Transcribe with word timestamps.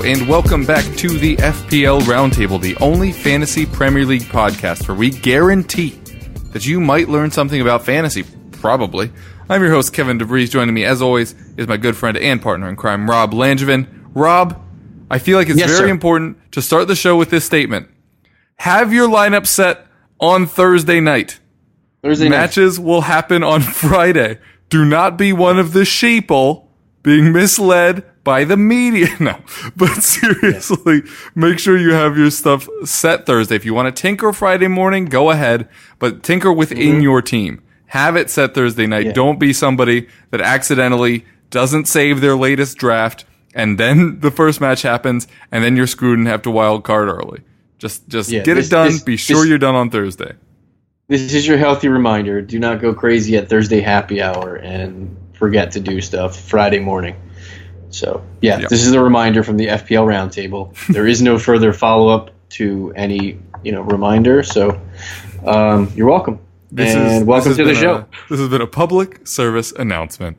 Hello, 0.00 0.12
and 0.12 0.26
welcome 0.28 0.64
back 0.64 0.84
to 0.96 1.08
the 1.08 1.36
FPL 1.36 2.00
Roundtable, 2.02 2.58
the 2.58 2.74
only 2.78 3.12
fantasy 3.12 3.66
Premier 3.66 4.06
League 4.06 4.22
podcast 4.22 4.88
where 4.88 4.96
we 4.96 5.10
guarantee 5.10 5.90
that 6.52 6.64
you 6.66 6.80
might 6.80 7.10
learn 7.10 7.30
something 7.30 7.60
about 7.60 7.84
fantasy. 7.84 8.24
Probably. 8.52 9.12
I'm 9.50 9.60
your 9.62 9.70
host, 9.72 9.92
Kevin 9.92 10.18
DeVries. 10.18 10.50
Joining 10.50 10.74
me, 10.74 10.84
as 10.86 11.02
always, 11.02 11.34
is 11.58 11.68
my 11.68 11.76
good 11.76 11.96
friend 11.98 12.16
and 12.16 12.40
partner 12.40 12.68
in 12.70 12.76
crime, 12.76 13.10
Rob 13.10 13.32
Langevin. 13.32 13.86
Rob, 14.14 14.58
I 15.10 15.18
feel 15.18 15.36
like 15.36 15.48
it's 15.50 15.58
Yes, 15.58 15.68
very 15.70 15.88
sir. 15.88 15.92
important 15.92 16.38
to 16.52 16.62
start 16.62 16.88
the 16.88 16.96
show 16.96 17.16
with 17.16 17.28
this 17.28 17.44
statement. 17.44 17.88
Have 18.56 18.92
your 18.94 19.08
lineup 19.08 19.46
set 19.46 19.86
on 20.18 20.46
Thursday 20.46 21.00
night. 21.00 21.40
Thursday 22.02 22.28
night. 22.30 22.36
Matches 22.38 22.80
will 22.80 23.02
happen 23.02 23.42
on 23.42 23.60
Friday. 23.60 24.38
Do 24.70 24.84
not 24.86 25.18
be 25.18 25.32
one 25.34 25.58
of 25.58 25.72
the 25.74 25.80
sheeple 25.80 26.68
being 27.02 27.32
misled 27.32 28.04
by 28.30 28.44
the 28.44 28.56
media. 28.56 29.08
No, 29.20 29.36
but 29.76 30.02
seriously, 30.02 31.02
make 31.34 31.58
sure 31.58 31.76
you 31.76 31.92
have 31.92 32.16
your 32.16 32.30
stuff 32.30 32.68
set 32.84 33.26
Thursday. 33.26 33.56
If 33.56 33.64
you 33.64 33.74
want 33.74 33.94
to 33.94 34.02
tinker 34.02 34.32
Friday 34.32 34.68
morning, 34.68 35.06
go 35.06 35.30
ahead, 35.30 35.68
but 35.98 36.22
tinker 36.22 36.52
within 36.52 37.00
your 37.02 37.22
team. 37.22 37.60
Have 37.86 38.14
it 38.16 38.30
set 38.30 38.54
Thursday 38.54 38.86
night. 38.86 39.00
Mm-hmm. 39.00 39.06
Yeah. 39.08 39.12
Don't 39.14 39.40
be 39.40 39.52
somebody 39.52 40.06
that 40.30 40.40
accidentally 40.40 41.24
doesn't 41.50 41.86
save 41.86 42.20
their 42.20 42.36
latest 42.36 42.78
draft 42.78 43.24
and 43.52 43.78
then 43.78 44.20
the 44.24 44.30
first 44.30 44.60
match 44.60 44.82
happens 44.82 45.26
and 45.50 45.64
then 45.64 45.76
you're 45.76 45.88
screwed 45.88 46.16
and 46.18 46.28
have 46.28 46.42
to 46.42 46.50
wild 46.52 46.84
card 46.84 47.08
early. 47.08 47.40
Just 47.78 48.08
just 48.08 48.30
Yeah, 48.30 48.42
get 48.44 48.54
this- 48.54 48.68
it 48.68 48.70
done. 48.70 48.86
this- 48.92 49.02
be 49.02 49.16
sure 49.16 49.38
this- 49.40 49.48
you're 49.48 49.58
done 49.58 49.74
on 49.74 49.90
Thursday. 49.90 50.34
This 51.08 51.34
is 51.34 51.44
your 51.48 51.58
healthy 51.58 51.88
reminder. 51.88 52.40
Do 52.40 52.60
not 52.60 52.80
go 52.80 52.94
crazy 52.94 53.36
at 53.36 53.48
Thursday 53.48 53.80
happy 53.80 54.22
hour 54.22 54.54
and 54.54 55.16
forget 55.32 55.72
to 55.72 55.80
do 55.80 56.00
stuff 56.00 56.38
Friday 56.38 56.78
morning. 56.78 57.16
So, 57.90 58.22
yeah, 58.40 58.60
Yeah. 58.60 58.66
this 58.68 58.84
is 58.84 58.92
a 58.92 59.00
reminder 59.02 59.42
from 59.42 59.56
the 59.56 59.66
FPL 59.68 60.04
Roundtable. 60.06 60.74
There 60.88 61.06
is 61.06 61.20
no 61.22 61.38
further 61.38 61.72
follow 61.72 62.08
up 62.08 62.30
to 62.50 62.92
any, 62.96 63.38
you 63.62 63.72
know, 63.72 63.82
reminder. 63.82 64.42
So, 64.42 64.80
um, 65.44 65.90
you're 65.94 66.08
welcome. 66.08 66.38
This 66.72 66.94
and 66.94 67.22
is, 67.22 67.24
welcome 67.24 67.54
to 67.56 67.64
the 67.64 67.74
show. 67.74 67.94
A, 67.96 68.06
this 68.28 68.38
has 68.38 68.48
been 68.48 68.60
a 68.60 68.66
public 68.66 69.26
service 69.26 69.72
announcement. 69.72 70.36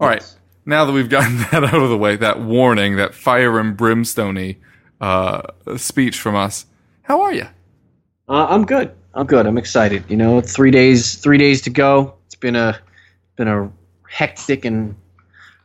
All 0.00 0.08
right, 0.08 0.20
Yes. 0.20 0.36
now 0.64 0.84
that 0.86 0.92
we've 0.92 1.08
gotten 1.10 1.36
that 1.52 1.64
out 1.64 1.74
of 1.74 1.90
the 1.90 1.98
way, 1.98 2.16
that 2.16 2.40
warning, 2.40 2.96
that 2.96 3.14
fire 3.14 3.58
and 3.60 3.76
brimstony 3.76 4.58
uh, 5.00 5.42
speech 5.76 6.18
from 6.20 6.34
us, 6.36 6.64
how 7.02 7.20
are 7.22 7.32
you? 7.34 7.46
Uh, 8.28 8.46
I'm 8.48 8.64
good. 8.64 8.92
I'm 9.14 9.26
good. 9.26 9.46
I'm 9.46 9.58
excited. 9.58 10.04
You 10.08 10.16
know, 10.16 10.40
three 10.40 10.70
days. 10.70 11.14
Three 11.16 11.38
days 11.38 11.62
to 11.62 11.70
go. 11.70 12.14
It's 12.26 12.34
been 12.34 12.56
a 12.56 12.78
been 13.36 13.48
a 13.48 13.70
hectic 14.08 14.64
and 14.64 14.94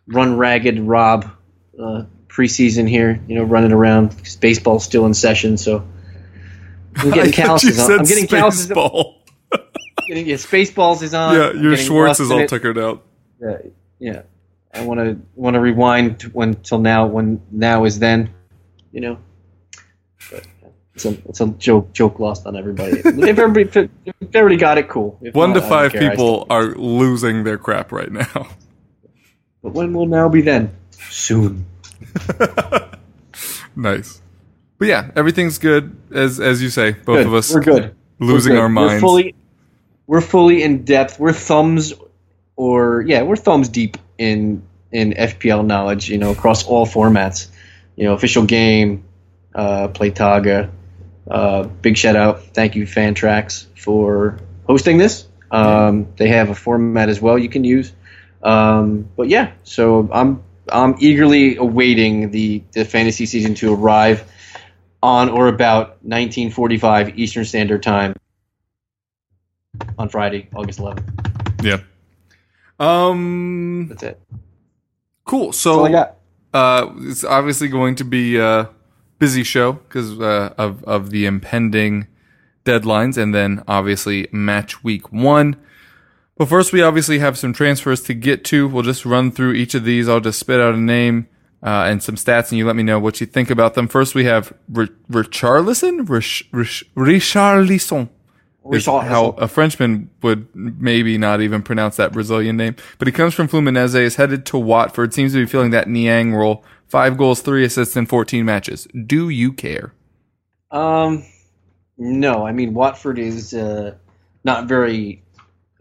run 0.07 0.37
ragged 0.37 0.79
Rob 0.79 1.29
uh, 1.79 2.03
preseason 2.27 2.87
here. 2.89 3.21
You 3.27 3.35
know, 3.35 3.43
running 3.43 3.71
around. 3.71 4.09
'cause 4.17 4.35
Baseball's 4.35 4.83
still 4.83 5.05
in 5.05 5.13
session, 5.13 5.57
so 5.57 5.85
I'm 6.97 7.11
getting 7.11 7.31
calluses. 7.43 7.79
On. 7.79 7.91
I'm 7.99 8.05
getting 8.05 8.27
calluses. 8.27 8.71
on- 8.71 9.15
Getting, 10.07 10.27
yeah, 10.27 10.35
Spaceballs 10.35 11.01
is 11.01 11.13
on. 11.13 11.33
yeah, 11.35 11.51
your 11.53 11.77
Schwartz 11.77 12.19
is 12.19 12.29
all 12.29 12.39
it. 12.39 12.49
tuckered 12.49 12.77
out. 12.77 13.03
Yeah, 13.41 13.57
yeah. 13.99 14.21
I 14.73 14.83
want 14.83 14.99
to 14.99 15.17
want 15.35 15.53
to 15.53 15.61
rewind 15.61 16.23
when 16.33 16.55
till 16.55 16.79
now 16.79 17.05
when 17.07 17.41
now 17.51 17.85
is 17.85 17.99
then, 17.99 18.29
you 18.91 18.99
know. 18.99 19.17
But 20.29 20.45
it's 20.95 21.05
a 21.05 21.09
it's 21.29 21.39
a 21.39 21.47
joke 21.47 21.93
joke 21.93 22.19
lost 22.19 22.45
on 22.45 22.57
everybody. 22.57 22.97
if 23.05 23.39
everybody 23.39 23.89
if 24.05 24.13
everybody 24.35 24.57
got 24.57 24.77
it, 24.77 24.89
cool. 24.89 25.17
If 25.21 25.35
One 25.35 25.51
not, 25.53 25.61
to 25.61 25.69
five 25.69 25.93
care. 25.93 26.09
People 26.09 26.47
are 26.49 26.75
losing 26.75 27.45
their 27.45 27.57
crap 27.57 27.93
right 27.93 28.11
now. 28.11 28.47
But 29.63 29.73
when 29.73 29.93
will 29.93 30.05
now 30.05 30.29
be 30.29 30.41
then? 30.41 30.75
Soon. 31.09 31.65
nice. 33.75 34.21
But 34.77 34.87
yeah, 34.87 35.11
everything's 35.15 35.57
good 35.57 35.95
as 36.13 36.39
as 36.39 36.61
you 36.61 36.69
say. 36.69 36.91
Both 36.91 37.19
Good. 37.19 37.27
of 37.27 37.33
us 37.33 37.53
We're 37.53 37.61
good. 37.61 37.95
losing 38.19 38.51
We're 38.51 38.57
good. 38.57 38.61
our 38.61 38.69
minds. 38.69 38.93
We're 38.93 38.99
fully 38.99 39.35
we're 40.05 40.21
fully 40.21 40.63
in 40.63 40.83
depth. 40.83 41.19
We're 41.19 41.33
thumbs 41.33 41.93
or 42.55 43.01
yeah, 43.07 43.23
we're 43.23 43.37
thumbs 43.37 43.69
deep 43.69 43.97
in 44.17 44.63
in 44.91 45.13
FPL 45.13 45.65
knowledge. 45.65 46.09
You 46.09 46.17
know, 46.17 46.31
across 46.31 46.65
all 46.65 46.85
formats. 46.85 47.47
You 47.95 48.05
know, 48.05 48.13
official 48.13 48.45
game, 48.45 49.05
uh, 49.55 49.87
play 49.89 50.11
Taga. 50.11 50.71
Uh, 51.29 51.63
big 51.63 51.95
shout 51.95 52.15
out, 52.17 52.43
thank 52.53 52.75
you 52.75 52.83
Fantrax 52.85 53.65
for 53.77 54.39
hosting 54.67 54.97
this. 54.97 55.25
Um, 55.51 56.07
they 56.17 56.27
have 56.29 56.49
a 56.49 56.55
format 56.55 57.07
as 57.07 57.21
well 57.21 57.37
you 57.37 57.47
can 57.49 57.63
use. 57.63 57.93
Um, 58.43 59.09
but 59.15 59.29
yeah, 59.29 59.53
so 59.63 60.09
I'm 60.11 60.43
I'm 60.71 60.95
eagerly 60.99 61.55
awaiting 61.55 62.31
the 62.31 62.63
the 62.73 62.85
fantasy 62.85 63.25
season 63.25 63.55
to 63.55 63.73
arrive 63.73 64.29
on 65.01 65.29
or 65.29 65.47
about 65.47 66.03
1945 66.03 67.17
Eastern 67.17 67.45
Standard 67.45 67.83
Time 67.83 68.15
on 69.97 70.07
Friday, 70.09 70.49
August 70.55 70.79
11th. 70.79 71.63
yeah. 71.63 71.79
Um. 72.79 73.87
That's 73.89 74.03
it. 74.03 74.21
Cool. 75.25 75.47
That's 75.47 75.65
all 75.65 75.75
So 75.79 75.85
I 75.85 75.91
got. 75.91 76.17
Uh, 76.53 76.93
it's 76.99 77.23
obviously 77.23 77.67
going 77.67 77.95
to 77.95 78.03
be 78.03 78.37
a 78.37 78.69
busy 79.19 79.43
show 79.43 79.73
because 79.73 80.19
uh, 80.19 80.53
of 80.57 80.83
of 80.83 81.09
the 81.09 81.25
impending 81.25 82.07
deadlines, 82.65 83.17
and 83.17 83.33
then 83.33 83.63
obviously 83.67 84.27
match 84.31 84.83
week 84.83 85.11
one. 85.11 85.55
But 86.35 86.49
first, 86.49 86.73
we 86.73 86.81
obviously 86.81 87.19
have 87.19 87.37
some 87.37 87.53
transfers 87.53 88.01
to 88.03 88.13
get 88.13 88.43
to. 88.45 88.67
We'll 88.67 88.83
just 88.83 89.05
run 89.05 89.31
through 89.31 89.53
each 89.53 89.75
of 89.75 89.83
these. 89.83 90.09
I'll 90.09 90.19
just 90.19 90.39
spit 90.39 90.59
out 90.59 90.73
a 90.73 90.79
name 90.79 91.27
uh, 91.61 91.85
and 91.87 92.01
some 92.01 92.15
stats, 92.15 92.49
and 92.49 92.57
you 92.57 92.65
let 92.65 92.75
me 92.75 92.83
know 92.83 92.99
what 92.99 93.21
you 93.21 93.27
think 93.27 93.49
about 93.49 93.75
them. 93.75 93.87
First, 93.87 94.15
we 94.15 94.25
have 94.25 94.51
R- 94.75 94.87
Richarlison, 95.11 96.09
Rich- 96.09 96.49
Rich- 96.51 96.85
Richarlison 96.95 98.09
is 98.71 98.85
how 98.85 99.29
a 99.37 99.47
Frenchman 99.47 100.09
would 100.21 100.47
maybe 100.55 101.17
not 101.17 101.41
even 101.41 101.61
pronounce 101.61 101.97
that 101.97 102.13
Brazilian 102.13 102.57
name. 102.57 102.75
But 102.97 103.07
he 103.07 103.11
comes 103.11 103.33
from 103.33 103.47
Fluminense, 103.47 103.95
is 103.95 104.15
headed 104.15 104.45
to 104.47 104.57
Watford, 104.57 105.13
seems 105.13 105.33
to 105.33 105.39
be 105.39 105.45
feeling 105.45 105.71
that 105.71 105.87
Niang 105.87 106.33
role. 106.33 106.63
Five 106.87 107.17
goals, 107.17 107.41
three 107.41 107.65
assists 107.65 107.95
in 107.95 108.05
14 108.05 108.45
matches. 108.45 108.87
Do 109.05 109.29
you 109.29 109.51
care? 109.51 109.93
Um, 110.71 111.25
no, 111.97 112.45
I 112.45 112.51
mean 112.51 112.73
Watford 112.73 113.19
is 113.19 113.53
uh, 113.53 113.95
not 114.43 114.67
very 114.67 115.23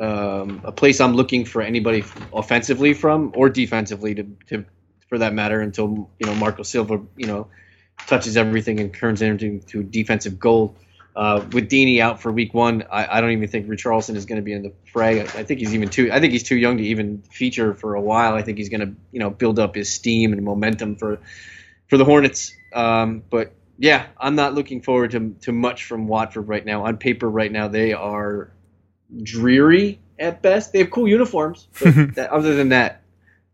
um, 0.02 0.60
a 0.64 0.72
place 0.72 1.00
I'm 1.00 1.14
looking 1.14 1.44
for 1.44 1.62
anybody 1.62 2.04
offensively 2.32 2.92
from 2.92 3.32
or 3.36 3.48
defensively 3.48 4.16
to, 4.16 4.24
to 4.48 4.64
for 5.08 5.18
that 5.18 5.32
matter 5.32 5.60
until 5.60 6.10
you 6.18 6.26
know 6.26 6.34
Marco 6.34 6.64
Silva 6.64 7.00
you 7.16 7.26
know 7.26 7.46
touches 8.08 8.36
everything 8.36 8.80
and 8.80 8.92
turns 8.92 9.22
into 9.22 9.60
to 9.60 9.82
defensive 9.82 10.38
gold. 10.38 10.76
Uh, 11.14 11.44
with 11.52 11.68
Deeney 11.68 12.00
out 12.00 12.22
for 12.22 12.32
week 12.32 12.54
one, 12.54 12.84
I, 12.90 13.18
I 13.18 13.20
don't 13.20 13.32
even 13.32 13.46
think 13.46 13.68
Richarlison 13.68 14.16
is 14.16 14.24
going 14.24 14.36
to 14.36 14.42
be 14.42 14.54
in 14.54 14.62
the 14.62 14.72
fray. 14.90 15.20
I, 15.20 15.24
I 15.24 15.44
think 15.44 15.60
he's 15.60 15.74
even 15.74 15.88
too. 15.88 16.10
I 16.10 16.18
think 16.18 16.32
he's 16.32 16.42
too 16.42 16.56
young 16.56 16.78
to 16.78 16.82
even 16.82 17.22
feature 17.30 17.74
for 17.74 17.94
a 17.94 18.00
while. 18.00 18.34
I 18.34 18.42
think 18.42 18.58
he's 18.58 18.70
going 18.70 18.80
to 18.80 18.94
you 19.12 19.20
know 19.20 19.30
build 19.30 19.60
up 19.60 19.76
his 19.76 19.92
steam 19.92 20.32
and 20.32 20.42
momentum 20.42 20.96
for 20.96 21.20
for 21.88 21.96
the 21.96 22.04
Hornets. 22.04 22.56
Um, 22.74 23.22
but 23.30 23.52
yeah, 23.78 24.06
I'm 24.18 24.34
not 24.34 24.54
looking 24.54 24.82
forward 24.82 25.12
to 25.12 25.36
to 25.42 25.52
much 25.52 25.84
from 25.84 26.08
Watford 26.08 26.48
right 26.48 26.64
now. 26.64 26.86
On 26.86 26.96
paper, 26.96 27.30
right 27.30 27.52
now 27.52 27.68
they 27.68 27.92
are 27.92 28.50
dreary 29.22 30.00
at 30.18 30.42
best. 30.42 30.72
They 30.72 30.78
have 30.80 30.90
cool 30.90 31.08
uniforms, 31.08 31.68
but 31.82 31.94
that, 32.14 32.30
other 32.30 32.54
than 32.54 32.70
that, 32.70 33.02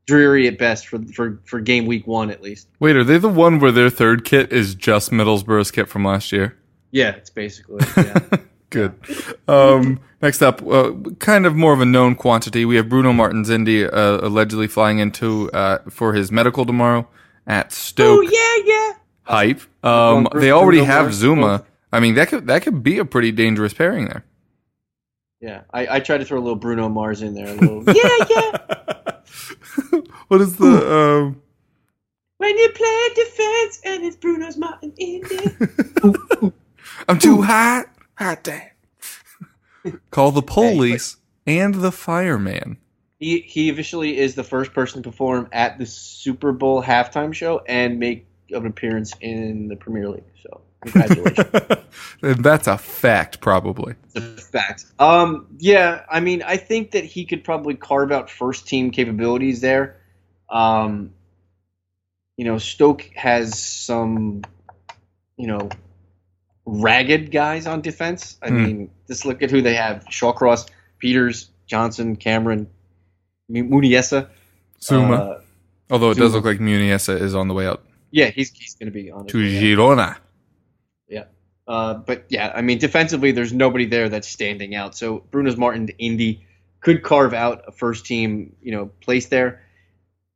dreary 0.07 0.49
at 0.49 0.59
best 0.59 0.87
for 0.87 0.99
for 1.13 1.41
for 1.45 1.61
game 1.61 1.87
week 1.87 2.07
one 2.07 2.31
at 2.31 2.43
least. 2.43 2.69
Wait, 2.81 2.97
are 2.97 3.05
they 3.05 3.19
the 3.19 3.29
one 3.29 3.59
where 3.59 3.73
their 3.73 3.91
third 3.91 4.25
kit 4.25 4.53
is 4.53 4.75
just 4.75 5.11
Middlesbrough's 5.11 5.71
kit 5.71 5.89
from 5.89 6.05
last 6.05 6.33
year? 6.33 6.57
Yeah, 6.91 7.11
it's 7.11 7.31
basically 7.31 7.85
yeah. 7.97 8.19
Good. 8.71 8.95
Um, 9.47 10.01
next 10.21 10.43
up, 10.43 10.66
uh, 10.66 10.93
kind 11.21 11.47
of 11.47 11.57
more 11.57 11.72
of 11.72 11.81
a 11.81 11.87
known 11.87 12.15
quantity. 12.15 12.66
We 12.66 12.77
have 12.77 12.89
Bruno 12.89 13.15
Martins 13.15 13.49
Indi 13.49 13.87
uh, 13.87 14.19
allegedly 14.21 14.66
flying 14.66 14.99
into 14.99 15.51
uh, 15.53 15.78
for 15.89 16.13
his 16.13 16.31
medical 16.31 16.66
tomorrow 16.66 17.09
at 17.47 17.72
Stoke. 17.72 18.19
oh 18.19 18.21
yeah, 18.21 18.75
yeah. 18.75 18.93
hype. 19.22 19.84
Um, 19.84 20.28
they 20.34 20.51
already 20.51 20.84
have 20.84 21.13
Zouma. 21.13 21.65
I 21.91 22.01
mean, 22.01 22.15
that 22.15 22.28
could 22.28 22.47
that 22.47 22.63
could 22.63 22.83
be 22.83 22.99
a 22.99 23.07
pretty 23.07 23.33
dangerous 23.33 23.72
pairing 23.72 24.07
there. 24.07 24.25
Yeah, 25.41 25.63
I, 25.73 25.97
I 25.97 26.01
tried 26.01 26.19
to 26.19 26.25
throw 26.25 26.39
a 26.39 26.43
little 26.43 26.57
Bruno 26.57 26.89
Mars 26.89 27.23
in 27.23 27.35
there. 27.35 27.47
A 27.47 27.55
little, 27.55 27.85
yeah, 27.95 28.27
yeah. 28.29 30.01
what 30.29 30.41
is 30.41 30.57
the 30.57 30.93
um, 30.93 31.43
When 32.39 32.59
you 32.59 32.71
play 32.71 33.09
defense 33.15 33.81
and 33.85 34.05
it's 34.05 34.17
Bruno's 34.17 34.57
Martin 34.57 34.93
in 34.97 35.23
it. 35.25 36.53
I'm 37.09 37.19
too 37.19 37.43
hot. 37.43 37.87
Hot 38.17 38.43
damn. 38.43 40.01
Call 40.11 40.33
the 40.33 40.43
police 40.43 41.17
and 41.47 41.77
the 41.77 41.93
fireman. 41.93 42.79
He 43.21 43.41
he 43.41 43.69
officially 43.69 44.19
is 44.19 44.35
the 44.35 44.45
first 44.45 44.73
person 44.73 45.03
to 45.03 45.11
perform 45.11 45.49
at 45.53 45.79
the 45.79 45.87
Super 45.87 46.53
Bowl 46.53 46.83
halftime 46.83 47.33
show 47.33 47.63
and 47.67 47.99
make 47.99 48.27
an 48.51 48.67
appearance 48.67 49.13
in 49.21 49.69
the 49.69 49.77
Premier 49.77 50.09
League. 50.09 50.25
So 50.43 50.63
congratulations. 50.93 51.85
That's 52.21 52.67
a 52.67 52.79
fact, 52.79 53.41
probably. 53.41 53.95
It's 54.15 54.43
a 54.47 54.47
fact. 54.51 54.85
Um, 54.99 55.47
yeah, 55.59 56.05
I 56.11 56.21
mean, 56.21 56.43
I 56.43 56.57
think 56.57 56.93
that 56.93 57.05
he 57.05 57.25
could 57.25 57.45
probably 57.45 57.75
carve 57.75 58.13
out 58.13 58.31
first 58.31 58.67
team 58.69 58.91
capabilities 58.91 59.61
there. 59.61 59.97
Um, 60.51 61.13
you 62.37 62.45
know, 62.45 62.59
Stoke 62.59 63.03
has 63.15 63.59
some, 63.59 64.43
you 65.37 65.47
know, 65.47 65.69
ragged 66.67 67.31
guys 67.31 67.67
on 67.67 67.81
defense. 67.81 68.39
I 68.43 68.49
Hmm. 68.49 68.65
mean, 68.65 68.91
just 69.07 69.25
look 69.25 69.43
at 69.43 69.51
who 69.51 69.63
they 69.63 69.75
have: 69.75 70.05
Shawcross, 70.11 70.69
Peters, 70.99 71.51
Johnson, 71.67 72.17
Cameron, 72.17 72.69
M- 73.55 73.71
Muniesa. 73.71 74.29
Zouma. 74.81 75.19
Uh, 75.37 75.41
Although 75.91 76.11
it 76.11 76.19
does 76.19 76.35
look 76.35 76.45
like 76.45 76.59
Muniesa 76.59 77.19
is 77.21 77.35
on 77.35 77.49
the 77.49 77.55
way 77.55 77.67
out 77.67 77.83
yeah, 78.11 78.27
he's 78.31 78.51
he's 78.53 78.75
going 78.75 78.87
to 78.87 78.93
be 78.93 79.11
on. 79.11 79.25
his 79.25 79.33
to 79.33 79.39
way 79.39 79.77
Girona. 81.10 81.27
Uh, 81.69 81.95
but 81.95 82.25
yeah, 82.31 82.51
I 82.55 82.63
mean, 82.63 82.78
defensively, 82.78 83.33
there's 83.33 83.53
nobody 83.53 83.84
there 83.84 84.09
that's 84.09 84.27
standing 84.27 84.75
out. 84.75 84.97
So 84.97 85.19
Bruno's 85.31 85.59
Martin 85.59 85.87
to 85.89 85.97
Indy 85.99 86.47
could 86.81 87.03
carve 87.03 87.34
out 87.34 87.65
a 87.69 87.72
first 87.72 88.07
team, 88.07 88.57
you 88.63 88.72
know, 88.72 88.87
place 88.87 89.27
there. 89.27 89.63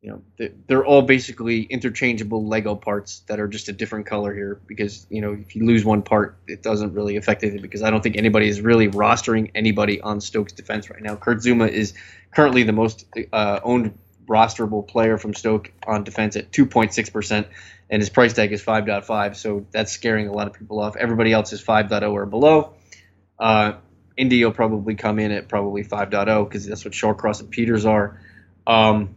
You 0.03 0.11
know, 0.11 0.23
they're, 0.37 0.51
they're 0.67 0.85
all 0.85 1.03
basically 1.03 1.63
interchangeable 1.63 2.47
Lego 2.47 2.75
parts 2.75 3.21
that 3.29 3.41
are 3.41 3.49
just 3.49 3.69
a 3.69 3.73
different 3.73 4.05
color 4.05 4.35
here 4.35 4.61
because 4.67 5.07
you 5.09 5.21
know 5.21 5.33
if 5.33 5.55
you 5.55 5.65
lose 5.65 5.85
one 5.85 6.03
part, 6.03 6.37
it 6.49 6.63
doesn't 6.63 6.93
really 6.93 7.17
affect 7.17 7.45
anything 7.45 7.63
because 7.63 7.83
I 7.83 7.91
don't 7.91 8.03
think 8.03 8.17
anybody 8.17 8.49
is 8.49 8.61
really 8.61 8.89
rostering 8.89 9.53
anybody 9.55 10.01
on 10.01 10.21
Stoke's 10.21 10.53
defense 10.53 10.91
right 10.91 11.01
now. 11.01 11.15
Kurt 11.15 11.39
Zouma 11.39 11.69
is 11.69 11.95
currently 12.35 12.65
the 12.65 12.73
most 12.73 13.07
uh, 13.33 13.61
owned 13.63 13.97
rosterable 14.27 14.87
player 14.87 15.19
from 15.19 15.35
Stoke 15.35 15.73
on 15.87 16.05
defense 16.05 16.37
at 16.37 16.51
2.6 16.53 17.13
percent 17.13 17.47
and 17.93 18.01
his 18.01 18.09
price 18.09 18.33
tag 18.33 18.53
is 18.53 18.63
5.5, 18.63 19.37
so 19.37 19.67
that's 19.71 19.93
scaring 19.93 20.27
a 20.27 20.33
lot 20.33 20.47
of 20.47 20.55
people 20.55 20.81
off. 20.81 20.97
Everybody 20.97 21.31
else 21.31 21.53
is 21.53 21.63
5.0 21.63 22.11
or 22.11 22.25
below. 22.25 22.73
Uh, 23.39 23.75
Indi 24.17 24.43
will 24.43 24.53
probably 24.53 24.95
come 24.95 25.19
in 25.19 25.31
at 25.31 25.47
probably 25.47 25.85
5.0 25.85 26.49
because 26.49 26.67
that's 26.67 26.87
what 26.87 26.95
Shawcross 26.95 27.41
and 27.41 27.51
Peters 27.51 27.85
are. 27.85 28.19
Um, 28.67 29.15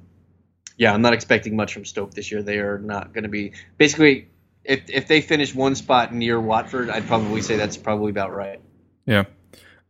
yeah, 0.77 0.93
I'm 0.93 1.01
not 1.01 1.13
expecting 1.13 1.55
much 1.55 1.73
from 1.73 1.85
Stoke 1.85 2.13
this 2.13 2.29
year. 2.31 2.43
They 2.43 2.59
are 2.59 2.77
not 2.77 3.13
going 3.13 3.23
to 3.23 3.29
be 3.29 3.53
basically. 3.77 4.27
If, 4.65 4.89
if 4.89 5.07
they 5.07 5.21
finish 5.21 5.53
one 5.53 5.75
spot 5.75 6.11
near 6.11 6.41
Watford, 6.41 6.89
I'd 6.89 7.05
probably 7.05 7.43
say 7.43 7.55
that's 7.55 7.77
probably 7.77 8.09
about 8.09 8.35
right. 8.35 8.59
Yeah. 9.05 9.25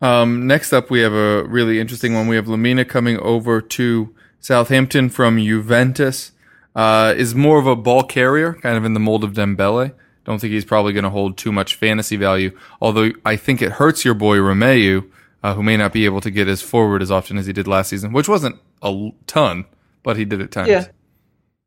Um, 0.01 0.47
next 0.47 0.73
up, 0.73 0.91
we 0.91 0.99
have 0.99 1.13
a 1.13 1.45
really 1.45 1.79
interesting 1.79 2.13
one. 2.13 2.27
We 2.27 2.35
have 2.35 2.47
Lemina 2.47 2.85
coming 2.85 3.17
over 3.19 3.61
to 3.61 4.13
Southampton 4.45 5.09
from 5.09 5.39
Juventus. 5.39 6.31
Uh, 6.75 7.13
is 7.17 7.33
more 7.33 7.57
of 7.57 7.65
a 7.65 7.75
ball 7.75 8.03
carrier, 8.03 8.53
kind 8.53 8.77
of 8.77 8.85
in 8.85 8.93
the 8.93 8.99
mold 8.99 9.23
of 9.23 9.31
Dembele. 9.31 9.93
Don't 10.25 10.39
think 10.39 10.51
he's 10.51 10.65
probably 10.65 10.91
going 10.91 11.05
to 11.05 11.09
hold 11.09 11.37
too 11.37 11.51
much 11.51 11.75
fantasy 11.75 12.17
value. 12.17 12.55
Although 12.81 13.11
I 13.25 13.37
think 13.37 13.61
it 13.61 13.71
hurts 13.71 14.03
your 14.03 14.13
boy 14.13 14.37
Romeu, 14.37 15.09
uh, 15.41 15.53
who 15.53 15.63
may 15.63 15.77
not 15.77 15.93
be 15.93 16.05
able 16.05 16.21
to 16.21 16.29
get 16.29 16.47
as 16.47 16.61
forward 16.61 17.01
as 17.01 17.09
often 17.09 17.37
as 17.37 17.45
he 17.47 17.53
did 17.53 17.65
last 17.65 17.89
season, 17.89 18.11
which 18.11 18.27
wasn't 18.27 18.57
a 18.83 19.09
ton, 19.25 19.65
but 20.03 20.17
he 20.17 20.25
did 20.25 20.41
at 20.41 20.51
times. 20.51 20.69
Yeah. 20.69 20.87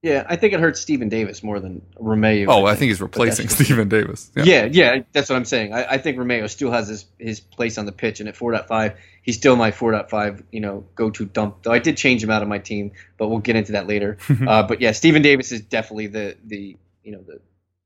Yeah, 0.01 0.25
I 0.29 0.37
think 0.37 0.55
it 0.55 0.61
hurts 0.61 0.81
Steven 0.81 1.09
Davis 1.09 1.43
more 1.43 1.59
than 1.59 1.83
Romeu. 1.97 2.47
Oh, 2.49 2.65
I 2.65 2.77
think 2.77 2.91
he's 2.91 3.01
replacing 3.01 3.49
Steven 3.49 3.89
Davis. 3.89 4.31
Yeah. 4.37 4.45
Yeah, 4.45 4.65
yeah, 4.71 5.03
that's 5.13 5.29
what 5.29 5.35
I'm 5.35 5.45
saying. 5.45 5.75
I, 5.75 5.95
I 5.95 5.99
think 5.99 6.19
Romeu 6.19 6.49
still 6.49 6.71
has 6.71 6.87
his, 6.87 7.07
his 7.19 7.41
place 7.41 7.79
on 7.79 7.87
the 7.87 7.91
pitch, 7.91 8.21
and 8.21 8.29
at 8.29 8.37
4.5, 8.37 8.95
he's 9.23 9.37
still 9.37 9.57
my 9.57 9.73
4.5, 9.73 10.45
you 10.53 10.61
know, 10.61 10.87
go-to 10.95 11.25
dump. 11.25 11.65
Though 11.65 11.73
I 11.73 11.81
did 11.81 11.97
change 11.97 12.23
him 12.23 12.31
out 12.31 12.43
of 12.43 12.49
my 12.49 12.59
team, 12.59 12.93
but 13.17 13.27
we'll 13.29 13.41
get 13.41 13.57
into 13.57 13.73
that 13.73 13.89
later. 13.89 14.19
uh, 14.47 14.63
but 14.63 14.81
yeah, 14.81 14.93
Steven 14.93 15.23
Davis 15.23 15.51
is 15.51 15.63
definitely 15.63 16.07
the 16.07 16.37
the 16.45 16.77
you 17.03 17.13
know 17.13 17.23
the, 17.27 17.41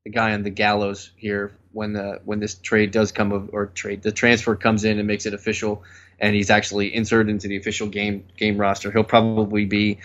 the 0.04 0.10
guy 0.10 0.34
on 0.34 0.42
the 0.42 0.50
gallows 0.50 1.12
here 1.16 1.56
when 1.72 1.94
the 1.94 2.20
when 2.24 2.40
this 2.40 2.54
trade 2.56 2.90
does 2.90 3.10
come 3.10 3.32
of, 3.32 3.50
or 3.54 3.66
trade 3.66 4.02
the 4.02 4.12
transfer 4.12 4.54
comes 4.54 4.84
in 4.84 4.98
and 4.98 5.08
makes 5.08 5.24
it 5.24 5.32
official, 5.32 5.82
and 6.20 6.34
he's 6.34 6.50
actually 6.50 6.94
inserted 6.94 7.30
into 7.30 7.48
the 7.48 7.56
official 7.56 7.88
game 7.88 8.26
game 8.36 8.58
roster. 8.58 8.92
He'll 8.92 9.02
probably 9.02 9.64
be 9.64 9.98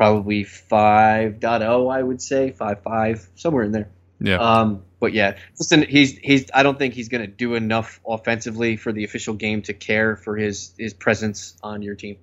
probably 0.00 0.44
5.0, 0.44 1.94
I 1.94 2.02
would 2.02 2.22
say 2.22 2.54
5.5 2.58 3.28
somewhere 3.34 3.64
in 3.64 3.72
there. 3.72 3.90
Yeah. 4.18 4.36
Um, 4.36 4.82
but 4.98 5.12
yeah, 5.12 5.36
listen, 5.58 5.82
he's 5.82 6.16
he's. 6.16 6.46
I 6.54 6.62
don't 6.62 6.78
think 6.78 6.94
he's 6.94 7.10
going 7.10 7.20
to 7.20 7.26
do 7.26 7.54
enough 7.54 8.00
offensively 8.06 8.76
for 8.76 8.92
the 8.92 9.04
official 9.04 9.34
game 9.34 9.60
to 9.62 9.74
care 9.74 10.16
for 10.16 10.36
his 10.36 10.72
his 10.78 10.94
presence 10.94 11.54
on 11.62 11.82
your 11.82 11.96
team. 11.96 12.16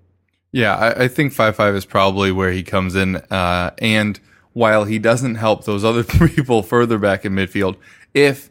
Yeah, 0.51 0.75
I, 0.75 1.03
I 1.03 1.07
think 1.07 1.33
five 1.33 1.56
five 1.56 1.75
is 1.75 1.85
probably 1.85 2.31
where 2.31 2.51
he 2.51 2.63
comes 2.63 2.95
in. 2.95 3.18
Uh, 3.18 3.71
and 3.77 4.19
while 4.53 4.85
he 4.85 4.97
doesn't 4.97 5.35
help 5.35 5.65
those 5.65 5.83
other 5.83 6.03
people 6.30 6.63
further 6.63 6.97
back 6.97 7.25
in 7.25 7.33
midfield, 7.33 7.77
if 8.13 8.50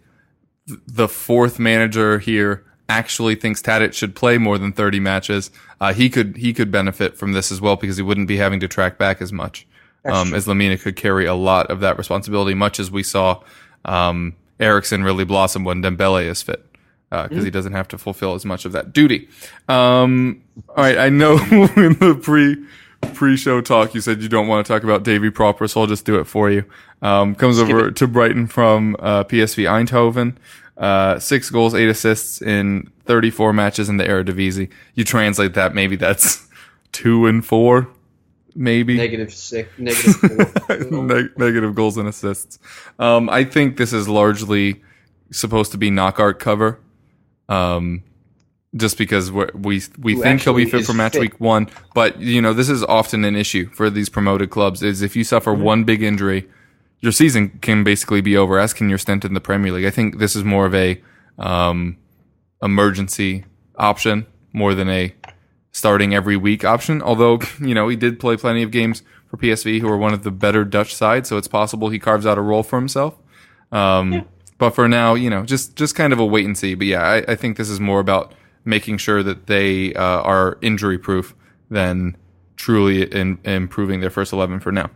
the 0.66 1.08
fourth 1.08 1.58
manager 1.58 2.20
here 2.20 2.64
actually 2.88 3.34
thinks 3.34 3.60
Tadic 3.60 3.92
should 3.92 4.14
play 4.14 4.38
more 4.38 4.58
than 4.58 4.72
thirty 4.72 5.00
matches, 5.00 5.50
uh, 5.80 5.92
he 5.92 6.08
could 6.10 6.36
he 6.36 6.52
could 6.52 6.70
benefit 6.70 7.16
from 7.16 7.32
this 7.32 7.50
as 7.50 7.60
well 7.60 7.76
because 7.76 7.96
he 7.96 8.02
wouldn't 8.02 8.28
be 8.28 8.36
having 8.36 8.60
to 8.60 8.68
track 8.68 8.98
back 8.98 9.20
as 9.20 9.32
much. 9.32 9.66
Um, 10.04 10.34
as 10.34 10.46
Lemina 10.46 10.80
could 10.80 10.94
carry 10.94 11.26
a 11.26 11.34
lot 11.34 11.68
of 11.68 11.80
that 11.80 11.98
responsibility, 11.98 12.54
much 12.54 12.78
as 12.78 12.92
we 12.92 13.02
saw 13.02 13.42
um, 13.84 14.36
Eriksen 14.60 15.02
really 15.02 15.24
blossom 15.24 15.64
when 15.64 15.82
Dembele 15.82 16.24
is 16.26 16.42
fit 16.42 16.64
because 17.10 17.44
he 17.44 17.50
doesn't 17.50 17.72
have 17.72 17.88
to 17.88 17.98
fulfill 17.98 18.34
as 18.34 18.44
much 18.44 18.64
of 18.64 18.72
that 18.72 18.92
duty. 18.92 19.28
Um, 19.68 20.42
all 20.68 20.84
right, 20.84 20.98
I 20.98 21.08
know 21.08 21.32
in 21.76 21.98
the 21.98 22.18
pre 22.20 22.56
pre 23.14 23.36
show 23.36 23.60
talk 23.60 23.94
you 23.94 24.00
said 24.00 24.22
you 24.22 24.28
don't 24.28 24.48
want 24.48 24.66
to 24.66 24.72
talk 24.72 24.82
about 24.82 25.02
Davy 25.02 25.30
Pröpper, 25.30 25.68
so 25.70 25.80
I'll 25.80 25.86
just 25.86 26.04
do 26.04 26.18
it 26.18 26.24
for 26.24 26.50
you. 26.50 26.64
Um, 27.02 27.34
comes 27.34 27.58
over 27.58 27.90
to 27.90 28.06
Brighton 28.06 28.46
from 28.46 28.96
uh, 28.98 29.24
PSV 29.24 29.64
Eindhoven. 29.64 30.36
Uh, 30.76 31.18
six 31.18 31.48
goals, 31.50 31.74
eight 31.74 31.88
assists 31.88 32.42
in 32.42 32.90
34 33.06 33.52
matches 33.54 33.88
in 33.88 33.96
the 33.96 34.04
Eredivisie. 34.04 34.70
You 34.94 35.04
translate 35.04 35.54
that, 35.54 35.74
maybe 35.74 35.96
that's 35.96 36.46
two 36.92 37.26
and 37.26 37.44
four, 37.44 37.88
maybe 38.54 38.96
Negative 38.96 39.32
six, 39.32 39.70
negative 39.78 40.16
four. 40.16 40.78
Neg- 41.02 41.38
negative 41.38 41.74
goals 41.74 41.96
and 41.96 42.06
assists. 42.08 42.58
Um, 42.98 43.30
I 43.30 43.44
think 43.44 43.76
this 43.78 43.92
is 43.94 44.06
largely 44.08 44.82
supposed 45.30 45.72
to 45.72 45.78
be 45.78 45.90
knockout 45.90 46.38
cover. 46.38 46.78
Um, 47.48 48.02
just 48.74 48.98
because 48.98 49.32
we're, 49.32 49.48
we 49.54 49.80
we 49.98 50.14
Who 50.14 50.22
think 50.22 50.42
he'll 50.42 50.52
be 50.52 50.66
fit 50.66 50.84
for 50.84 50.92
match 50.92 51.12
fit. 51.12 51.20
week 51.22 51.40
one, 51.40 51.68
but 51.94 52.20
you 52.20 52.42
know 52.42 52.52
this 52.52 52.68
is 52.68 52.82
often 52.84 53.24
an 53.24 53.34
issue 53.34 53.70
for 53.70 53.88
these 53.88 54.10
promoted 54.10 54.50
clubs. 54.50 54.82
Is 54.82 55.00
if 55.00 55.16
you 55.16 55.24
suffer 55.24 55.52
Mm-hmm. 55.52 55.62
one 55.62 55.84
big 55.84 56.02
injury, 56.02 56.46
your 57.00 57.12
season 57.12 57.58
can 57.60 57.84
basically 57.84 58.20
be 58.20 58.36
over, 58.36 58.58
as 58.58 58.72
can 58.72 58.88
your 58.88 58.98
stint 58.98 59.24
in 59.24 59.34
the 59.34 59.40
Premier 59.40 59.72
League. 59.72 59.86
I 59.86 59.90
think 59.90 60.18
this 60.18 60.34
is 60.34 60.44
more 60.44 60.66
of 60.66 60.74
a 60.74 61.00
um, 61.38 61.98
emergency 62.62 63.44
option 63.76 64.26
more 64.52 64.74
than 64.74 64.88
a 64.88 65.14
starting 65.72 66.14
every 66.14 66.36
week 66.36 66.64
option. 66.64 67.02
Although, 67.02 67.40
you 67.60 67.74
know, 67.74 67.88
he 67.88 67.96
did 67.96 68.18
play 68.18 68.36
plenty 68.36 68.62
of 68.62 68.70
games 68.70 69.02
for 69.28 69.36
PSV, 69.36 69.80
who 69.80 69.88
are 69.88 69.96
one 69.98 70.14
of 70.14 70.22
the 70.22 70.30
better 70.30 70.64
Dutch 70.64 70.94
sides, 70.94 71.28
so 71.28 71.36
it's 71.36 71.48
possible 71.48 71.88
he 71.88 71.98
carves 71.98 72.24
out 72.24 72.38
a 72.38 72.40
role 72.42 72.62
for 72.62 72.78
himself. 72.78 73.18
Um, 73.72 74.26
But 74.58 74.70
for 74.70 74.88
now, 74.88 75.14
you 75.14 75.28
know, 75.28 75.44
just 75.44 75.76
just 75.76 75.94
kind 75.94 76.12
of 76.14 76.18
a 76.18 76.24
wait 76.24 76.46
and 76.46 76.56
see. 76.56 76.74
But 76.74 76.86
yeah, 76.86 77.02
I, 77.02 77.32
I 77.32 77.34
think 77.34 77.58
this 77.58 77.68
is 77.68 77.78
more 77.78 78.00
about 78.00 78.34
making 78.64 78.96
sure 78.98 79.22
that 79.22 79.46
they 79.48 79.92
uh, 79.94 80.22
are 80.22 80.56
injury 80.62 80.96
proof 80.98 81.34
than 81.70 82.16
truly 82.56 83.02
in, 83.02 83.38
improving 83.44 84.00
their 84.00 84.08
first 84.08 84.32
eleven 84.32 84.60
for 84.60 84.72
now. 84.72 84.88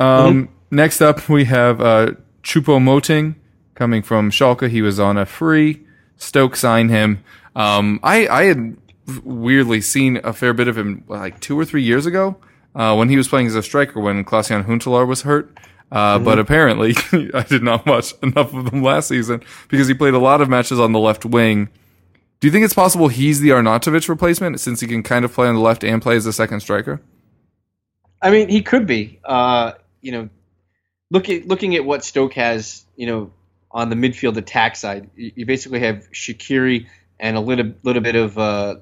Um, 0.00 0.48
Next 0.70 1.00
up, 1.00 1.28
we 1.28 1.44
have 1.46 1.80
uh, 1.80 2.12
Choupo-Moting 2.42 3.34
coming 3.74 4.02
from 4.02 4.30
Schalke. 4.30 4.68
He 4.68 4.82
was 4.82 5.00
on 5.00 5.18
a 5.18 5.26
free. 5.26 5.84
Stoke 6.16 6.54
signed 6.54 6.90
him. 6.90 7.24
Um, 7.56 7.98
I, 8.02 8.28
I 8.28 8.44
had 8.44 8.76
weirdly 9.24 9.80
seen 9.80 10.20
a 10.22 10.32
fair 10.32 10.52
bit 10.52 10.68
of 10.68 10.78
him 10.78 11.04
like 11.08 11.40
two 11.40 11.58
or 11.58 11.64
three 11.64 11.82
years 11.82 12.06
ago 12.06 12.36
uh, 12.74 12.94
when 12.94 13.08
he 13.08 13.16
was 13.16 13.26
playing 13.26 13.48
as 13.48 13.54
a 13.56 13.62
striker 13.62 14.00
when 14.00 14.22
Klaas-Jan 14.24 14.64
Huntelaar 14.64 15.06
was 15.06 15.22
hurt. 15.22 15.50
Uh, 15.90 16.20
But 16.20 16.38
apparently, 16.38 16.94
I 17.34 17.42
did 17.42 17.64
not 17.64 17.84
watch 17.86 18.14
enough 18.22 18.54
of 18.54 18.70
them 18.70 18.82
last 18.82 19.08
season 19.08 19.42
because 19.68 19.88
he 19.88 19.94
played 19.94 20.14
a 20.14 20.18
lot 20.18 20.40
of 20.40 20.48
matches 20.48 20.78
on 20.78 20.92
the 20.92 21.00
left 21.00 21.24
wing. 21.24 21.68
Do 22.38 22.46
you 22.46 22.52
think 22.52 22.64
it's 22.64 22.74
possible 22.74 23.08
he's 23.08 23.40
the 23.40 23.50
Arnautovic 23.50 24.08
replacement 24.08 24.60
since 24.60 24.80
he 24.80 24.86
can 24.86 25.02
kind 25.02 25.24
of 25.24 25.32
play 25.32 25.48
on 25.48 25.56
the 25.56 25.60
left 25.60 25.82
and 25.82 26.00
play 26.00 26.16
as 26.16 26.26
a 26.26 26.32
second 26.32 26.60
striker? 26.60 27.02
I 28.22 28.30
mean, 28.30 28.48
he 28.48 28.62
could 28.62 28.86
be. 28.86 29.18
Uh, 29.24 29.72
you 30.00 30.12
know, 30.12 30.28
looking 31.10 31.46
looking 31.46 31.74
at 31.74 31.84
what 31.84 32.04
Stoke 32.04 32.34
has, 32.34 32.84
you 32.96 33.06
know, 33.06 33.32
on 33.70 33.90
the 33.90 33.96
midfield 33.96 34.36
attack 34.36 34.76
side, 34.76 35.10
you, 35.16 35.32
you 35.36 35.46
basically 35.46 35.80
have 35.80 36.08
Shaqiri 36.12 36.86
and 37.18 37.36
a 37.36 37.40
little 37.40 37.72
little 37.82 38.02
bit 38.02 38.16
of 38.16 38.38
uh, 38.38 38.76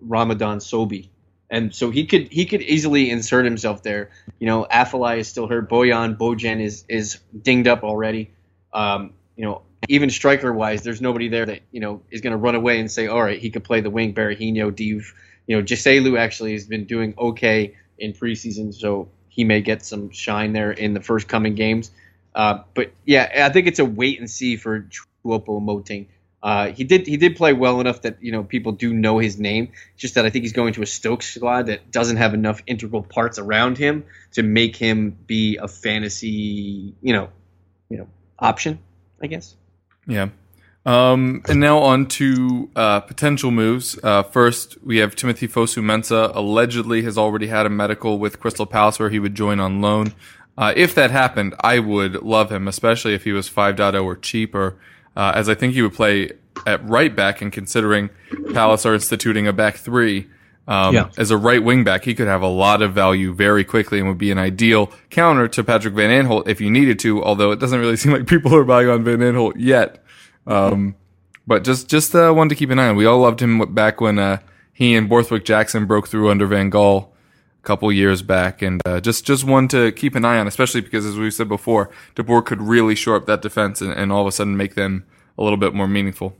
Ramadan 0.00 0.58
Sobhi, 0.58 1.08
and 1.50 1.74
so 1.74 1.90
he 1.90 2.06
could 2.06 2.32
he 2.32 2.46
could 2.46 2.62
easily 2.62 3.10
insert 3.10 3.44
himself 3.44 3.82
there. 3.82 4.10
You 4.38 4.46
know, 4.46 4.66
Afellay 4.70 5.18
is 5.18 5.28
still 5.28 5.46
hurt. 5.46 5.70
Boyan 5.70 6.16
Bojan 6.16 6.60
is 6.60 6.84
is 6.88 7.18
dinged 7.42 7.68
up 7.68 7.84
already. 7.84 8.32
Um, 8.72 9.14
you 9.36 9.44
know, 9.44 9.62
even 9.88 10.10
striker 10.10 10.52
wise, 10.52 10.82
there's 10.82 11.00
nobody 11.00 11.28
there 11.28 11.46
that 11.46 11.60
you 11.70 11.80
know 11.80 12.02
is 12.10 12.20
going 12.20 12.32
to 12.32 12.38
run 12.38 12.54
away 12.54 12.80
and 12.80 12.90
say, 12.90 13.06
all 13.06 13.22
right, 13.22 13.38
he 13.38 13.50
could 13.50 13.64
play 13.64 13.80
the 13.80 13.90
wing. 13.90 14.14
Berahino, 14.14 14.74
Div, 14.74 15.14
you 15.46 15.56
know, 15.56 15.62
Giselu 15.62 16.18
actually 16.18 16.52
has 16.52 16.66
been 16.66 16.86
doing 16.86 17.14
okay 17.18 17.76
in 17.98 18.12
preseason, 18.12 18.74
so 18.74 19.08
he 19.36 19.44
may 19.44 19.60
get 19.60 19.84
some 19.84 20.10
shine 20.10 20.54
there 20.54 20.72
in 20.72 20.94
the 20.94 21.00
first 21.00 21.28
coming 21.28 21.54
games. 21.54 21.90
Uh, 22.34 22.62
but 22.74 22.90
yeah, 23.04 23.44
I 23.44 23.50
think 23.50 23.66
it's 23.66 23.78
a 23.78 23.84
wait 23.84 24.18
and 24.18 24.30
see 24.30 24.56
for 24.56 24.88
Choupo-Moting. 25.24 26.06
Uh, 26.42 26.70
he 26.72 26.84
did 26.84 27.06
he 27.06 27.16
did 27.16 27.36
play 27.36 27.52
well 27.52 27.80
enough 27.80 28.02
that 28.02 28.22
you 28.22 28.32
know 28.32 28.42
people 28.42 28.72
do 28.72 28.94
know 28.94 29.18
his 29.18 29.38
name. 29.38 29.72
Just 29.96 30.14
that 30.14 30.24
I 30.24 30.30
think 30.30 30.44
he's 30.44 30.52
going 30.52 30.74
to 30.74 30.82
a 30.82 30.86
Stokes 30.86 31.34
squad 31.34 31.66
that 31.66 31.90
doesn't 31.90 32.16
have 32.18 32.34
enough 32.34 32.62
integral 32.66 33.02
parts 33.02 33.38
around 33.38 33.78
him 33.78 34.04
to 34.32 34.42
make 34.42 34.76
him 34.76 35.16
be 35.26 35.56
a 35.56 35.68
fantasy 35.68 36.94
you 37.02 37.12
know 37.12 37.28
you 37.88 37.98
know 37.98 38.08
option. 38.38 38.78
I 39.20 39.26
guess. 39.26 39.54
Yeah. 40.06 40.28
Um, 40.86 41.42
and 41.48 41.58
now 41.58 41.78
on 41.80 42.06
to 42.06 42.70
uh, 42.76 43.00
potential 43.00 43.50
moves. 43.50 43.98
Uh, 44.02 44.22
first, 44.22 44.78
we 44.84 44.98
have 44.98 45.16
Timothy 45.16 45.48
Fosu 45.48 45.82
Mensah 45.82 46.32
allegedly 46.34 47.02
has 47.02 47.18
already 47.18 47.48
had 47.48 47.66
a 47.66 47.70
medical 47.70 48.20
with 48.20 48.38
Crystal 48.38 48.66
Palace 48.66 49.00
where 49.00 49.10
he 49.10 49.18
would 49.18 49.34
join 49.34 49.58
on 49.58 49.80
loan. 49.80 50.14
Uh, 50.56 50.72
if 50.76 50.94
that 50.94 51.10
happened, 51.10 51.54
I 51.60 51.80
would 51.80 52.22
love 52.22 52.52
him, 52.52 52.68
especially 52.68 53.14
if 53.14 53.24
he 53.24 53.32
was 53.32 53.50
5.0 53.50 54.02
or 54.04 54.14
cheaper, 54.16 54.78
uh, 55.16 55.32
as 55.34 55.48
I 55.48 55.54
think 55.54 55.74
he 55.74 55.82
would 55.82 55.92
play 55.92 56.30
at 56.66 56.82
right 56.88 57.14
back. 57.14 57.42
And 57.42 57.52
considering 57.52 58.08
Palace 58.54 58.86
are 58.86 58.94
instituting 58.94 59.48
a 59.48 59.52
back 59.52 59.76
three, 59.76 60.28
um, 60.68 60.94
Yeah. 60.94 61.08
as 61.18 61.32
a 61.32 61.36
right 61.36 61.62
wing 61.62 61.82
back, 61.82 62.04
he 62.04 62.14
could 62.14 62.28
have 62.28 62.42
a 62.42 62.48
lot 62.48 62.80
of 62.80 62.92
value 62.94 63.34
very 63.34 63.64
quickly 63.64 63.98
and 63.98 64.06
would 64.08 64.18
be 64.18 64.30
an 64.30 64.38
ideal 64.38 64.92
counter 65.10 65.48
to 65.48 65.64
Patrick 65.64 65.94
Van 65.94 66.10
Aanholt 66.10 66.46
if 66.48 66.60
you 66.60 66.70
needed 66.70 67.00
to. 67.00 67.22
Although 67.24 67.50
it 67.50 67.58
doesn't 67.58 67.80
really 67.80 67.96
seem 68.02 68.12
like 68.12 68.28
people 68.28 68.54
are 68.54 68.64
buying 68.64 68.88
on 68.88 69.02
Van 69.02 69.18
Aanholt 69.18 69.54
yet. 69.56 70.02
Um, 70.46 70.94
but 71.46 71.64
just 71.64 71.88
just 71.88 72.14
uh, 72.14 72.32
one 72.32 72.48
to 72.48 72.54
keep 72.54 72.70
an 72.70 72.78
eye 72.78 72.88
on. 72.88 72.96
We 72.96 73.06
all 73.06 73.20
loved 73.20 73.40
him 73.40 73.74
back 73.74 74.00
when 74.00 74.18
uh, 74.18 74.38
he 74.72 74.94
and 74.94 75.08
Borthwick 75.08 75.44
Jackson 75.44 75.86
broke 75.86 76.08
through 76.08 76.30
under 76.30 76.46
Van 76.46 76.70
Gaal 76.70 77.08
a 77.60 77.62
couple 77.62 77.90
years 77.92 78.22
back, 78.22 78.62
and 78.62 78.80
uh, 78.84 79.00
just 79.00 79.24
just 79.24 79.44
one 79.44 79.68
to 79.68 79.92
keep 79.92 80.14
an 80.14 80.24
eye 80.24 80.38
on, 80.38 80.46
especially 80.46 80.80
because 80.80 81.06
as 81.06 81.16
we 81.16 81.30
said 81.30 81.48
before, 81.48 81.90
De 82.14 82.22
Boer 82.22 82.42
could 82.42 82.60
really 82.60 82.94
shore 82.94 83.16
up 83.16 83.26
that 83.26 83.42
defense 83.42 83.80
and, 83.80 83.92
and 83.92 84.12
all 84.12 84.22
of 84.22 84.26
a 84.26 84.32
sudden 84.32 84.56
make 84.56 84.74
them 84.74 85.04
a 85.38 85.42
little 85.42 85.56
bit 85.56 85.74
more 85.74 85.88
meaningful. 85.88 86.36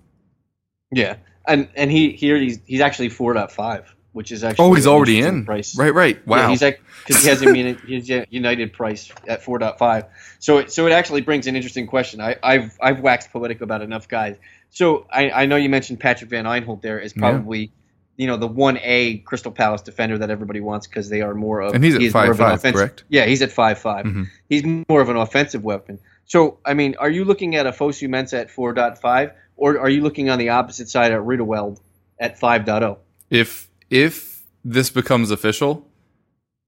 Yeah, 0.92 1.16
and 1.46 1.68
and 1.74 1.90
he 1.90 2.12
here 2.12 2.36
he's 2.36 2.60
he's 2.66 2.80
actually 2.80 3.08
four 3.08 3.34
point 3.34 3.50
five, 3.50 3.95
which 4.16 4.32
is 4.32 4.42
actually 4.42 4.64
Oh, 4.66 4.72
he's 4.72 4.86
already 4.86 5.20
in. 5.20 5.44
price. 5.44 5.76
Right, 5.76 5.92
right. 5.92 6.26
Wow. 6.26 6.36
Yeah, 6.38 6.48
he's 6.48 6.60
because 6.60 7.22
he 7.22 7.28
has 7.28 7.42
a 7.42 7.52
his 7.86 8.08
United 8.30 8.72
price 8.72 9.12
at 9.28 9.42
4.5. 9.44 10.06
So 10.38 10.58
it, 10.58 10.72
so 10.72 10.86
it 10.86 10.92
actually 10.92 11.20
brings 11.20 11.46
an 11.46 11.54
interesting 11.54 11.86
question. 11.86 12.20
I, 12.22 12.36
I've 12.42 12.76
I've 12.80 13.00
waxed 13.00 13.30
poetic 13.30 13.60
about 13.60 13.82
enough 13.82 14.08
guys. 14.08 14.36
So 14.70 15.06
I, 15.12 15.30
I 15.30 15.46
know 15.46 15.56
you 15.56 15.68
mentioned 15.68 16.00
Patrick 16.00 16.30
Van 16.30 16.44
Aanholt 16.46 16.80
there 16.80 16.98
is 16.98 17.12
Yeah. 17.14 17.20
probably 17.20 17.72
you 18.16 18.26
know 18.26 18.38
the 18.38 18.46
one 18.46 18.78
A 18.82 19.18
Crystal 19.18 19.52
Palace 19.52 19.82
defender 19.82 20.16
that 20.16 20.30
everybody 20.30 20.60
wants 20.60 20.86
because 20.86 21.10
they 21.10 21.20
are 21.20 21.34
more 21.34 21.60
of 21.60 21.74
And 21.74 21.84
he's 21.84 21.94
at 21.94 22.00
he 22.00 22.06
is 22.06 22.14
more 22.14 22.30
of 22.30 22.40
an 22.40 22.46
5'5", 22.46 22.54
offensive- 22.54 22.74
correct? 22.74 23.04
Yeah, 23.10 23.26
he's 23.26 23.42
at 23.42 23.52
five 23.52 23.78
five. 23.78 24.06
Mhm. 24.06 24.28
He's 24.48 24.64
more 24.88 25.02
of 25.02 25.10
an 25.10 25.16
offensive 25.18 25.62
weapon. 25.62 25.98
So 26.24 26.58
I 26.64 26.72
mean, 26.72 26.96
are 26.98 27.10
you 27.10 27.26
looking 27.26 27.54
at 27.54 27.66
a 27.66 27.70
Fosu 27.72 28.08
Mensah 28.08 28.40
at 28.40 28.48
4.5, 28.50 29.32
or 29.58 29.78
are 29.78 29.90
you 29.90 30.00
looking 30.00 30.30
on 30.30 30.38
the 30.38 30.48
opposite 30.48 30.88
side 30.88 31.12
at 31.12 31.22
Riedewald 31.22 31.80
at 32.18 32.38
oh? 32.42 32.46
5.0? 32.46 32.96
if 33.28 33.68
if 33.90 34.42
this 34.64 34.90
becomes 34.90 35.30
official, 35.30 35.86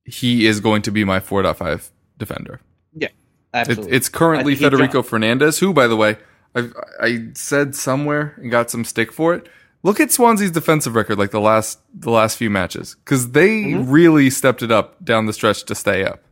he 0.05 0.47
is 0.47 0.61
going 0.61 0.83
to 0.83 0.91
be 0.91 1.05
my 1.05 1.21
4.5 1.21 1.91
defender. 2.19 2.61
Yeah, 2.95 3.09
Absolutely. 3.53 3.93
it's 3.93 4.09
currently 4.09 4.53
I 4.55 4.57
Federico 4.57 5.03
Fernandez, 5.03 5.59
who, 5.59 5.73
by 5.73 5.87
the 5.87 5.97
way, 5.97 6.17
I 6.55 6.69
I 7.01 7.27
said 7.35 7.75
somewhere 7.75 8.35
and 8.39 8.51
got 8.51 8.71
some 8.71 8.85
stick 8.85 9.13
for 9.13 9.35
it. 9.35 9.49
Look 9.83 10.01
at 10.01 10.11
Swansea's 10.11 10.51
defensive 10.51 10.95
record, 10.97 11.19
like 11.19 11.31
the 11.31 11.41
last 11.41 11.79
the 11.95 12.11
last 12.11 12.37
few 12.39 12.51
matches, 12.51 12.97
because 13.05 13.33
they 13.33 13.65
Mhm. 13.65 13.85
really 13.89 14.31
stepped 14.31 14.63
it 14.63 14.73
up 14.73 15.05
down 15.05 15.27
the 15.27 15.33
stretch 15.33 15.65
to 15.65 15.75
stay 15.75 16.05
up. 16.05 16.25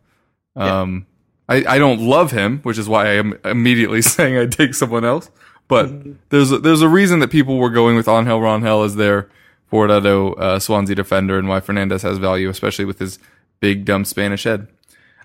Yeah. 0.57 0.81
Um, 0.81 1.07
I 1.49 1.65
I 1.75 1.79
don't 1.79 2.01
love 2.01 2.33
him, 2.33 2.61
which 2.63 2.79
is 2.79 2.89
why 2.89 3.07
I 3.09 3.13
am 3.13 3.39
immediately 3.45 4.03
saying 4.15 4.37
I'd 4.37 4.53
take 4.53 4.75
someone 4.75 5.05
else. 5.05 5.31
But 5.69 5.87
Mm-hmm. 5.87 6.13
there's 6.31 6.51
a, 6.53 6.59
there's 6.59 6.83
a 6.83 6.89
reason 6.89 7.19
that 7.21 7.29
people 7.29 7.59
were 7.59 7.71
going 7.71 7.95
with 7.97 8.09
Angel 8.09 8.41
Rangel 8.41 8.85
as 8.85 8.97
their 8.97 9.29
4.0 9.73 10.39
uh, 10.39 10.59
Swansea 10.59 10.95
defender, 10.95 11.39
and 11.39 11.49
why 11.49 11.61
Fernandez 11.61 12.03
has 12.03 12.19
value, 12.19 12.49
especially 12.49 12.85
with 12.85 12.99
his 12.99 13.19
big 13.61 13.85
dumb 13.85 14.05
Spanish 14.05 14.45
head. 14.45 14.69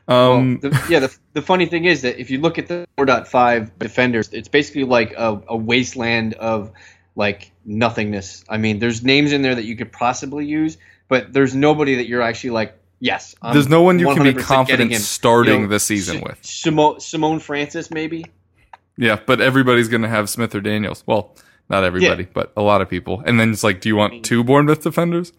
Um, 0.07 0.59
Well, 0.61 0.71
the, 0.71 0.85
yeah, 0.89 0.99
the, 0.99 1.17
the 1.33 1.41
funny 1.41 1.65
thing 1.65 1.85
is 1.85 2.01
that 2.01 2.19
if 2.19 2.29
you 2.29 2.39
look 2.39 2.57
at 2.57 2.67
the 2.67 2.87
4.5 2.97 3.71
defenders, 3.79 4.29
it's 4.33 4.47
basically 4.47 4.83
like 4.83 5.13
a, 5.13 5.41
a 5.47 5.55
wasteland 5.55 6.33
of 6.35 6.71
like 7.15 7.51
nothingness. 7.65 8.43
I 8.49 8.57
mean, 8.57 8.79
there's 8.79 9.03
names 9.03 9.31
in 9.31 9.41
there 9.41 9.55
that 9.55 9.65
you 9.65 9.75
could 9.75 9.91
possibly 9.91 10.45
use, 10.45 10.77
but 11.07 11.33
there's 11.33 11.53
nobody 11.53 11.95
that 11.95 12.07
you're 12.07 12.21
actually 12.21 12.51
like, 12.51 12.77
yes. 12.99 13.35
I'm 13.41 13.53
There's 13.53 13.69
no 13.69 13.81
one 13.83 13.99
you 13.99 14.13
can 14.13 14.23
be 14.23 14.33
confident 14.33 14.93
starting 14.95 15.53
You 15.53 15.61
know, 15.61 15.67
this 15.67 15.83
season 15.83 16.17
Si- 16.17 16.23
with. 16.23 16.45
Simone, 16.45 16.99
Simon 16.99 17.39
Francis, 17.39 17.91
maybe. 17.91 18.25
Yeah, 18.97 19.19
but 19.25 19.41
everybody's 19.41 19.87
going 19.87 20.01
to 20.01 20.09
have 20.09 20.29
Smith 20.29 20.53
or 20.55 20.61
Daniels. 20.61 21.03
Well, 21.05 21.35
not 21.71 21.83
everybody, 21.83 22.27
but 22.31 22.51
a 22.55 22.61
lot 22.61 22.81
of 22.81 22.89
people. 22.89 23.23
And 23.25 23.39
then 23.39 23.51
it's 23.51 23.63
like, 23.63 23.81
do 23.81 23.89
you 23.89 23.95
want 23.95 24.23
two 24.25 24.43
Bournemouth 24.43 24.83
defenders? 24.83 25.33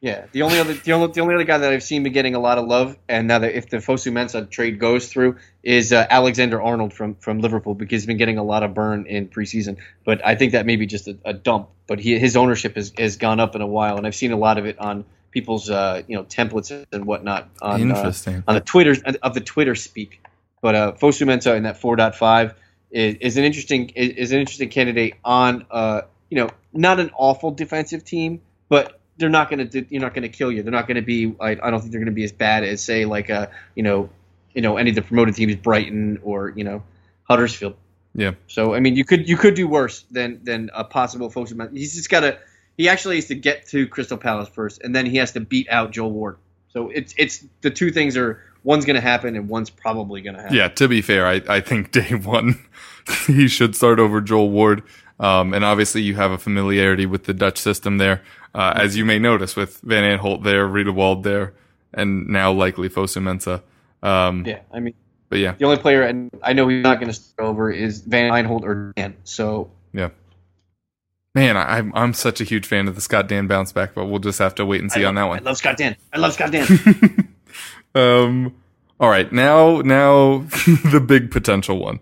Yeah, 0.00 0.26
the 0.32 0.42
only 0.42 0.58
other 0.58 0.74
the 0.74 0.92
only, 0.92 1.10
the 1.12 1.20
only 1.22 1.34
other 1.34 1.44
guy 1.44 1.56
that 1.56 1.72
I've 1.72 1.82
seen 1.82 2.02
be 2.02 2.10
getting 2.10 2.34
a 2.34 2.38
lot 2.38 2.58
of 2.58 2.66
love, 2.66 2.98
and 3.08 3.26
now 3.26 3.38
that 3.38 3.56
if 3.56 3.70
the 3.70 3.78
Fosu 3.78 4.12
Mensah 4.12 4.48
trade 4.50 4.78
goes 4.78 5.08
through, 5.08 5.36
is 5.62 5.90
uh, 5.90 6.06
Alexander 6.10 6.60
Arnold 6.60 6.92
from 6.92 7.14
from 7.14 7.40
Liverpool 7.40 7.74
because 7.74 8.02
he's 8.02 8.06
been 8.06 8.18
getting 8.18 8.36
a 8.36 8.42
lot 8.42 8.62
of 8.62 8.74
burn 8.74 9.06
in 9.06 9.28
preseason. 9.28 9.78
But 10.04 10.24
I 10.24 10.34
think 10.34 10.52
that 10.52 10.66
may 10.66 10.76
be 10.76 10.86
just 10.86 11.08
a, 11.08 11.16
a 11.24 11.32
dump. 11.32 11.70
But 11.86 11.98
he, 11.98 12.18
his 12.18 12.36
ownership 12.36 12.74
has, 12.74 12.92
has 12.98 13.16
gone 13.16 13.40
up 13.40 13.54
in 13.54 13.62
a 13.62 13.66
while, 13.66 13.96
and 13.96 14.06
I've 14.06 14.14
seen 14.14 14.32
a 14.32 14.36
lot 14.36 14.58
of 14.58 14.66
it 14.66 14.78
on 14.78 15.06
people's 15.30 15.70
uh, 15.70 16.02
you 16.06 16.16
know 16.16 16.24
templates 16.24 16.86
and 16.92 17.06
whatnot 17.06 17.48
on 17.62 17.90
uh, 17.90 18.12
on 18.46 18.54
the 18.54 18.60
Twitter 18.60 18.94
of 19.22 19.32
the 19.32 19.40
Twitter 19.40 19.74
speak. 19.74 20.20
But 20.60 20.74
uh, 20.74 20.92
Fosu 20.92 21.26
Mensah 21.26 21.56
in 21.56 21.62
that 21.62 21.80
4.5 21.80 22.54
is, 22.90 23.16
is 23.20 23.36
an 23.36 23.44
interesting 23.44 23.90
is, 23.90 24.10
is 24.10 24.32
an 24.32 24.40
interesting 24.40 24.68
candidate 24.68 25.14
on 25.24 25.66
uh 25.70 26.02
you 26.30 26.38
know 26.38 26.50
not 26.72 27.00
an 27.00 27.10
awful 27.16 27.50
defensive 27.50 28.04
team, 28.04 28.40
but 28.68 29.00
they're 29.18 29.28
not 29.28 29.50
going 29.50 29.68
to 29.68 29.86
you're 29.88 30.02
not 30.02 30.14
going 30.14 30.22
to 30.22 30.28
kill 30.28 30.52
you. 30.52 30.62
They're 30.62 30.72
not 30.72 30.86
going 30.86 30.96
to 30.96 31.02
be 31.02 31.34
I, 31.40 31.50
I 31.50 31.70
don't 31.70 31.80
think 31.80 31.92
they're 31.92 32.00
going 32.00 32.06
to 32.06 32.12
be 32.12 32.24
as 32.24 32.32
bad 32.32 32.64
as 32.64 32.82
say 32.82 33.04
like 33.04 33.30
uh 33.30 33.48
you 33.74 33.82
know 33.82 34.10
you 34.54 34.62
know 34.62 34.76
any 34.76 34.90
of 34.90 34.96
the 34.96 35.02
promoted 35.02 35.34
teams 35.34 35.56
Brighton 35.56 36.20
or 36.22 36.50
you 36.50 36.64
know 36.64 36.82
Huddersfield. 37.24 37.76
Yeah. 38.14 38.32
So 38.46 38.74
I 38.74 38.80
mean 38.80 38.96
you 38.96 39.04
could 39.04 39.28
you 39.28 39.36
could 39.36 39.54
do 39.54 39.68
worse 39.68 40.04
than 40.10 40.40
than 40.44 40.70
a 40.74 40.84
possible 40.84 41.30
Mensah. 41.30 41.76
He's 41.76 41.94
just 41.94 42.10
got 42.10 42.20
to 42.20 42.38
he 42.76 42.88
actually 42.88 43.16
has 43.16 43.26
to 43.26 43.34
get 43.34 43.66
to 43.68 43.86
Crystal 43.86 44.18
Palace 44.18 44.48
first, 44.48 44.82
and 44.82 44.94
then 44.94 45.06
he 45.06 45.16
has 45.16 45.32
to 45.32 45.40
beat 45.40 45.68
out 45.70 45.92
Joel 45.92 46.12
Ward. 46.12 46.36
So 46.68 46.90
it's 46.90 47.14
it's 47.16 47.44
the 47.62 47.70
two 47.70 47.90
things 47.90 48.16
are 48.16 48.42
one's 48.66 48.84
going 48.84 48.96
to 48.96 49.00
happen 49.00 49.36
and 49.36 49.48
one's 49.48 49.70
probably 49.70 50.20
going 50.20 50.34
to 50.34 50.42
happen. 50.42 50.56
Yeah, 50.56 50.68
to 50.68 50.88
be 50.88 51.00
fair, 51.00 51.24
I, 51.24 51.40
I 51.48 51.60
think 51.60 51.92
day 51.92 52.14
one 52.14 52.58
he 53.26 53.46
should 53.46 53.76
start 53.76 54.00
over 54.00 54.20
Joel 54.20 54.50
Ward. 54.50 54.82
Um, 55.18 55.54
and 55.54 55.64
obviously 55.64 56.02
you 56.02 56.16
have 56.16 56.32
a 56.32 56.36
familiarity 56.36 57.06
with 57.06 57.24
the 57.24 57.32
Dutch 57.32 57.58
system 57.58 57.96
there, 57.98 58.22
uh, 58.54 58.74
as 58.76 58.96
you 58.96 59.04
may 59.04 59.18
notice 59.18 59.56
with 59.56 59.80
Van 59.80 60.18
Aanholt 60.18 60.42
there, 60.42 60.66
Riedewald 60.66 61.22
there, 61.22 61.54
and 61.94 62.26
now 62.26 62.52
likely 62.52 62.90
Fosu 62.90 63.22
Mensah. 63.22 63.62
Um, 64.06 64.44
Yeah, 64.44 64.58
I 64.72 64.80
mean 64.80 64.94
But 65.30 65.38
yeah, 65.38 65.54
the 65.56 65.64
only 65.64 65.78
player 65.78 66.02
and 66.02 66.30
I 66.42 66.52
know 66.52 66.68
he's 66.68 66.82
not 66.82 66.96
going 66.96 67.08
to 67.08 67.14
start 67.14 67.48
over 67.48 67.70
is 67.70 68.00
Van 68.00 68.30
Aanholt 68.30 68.62
or 68.62 68.92
Dann. 68.96 69.16
So 69.24 69.70
yeah. 69.92 70.10
Man, 71.34 71.56
I, 71.56 71.78
I'm 71.78 71.92
I'm 71.94 72.12
such 72.12 72.40
a 72.40 72.44
huge 72.44 72.66
fan 72.66 72.88
of 72.88 72.94
the 72.94 73.00
Scott 73.00 73.28
Dann 73.28 73.46
bounce 73.46 73.72
back, 73.72 73.94
but 73.94 74.06
we'll 74.06 74.18
just 74.18 74.38
have 74.38 74.54
to 74.56 74.66
wait 74.66 74.80
and 74.80 74.90
see 74.90 75.04
I, 75.04 75.08
on 75.08 75.14
that 75.14 75.24
one. 75.24 75.38
I 75.38 75.42
love 75.42 75.56
Scott 75.56 75.78
Dann. 75.78 75.96
I 76.12 76.18
love 76.18 76.34
Scott 76.34 76.50
Dann. 76.50 76.66
Um, 77.96 78.54
all 79.00 79.08
right, 79.08 79.30
now 79.32 79.80
now 79.80 80.38
the 80.92 81.02
big 81.04 81.30
potential 81.30 81.78
one. 81.78 82.00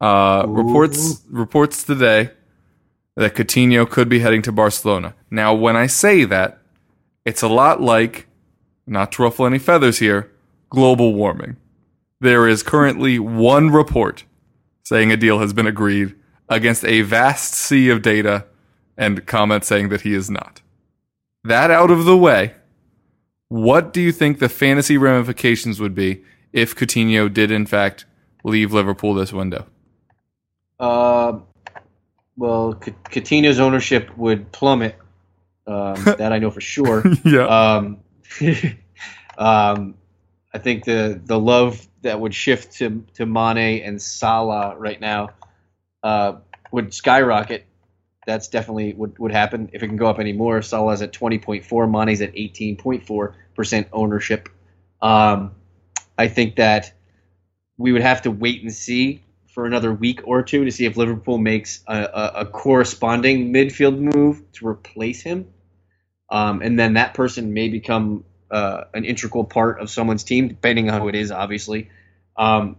Uh, 0.00 0.44
reports 0.46 1.22
reports 1.28 1.82
today 1.82 2.30
that 3.16 3.34
Coutinho 3.34 3.88
could 3.88 4.08
be 4.08 4.20
heading 4.20 4.42
to 4.42 4.52
Barcelona. 4.52 5.14
Now, 5.30 5.54
when 5.54 5.76
I 5.76 5.86
say 5.86 6.24
that, 6.24 6.58
it's 7.24 7.42
a 7.42 7.48
lot 7.48 7.80
like, 7.80 8.26
not 8.86 9.12
to 9.12 9.22
ruffle 9.22 9.46
any 9.46 9.58
feathers 9.58 9.98
here, 9.98 10.30
global 10.68 11.14
warming. 11.14 11.56
There 12.20 12.46
is 12.46 12.62
currently 12.62 13.18
one 13.18 13.70
report 13.70 14.24
saying 14.84 15.10
a 15.10 15.16
deal 15.16 15.40
has 15.40 15.52
been 15.52 15.66
agreed 15.66 16.14
against 16.48 16.84
a 16.84 17.00
vast 17.02 17.54
sea 17.54 17.88
of 17.88 18.02
data 18.02 18.44
and 18.96 19.26
comments 19.26 19.66
saying 19.66 19.88
that 19.88 20.02
he 20.02 20.14
is 20.14 20.30
not. 20.30 20.62
That 21.42 21.70
out 21.70 21.90
of 21.90 22.04
the 22.04 22.16
way, 22.16 22.54
what 23.48 23.92
do 23.92 24.00
you 24.00 24.12
think 24.12 24.38
the 24.38 24.48
fantasy 24.48 24.96
ramifications 24.96 25.80
would 25.80 25.94
be 25.94 26.24
if 26.52 26.74
Coutinho 26.74 27.32
did 27.32 27.50
in 27.50 27.66
fact 27.66 28.06
leave 28.44 28.72
Liverpool 28.72 29.14
this 29.14 29.32
window? 29.32 29.66
uh, 30.78 31.38
well, 32.36 32.74
Coutinho's 32.74 33.60
ownership 33.60 34.16
would 34.16 34.52
plummet. 34.52 34.96
Um, 35.66 35.94
that 36.04 36.32
I 36.32 36.38
know 36.38 36.50
for 36.50 36.60
sure. 36.60 37.04
yeah. 37.24 37.46
Um, 37.46 37.98
um, 39.38 39.94
I 40.52 40.58
think 40.58 40.84
the 40.84 41.20
the 41.22 41.38
love 41.38 41.86
that 42.02 42.20
would 42.20 42.34
shift 42.34 42.74
to 42.74 43.04
to 43.14 43.26
Mane 43.26 43.82
and 43.82 44.00
Salah 44.00 44.76
right 44.76 45.00
now 45.00 45.30
uh, 46.02 46.36
would 46.70 46.94
skyrocket. 46.94 47.66
That's 48.26 48.48
definitely 48.48 48.92
would, 48.94 49.18
would 49.18 49.32
happen 49.32 49.70
if 49.72 49.82
it 49.82 49.86
can 49.86 49.96
go 49.96 50.08
up 50.08 50.18
anymore. 50.18 50.60
Salah's 50.60 51.00
at 51.00 51.12
twenty 51.12 51.38
point 51.38 51.64
four, 51.64 51.86
Mane's 51.86 52.20
at 52.20 52.32
eighteen 52.34 52.76
point 52.76 53.06
four 53.06 53.36
percent 53.54 53.86
ownership. 53.92 54.48
Um, 55.00 55.52
I 56.18 56.26
think 56.28 56.56
that 56.56 56.92
we 57.78 57.92
would 57.92 58.02
have 58.02 58.22
to 58.22 58.30
wait 58.32 58.62
and 58.62 58.72
see 58.72 59.22
for 59.46 59.64
another 59.64 59.92
week 59.92 60.20
or 60.26 60.42
two 60.42 60.64
to 60.64 60.70
see 60.72 60.86
if 60.86 60.96
Liverpool 60.96 61.38
makes 61.38 61.84
a, 61.86 61.96
a, 61.96 62.32
a 62.40 62.46
corresponding 62.46 63.52
midfield 63.52 63.98
move 63.98 64.42
to 64.52 64.66
replace 64.66 65.22
him, 65.22 65.46
um, 66.28 66.62
and 66.62 66.78
then 66.78 66.94
that 66.94 67.14
person 67.14 67.54
may 67.54 67.68
become 67.68 68.24
uh, 68.50 68.84
an 68.92 69.04
integral 69.04 69.44
part 69.44 69.80
of 69.80 69.88
someone's 69.88 70.24
team, 70.24 70.48
depending 70.48 70.90
on 70.90 71.00
who 71.00 71.08
it 71.08 71.14
is, 71.14 71.30
obviously. 71.30 71.90
Um, 72.36 72.76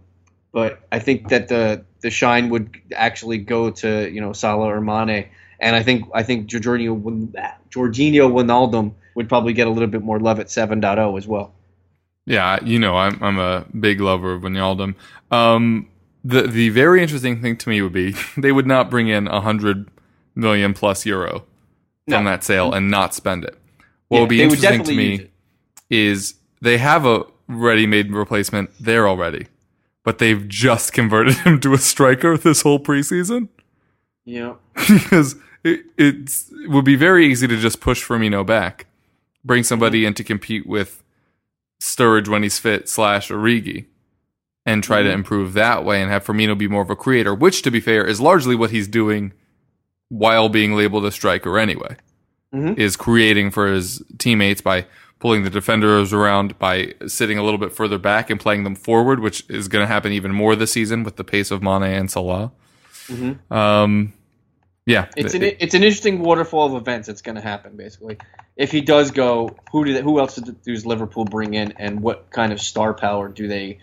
but 0.57 0.81
I 0.91 0.97
think 0.97 1.29
that 1.29 1.49
the 1.49 1.85
the 2.01 2.09
shine 2.09 2.49
would 2.49 2.65
actually 2.95 3.37
go 3.37 3.69
to 3.69 4.09
you 4.11 4.19
know 4.21 4.33
Salah 4.33 4.69
or 4.75 4.81
Mane, 4.81 5.29
and 5.59 5.75
I 5.75 5.83
think 5.83 6.09
I 6.15 6.23
think 6.23 6.49
Jorginho 6.49 6.97
Georginio 7.69 8.25
Wijnaldum 8.35 8.93
would 9.13 9.29
probably 9.29 9.53
get 9.53 9.67
a 9.67 9.69
little 9.69 9.87
bit 9.95 10.01
more 10.01 10.19
love 10.19 10.39
at 10.39 10.47
7.0 10.47 11.15
as 11.19 11.27
well. 11.27 11.53
Yeah, 12.25 12.57
you 12.63 12.79
know, 12.79 12.97
I'm 12.97 13.21
I'm 13.23 13.37
a 13.37 13.65
big 13.79 14.01
lover 14.01 14.33
of 14.33 14.41
Wijnaldum. 14.41 14.95
Um, 15.31 15.87
the 16.23 16.41
the 16.47 16.69
very 16.69 17.03
interesting 17.03 17.39
thing 17.41 17.55
to 17.57 17.69
me 17.69 17.81
would 17.83 17.93
be 17.93 18.15
they 18.37 18.51
would 18.51 18.67
not 18.67 18.89
bring 18.89 19.09
in 19.09 19.27
a 19.27 19.41
hundred 19.41 19.89
million 20.35 20.73
plus 20.73 21.05
euro 21.05 21.45
from 22.09 22.23
No. 22.23 22.31
that 22.31 22.43
sale 22.43 22.73
and 22.73 22.89
not 22.89 23.13
spend 23.13 23.43
it. 23.45 23.57
What 24.09 24.17
Yeah, 24.17 24.21
would 24.21 24.29
be 24.29 24.37
they 24.37 24.47
would 24.47 24.63
interesting 24.63 24.83
to 24.83 24.93
me 24.95 25.29
is 25.89 26.35
they 26.61 26.77
have 26.79 27.05
a 27.05 27.25
ready-made 27.47 28.11
replacement 28.11 28.71
there 28.79 29.07
already, 29.07 29.47
but 30.07 30.19
they've 30.19 30.47
just 30.47 30.93
converted 30.93 31.33
him 31.45 31.59
to 31.59 31.73
a 31.73 31.77
striker 31.77 32.37
this 32.37 32.61
whole 32.61 32.79
preseason 32.79 33.49
Yeah. 34.23 34.53
because 34.87 35.35
it, 35.65 35.81
it's, 35.97 36.49
it 36.63 36.69
would 36.69 36.85
be 36.85 36.95
very 36.95 37.27
easy 37.27 37.45
to 37.45 37.57
just 37.57 37.81
push 37.81 38.01
Firmino 38.05 38.45
back, 38.45 38.85
bring 39.43 39.63
somebody 39.63 40.05
in 40.05 40.13
to 40.13 40.23
compete 40.23 40.65
with 40.65 41.03
Sturridge 41.81 42.29
when 42.29 42.41
he's 42.41 42.57
fit 42.57 42.87
slash 42.87 43.27
Origi, 43.29 43.85
and 44.65 44.81
try 44.81 45.03
to 45.03 45.09
Mhm. 45.09 45.13
improve 45.15 45.51
that 45.53 45.83
way 45.83 46.01
and 46.01 46.09
have 46.09 46.25
Firmino 46.25 46.57
be 46.57 46.69
more 46.69 46.83
of 46.83 46.89
a 46.89 46.95
creator, 46.95 47.35
which, 47.35 47.61
to 47.63 47.69
be 47.71 47.81
fair, 47.81 48.05
is 48.05 48.21
largely 48.21 48.55
what 48.55 48.71
he's 48.71 48.87
doing 48.87 49.33
while 50.07 50.47
being 50.47 50.73
labeled 50.73 51.03
a 51.05 51.11
striker 51.11 51.59
anyway. 51.59 51.97
Mhm. 52.55 52.79
Is 52.79 52.95
creating 52.95 53.51
for 53.51 53.67
his 53.67 54.01
teammates 54.19 54.61
by 54.61 54.85
pulling 55.19 55.43
the 55.43 55.49
defenders 55.49 56.13
around 56.13 56.57
by 56.59 56.93
sitting 57.07 57.37
a 57.37 57.43
little 57.43 57.57
bit 57.57 57.71
further 57.73 57.97
back 57.97 58.29
and 58.29 58.39
playing 58.39 58.63
them 58.63 58.75
forward, 58.75 59.19
which 59.19 59.43
is 59.49 59.67
going 59.67 59.83
to 59.83 59.87
happen 59.87 60.11
even 60.11 60.31
more 60.31 60.55
this 60.55 60.71
season 60.71 61.03
with 61.03 61.15
the 61.15 61.23
pace 61.23 61.49
of 61.51 61.61
Mane 61.63 61.83
and 61.83 62.11
Salah. 62.11 62.51
Mhm. 63.07 63.51
Um, 63.51 64.13
yeah, 64.85 65.07
It's 65.17 65.33
an 65.33 65.43
it's 65.43 65.73
an 65.73 65.83
interesting 65.83 66.19
waterfall 66.19 66.67
of 66.75 66.81
events 66.81 67.07
that's 67.07 67.21
going 67.21 67.35
to 67.35 67.41
happen. 67.41 67.75
Basically, 67.75 68.17
if 68.55 68.71
he 68.71 68.79
does 68.79 69.11
go, 69.11 69.55
who 69.71 69.83
do 69.83 69.93
they, 69.93 70.01
who 70.01 70.19
else 70.19 70.35
does 70.37 70.85
Liverpool 70.85 71.25
bring 71.25 71.55
in, 71.55 71.73
and 71.77 71.99
what 71.99 72.29
kind 72.29 72.53
of 72.53 72.61
star 72.61 72.93
power 72.93 73.27
do 73.27 73.47
they 73.49 73.79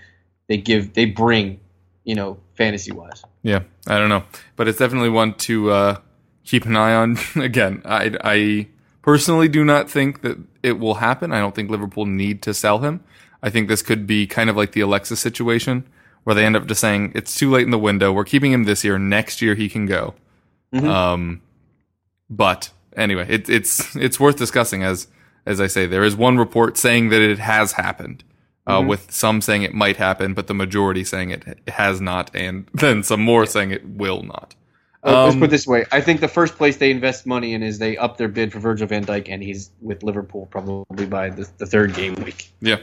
they 0.47 0.57
give 0.57 0.95
they 0.95 1.05
bring, 1.05 1.61
you 2.05 2.15
know, 2.15 2.39
fantasy 2.55 2.93
wise? 2.93 3.23
Yeah, 3.43 3.65
I 3.87 3.99
don't 3.99 4.09
know, 4.09 4.23
but 4.57 4.67
it's 4.67 4.79
definitely 4.79 5.11
one 5.11 5.35
to 5.35 5.71
uh, 5.71 5.97
keep 6.45 6.65
an 6.65 6.75
eye 6.75 6.95
on. 6.95 7.19
Again, 7.37 7.83
I, 7.85 8.17
I 8.25 8.67
personally 9.05 9.49
do 9.49 9.65
not 9.65 9.91
think 9.91 10.23
that 10.23 10.39
it 10.63 10.79
will 10.79 10.95
happen. 10.95 11.31
I 11.31 11.39
don't 11.39 11.55
think 11.55 11.69
Liverpool 11.71 12.07
need 12.07 12.41
to 12.43 12.55
sell 12.55 12.79
him. 12.79 13.01
I 13.43 13.51
think 13.51 13.69
this 13.69 13.83
could 13.83 14.07
be 14.07 14.27
kind 14.27 14.49
of 14.49 14.57
like 14.57 14.73
the 14.73 14.81
Alexis 14.81 15.21
situation, 15.21 15.85
where 16.25 16.35
they 16.35 16.47
end 16.47 16.57
up 16.57 16.67
just 16.67 16.81
saying 16.81 17.13
it's 17.15 17.37
too 17.37 17.51
late 17.51 17.65
in 17.65 17.71
the 17.71 17.79
window. 17.79 18.11
We're 18.13 18.25
keeping 18.25 18.51
him 18.53 18.65
this 18.65 18.83
year. 18.83 18.99
Next 18.99 19.43
year 19.43 19.55
he 19.55 19.69
can 19.69 19.85
go. 19.85 20.15
Mhm. 20.75 20.89
Um, 20.89 21.43
but 22.31 22.71
anyway, 22.97 23.27
it, 23.29 23.49
it's 23.49 23.95
it's 23.97 24.19
worth 24.19 24.37
discussing. 24.37 24.83
As 24.83 25.07
as 25.45 25.61
I 25.61 25.67
say, 25.67 25.87
there 25.87 26.03
is 26.05 26.17
one 26.17 26.39
report 26.39 26.79
saying 26.79 27.11
that 27.11 27.21
it 27.21 27.39
has 27.39 27.73
happened. 27.73 28.25
Uh, 28.67 28.81
Mhm. 28.81 28.87
with 28.89 29.13
some 29.13 29.43
saying 29.43 29.61
it 29.63 29.75
might 29.75 29.99
happen, 29.99 30.33
but 30.33 30.47
the 30.47 30.55
majority 30.55 31.05
saying 31.05 31.29
it 31.29 31.45
has 31.69 32.01
not, 32.01 32.31
and 32.35 32.67
then 32.73 33.03
some 33.03 33.21
more 33.21 33.45
saying 33.45 33.71
it 33.71 33.87
will 33.87 34.23
not. 34.23 34.55
Uh, 35.05 35.25
Let's 35.25 35.35
Um, 35.35 35.41
put 35.41 35.47
it 35.47 35.51
this 35.51 35.67
way: 35.67 35.85
I 35.93 36.01
think 36.01 36.21
the 36.21 36.29
first 36.29 36.57
place 36.57 36.77
they 36.79 36.91
invest 36.91 37.27
money 37.27 37.53
in 37.53 37.63
is 37.63 37.79
they 37.79 37.97
up 37.99 38.17
their 38.17 38.29
bid 38.29 38.53
for 38.53 38.59
Virgil 38.59 38.87
Van 38.87 39.05
Dijk, 39.05 39.27
and 39.29 39.43
he's 39.43 39.71
with 39.83 40.03
Liverpool 40.03 40.47
probably 40.51 41.05
by 41.07 41.29
the, 41.31 41.47
the 41.59 41.67
third 41.67 41.95
game 41.95 42.15
week 42.17 42.51
Yeah. 42.61 42.79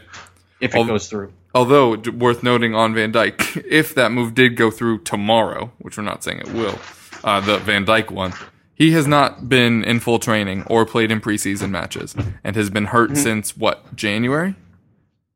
if 0.60 0.76
it 0.76 0.78
Al- 0.78 0.86
goes 0.86 1.08
through. 1.10 1.34
Although 1.56 1.96
d- 1.96 2.12
worth 2.12 2.44
noting 2.44 2.76
on 2.76 2.94
Van 2.94 3.12
Dijk, 3.12 3.66
if 3.70 3.96
that 3.96 4.12
move 4.12 4.36
did 4.36 4.56
go 4.56 4.70
through 4.70 5.00
tomorrow, 5.00 5.72
which 5.80 5.98
we're 5.98 6.04
not 6.04 6.24
saying 6.24 6.40
it 6.40 6.50
will, 6.54 6.78
uh, 7.24 7.40
the 7.42 7.58
Van 7.58 7.86
Dijk 7.86 8.12
one, 8.12 8.34
he 8.76 8.92
has 8.92 9.08
not 9.08 9.50
been 9.50 9.84
in 9.84 10.00
full 10.00 10.20
training 10.20 10.64
or 10.68 10.86
played 10.86 11.12
in 11.12 11.22
preseason 11.22 11.72
matches, 11.72 12.16
and 12.44 12.56
has 12.56 12.70
been 12.70 12.86
hurt 12.86 13.18
since 13.18 13.58
what 13.58 13.96
January? 13.96 14.54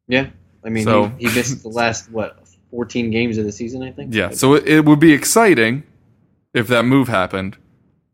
Yeah, 0.08 0.28
I 0.63 0.69
mean, 0.69 0.84
So- 0.84 1.08
he, 1.17 1.28
he 1.30 1.36
missed 1.36 1.63
the 1.63 1.69
last 1.69 2.12
what 2.12 2.38
14 2.69 3.10
games 3.10 3.38
of 3.39 3.45
the 3.45 3.52
season, 3.52 3.82
I 3.82 3.91
think. 3.91 4.13
Yeah, 4.13 4.30
so 4.32 4.54
it, 4.54 4.67
it 4.67 4.86
would 4.86 5.00
be 5.00 5.13
exciting 5.13 5.82
if 6.56 6.68
that 6.70 6.86
move 6.86 7.10
happened, 7.10 7.58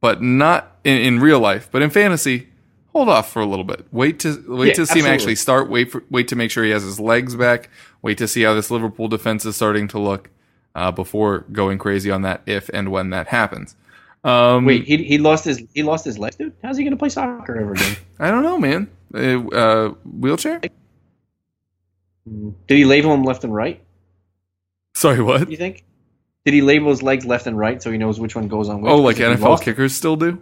but 0.01 0.21
not 0.21 0.77
in, 0.83 0.97
in 0.97 1.19
real 1.21 1.39
life. 1.39 1.69
But 1.71 1.81
in 1.81 1.89
fantasy, 1.89 2.49
hold 2.89 3.09
off 3.09 3.31
for 3.31 3.41
a 3.41 3.45
little 3.45 3.65
bit. 3.65 3.85
Wait 3.91 4.19
to 4.21 4.43
wait 4.47 4.69
Yeah, 4.69 4.73
to 4.73 4.85
see 4.87 4.99
him 4.99 5.05
actually 5.05 5.35
start. 5.35 5.69
Wait 5.69 5.91
for 5.91 6.03
wait 6.09 6.27
to 6.29 6.35
make 6.35 6.51
sure 6.51 6.63
he 6.63 6.71
has 6.71 6.83
his 6.83 6.99
legs 6.99 7.35
back. 7.35 7.69
Wait 8.01 8.17
to 8.17 8.27
see 8.27 8.43
how 8.43 8.53
this 8.53 8.71
Liverpool 8.71 9.07
defense 9.07 9.45
is 9.45 9.55
starting 9.55 9.87
to 9.89 9.99
look 9.99 10.29
uh, 10.75 10.91
before 10.91 11.45
going 11.51 11.77
crazy 11.77 12.11
on 12.11 12.23
that 12.23 12.41
if 12.45 12.69
and 12.73 12.91
when 12.91 13.11
that 13.11 13.27
happens. 13.27 13.75
Um, 14.23 14.65
Wait, 14.65 14.83
he, 14.83 14.97
he 15.03 15.17
lost 15.17 15.45
his 15.45 15.63
he 15.73 15.83
lost 15.83 16.05
his 16.05 16.17
leg, 16.19 16.37
dude. 16.37 16.53
How's 16.63 16.77
he 16.77 16.83
going 16.83 16.91
to 16.91 16.97
play 16.97 17.09
soccer 17.09 17.57
ever 17.57 17.73
again? 17.73 17.97
I 18.19 18.29
don't 18.31 18.43
know, 18.43 18.57
man. 18.59 18.89
Uh, 19.13 19.47
uh, 19.49 19.89
wheelchair? 20.05 20.59
Did 22.25 22.77
he 22.77 22.85
label 22.85 23.13
him 23.13 23.23
left 23.23 23.43
and 23.43 23.53
right? 23.53 23.81
Sorry, 24.93 25.21
what? 25.21 25.49
You 25.49 25.57
think? 25.57 25.83
Did 26.45 26.53
he 26.55 26.61
label 26.61 26.89
his 26.89 27.03
legs 27.03 27.25
left 27.25 27.45
and 27.47 27.57
right 27.57 27.81
so 27.81 27.91
he 27.91 27.97
knows 27.97 28.19
which 28.19 28.35
one 28.35 28.47
goes 28.47 28.67
on 28.69 28.81
which? 28.81 28.91
Oh, 28.91 28.97
like 28.97 29.17
Because 29.17 29.33
if 29.33 29.39
he 29.39 29.45
NFL 29.45 29.49
lost- 29.49 29.63
kickers 29.63 29.93
still 29.95 30.15
do? 30.15 30.41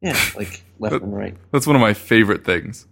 Yeah, 0.00 0.18
like 0.36 0.62
left 0.78 0.96
and 1.02 1.14
right. 1.16 1.36
That's 1.52 1.66
one 1.66 1.76
of 1.76 1.80
my 1.80 1.94
favorite 1.94 2.44
things. 2.44 2.86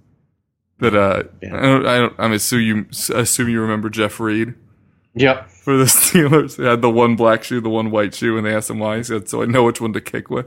That 0.78 0.94
uh, 0.94 1.24
Yeah. 1.42 1.56
I 1.56 1.62
don't, 1.62 1.86
I 1.86 1.96
don't, 1.98 2.14
I'm 2.18 2.32
assume 2.32 2.60
you 2.62 2.86
assume 3.14 3.48
you 3.48 3.60
remember 3.60 3.88
Jeff 3.90 4.20
Reed 4.20 4.54
Yep. 5.14 5.48
for 5.50 5.76
the 5.76 5.84
Steelers. 5.86 6.56
They 6.56 6.64
had 6.64 6.82
the 6.82 6.90
one 6.90 7.16
black 7.16 7.42
shoe, 7.44 7.60
the 7.60 7.70
one 7.70 7.90
white 7.90 8.14
shoe, 8.14 8.36
and 8.36 8.46
they 8.46 8.54
asked 8.54 8.68
him 8.70 8.78
why. 8.78 8.98
He 8.98 9.02
said, 9.02 9.28
"So 9.28 9.42
I 9.42 9.46
know 9.46 9.64
which 9.64 9.80
one 9.80 9.94
to 9.94 10.00
kick 10.02 10.28
with." 10.28 10.46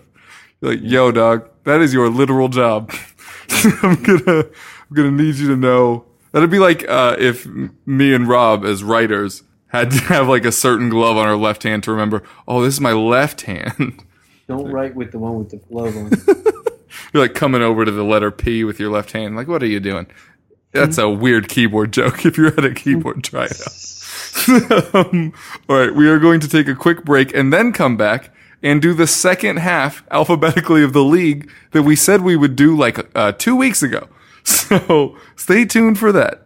You're 0.62 0.74
like, 0.74 0.82
yo, 0.84 1.12
dog, 1.12 1.50
that 1.64 1.82
is 1.82 1.94
your 1.94 2.10
literal 2.10 2.48
job. 2.50 2.92
I'm 3.82 4.04
gonna, 4.04 4.40
I'm 4.46 4.94
gonna 4.96 5.12
need 5.12 5.36
you 5.36 5.48
to 5.48 5.56
know. 5.58 6.06
That'd 6.32 6.52
be 6.52 6.60
like 6.60 6.88
uh, 6.88 7.16
if 7.18 7.48
me 7.88 8.14
and 8.14 8.28
Rob, 8.28 8.64
as 8.64 8.84
writers, 8.84 9.42
had 9.70 9.92
to 9.92 10.00
have 10.00 10.28
like 10.28 10.46
a 10.46 10.52
certain 10.52 10.90
glove 10.90 11.18
on 11.18 11.28
her 11.28 11.38
left 11.38 11.64
hand 11.64 11.84
to 11.84 11.92
remember. 11.92 12.24
Oh, 12.48 12.62
this 12.62 12.76
is 12.76 12.82
my 12.82 12.94
left 12.94 13.42
hand. 13.42 14.04
Don't 14.48 14.72
write 14.72 14.96
with 14.96 15.12
the 15.12 15.20
one 15.20 15.38
with 15.38 15.50
the 15.50 15.58
glove 15.58 15.96
on. 15.96 16.12
You're 17.14 17.24
like 17.24 17.36
coming 17.36 17.62
over 17.62 17.86
to 17.86 17.92
the 17.92 18.04
letter 18.04 18.32
P 18.32 18.64
with 18.64 18.80
your 18.80 18.92
left 18.92 19.12
hand. 19.12 19.36
Like, 19.36 19.48
what 19.48 19.64
are 19.64 19.68
you 19.68 19.80
doing? 19.80 20.08
That's 20.72 20.98
a 20.98 21.10
weird 21.10 21.50
keyboard 21.50 21.94
joke. 21.94 22.26
If 22.26 22.38
you're 22.38 22.48
at 22.48 22.66
a 22.66 22.74
keyboard, 22.74 23.24
try 23.24 23.46
it 23.46 23.62
out. 23.62 24.96
um, 24.96 25.34
all 25.68 25.78
right, 25.78 25.94
we 25.94 26.08
are 26.08 26.20
going 26.20 26.40
to 26.42 26.48
take 26.48 26.68
a 26.68 26.76
quick 26.76 27.04
break 27.04 27.34
and 27.34 27.52
then 27.52 27.72
come 27.72 27.98
back 27.98 28.32
and 28.62 28.82
do 28.82 28.94
the 28.94 29.08
second 29.08 29.58
half 29.58 30.04
alphabetically 30.12 30.84
of 30.84 30.94
the 30.94 31.04
league 31.04 31.50
that 31.72 31.84
we 31.84 31.96
said 31.96 32.22
we 32.22 32.36
would 32.36 32.56
do 32.56 32.76
like 32.76 33.00
uh, 33.16 33.32
two 33.34 33.56
weeks 33.56 33.82
ago. 33.82 34.08
So 34.44 35.18
stay 35.36 35.66
tuned 35.66 36.00
for 36.00 36.12
that. 36.12 36.46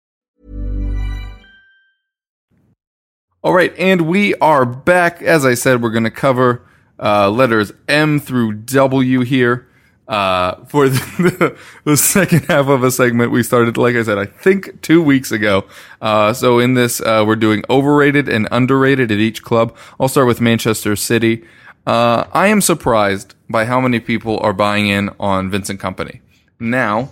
All 3.43 3.53
right, 3.53 3.73
and 3.75 4.01
we 4.01 4.35
are 4.35 4.67
back. 4.67 5.23
As 5.23 5.47
I 5.47 5.55
said, 5.55 5.81
we're 5.81 5.89
going 5.89 6.03
to 6.03 6.11
cover 6.11 6.61
uh, 6.99 7.27
letters 7.31 7.73
M 7.87 8.19
through 8.19 8.53
W 8.53 9.21
here 9.21 9.67
uh, 10.07 10.63
for 10.65 10.87
the, 10.89 11.57
the, 11.83 11.97
second 11.97 12.45
half 12.45 12.67
of 12.67 12.83
a 12.83 12.91
segment 12.91 13.31
we 13.31 13.41
started. 13.41 13.77
Like 13.77 13.95
I 13.95 14.03
said, 14.03 14.19
I 14.19 14.25
think 14.25 14.79
two 14.83 15.01
weeks 15.01 15.31
ago. 15.31 15.65
Uh, 15.99 16.33
so 16.33 16.59
in 16.59 16.75
this, 16.75 17.01
uh, 17.01 17.23
we're 17.25 17.35
doing 17.35 17.63
overrated 17.67 18.29
and 18.29 18.47
underrated 18.51 19.11
at 19.11 19.17
each 19.17 19.41
club. 19.41 19.75
I'll 19.99 20.07
start 20.07 20.27
with 20.27 20.39
Manchester 20.39 20.95
City. 20.95 21.43
Uh, 21.87 22.25
I 22.33 22.45
am 22.45 22.61
surprised 22.61 23.33
by 23.49 23.65
how 23.65 23.81
many 23.81 23.99
people 23.99 24.37
are 24.41 24.53
buying 24.53 24.87
in 24.87 25.09
on 25.19 25.49
Vincent 25.49 25.81
Kompany. 25.81 26.21
Now, 26.59 27.09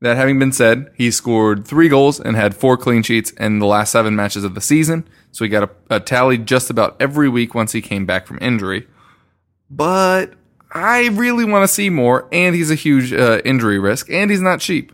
that 0.00 0.16
having 0.16 0.38
been 0.38 0.52
said, 0.52 0.90
he 0.94 1.10
scored 1.10 1.66
three 1.66 1.88
goals 1.88 2.18
and 2.20 2.36
had 2.36 2.56
four 2.56 2.76
clean 2.76 3.02
sheets 3.02 3.30
in 3.32 3.58
the 3.58 3.66
last 3.66 3.92
seven 3.92 4.16
matches 4.16 4.44
of 4.44 4.54
the 4.54 4.60
season. 4.60 5.06
So 5.32 5.44
he 5.44 5.48
got 5.48 5.64
a, 5.64 5.96
a 5.96 6.00
tally 6.00 6.38
just 6.38 6.70
about 6.70 6.96
every 7.00 7.28
week 7.28 7.54
once 7.54 7.72
he 7.72 7.82
came 7.82 8.06
back 8.06 8.26
from 8.26 8.38
injury. 8.40 8.86
But 9.70 10.34
I 10.72 11.08
really 11.08 11.44
want 11.44 11.68
to 11.68 11.68
see 11.68 11.90
more, 11.90 12.28
and 12.32 12.54
he's 12.54 12.70
a 12.70 12.74
huge 12.74 13.12
uh, 13.12 13.40
injury 13.44 13.78
risk, 13.78 14.10
and 14.10 14.30
he's 14.30 14.40
not 14.40 14.60
cheap. 14.60 14.92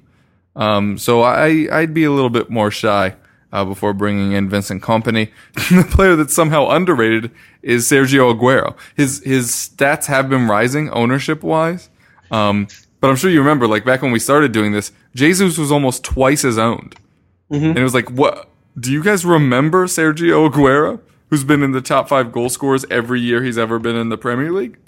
Um, 0.55 0.99
so 0.99 1.23
I, 1.23 1.69
I'd 1.71 1.95
be 1.95 2.05
a 2.05 2.11
little 2.11 2.31
bit 2.31 2.51
more 2.51 2.71
shy 2.71 3.15
uh, 3.53 3.65
before 3.65 3.93
bringing 3.93 4.33
in 4.33 4.49
Vincent 4.49 4.83
Kompany. 4.83 5.31
the 5.55 5.87
player 5.91 6.17
that's 6.17 6.35
somehow 6.35 6.69
underrated 6.69 7.31
is 7.63 7.87
Sergio 7.87 8.35
Aguero. 8.35 8.77
His 8.97 9.23
his 9.25 9.49
stats 9.49 10.07
have 10.07 10.29
been 10.29 10.49
rising 10.49 10.91
ownership 10.91 11.43
wise. 11.43 11.91
Um, 12.31 12.69
but 13.01 13.09
I'm 13.09 13.17
sure 13.17 13.31
you 13.31 13.41
remember, 13.41 13.67
like 13.67 13.85
back 13.85 14.03
when 14.03 14.13
we 14.13 14.19
started 14.19 14.53
doing 14.53 14.73
this, 14.73 14.93
Jesus 15.15 15.59
was 15.59 15.71
almost 15.71 16.05
twice 16.05 16.45
as 16.45 16.59
owned. 16.59 16.97
Mm-hmm. 17.51 17.65
And 17.65 17.79
it 17.79 17.83
was 17.83 17.95
like, 17.95 18.11
what? 18.11 18.49
Do 18.79 18.93
you 18.93 19.03
guys 19.03 19.25
remember 19.25 19.87
Sergio 19.87 20.51
Aguero, 20.51 21.01
who's 21.31 21.45
been 21.45 21.63
in 21.63 21.73
the 21.73 21.81
top 21.81 22.09
five 22.09 22.33
goal 22.33 22.49
scorers 22.49 22.85
every 22.91 23.21
year 23.21 23.43
he's 23.43 23.59
ever 23.59 23.79
been 23.79 23.97
in 23.97 24.09
the 24.09 24.19
Premier 24.19 24.53
League? 24.53 24.79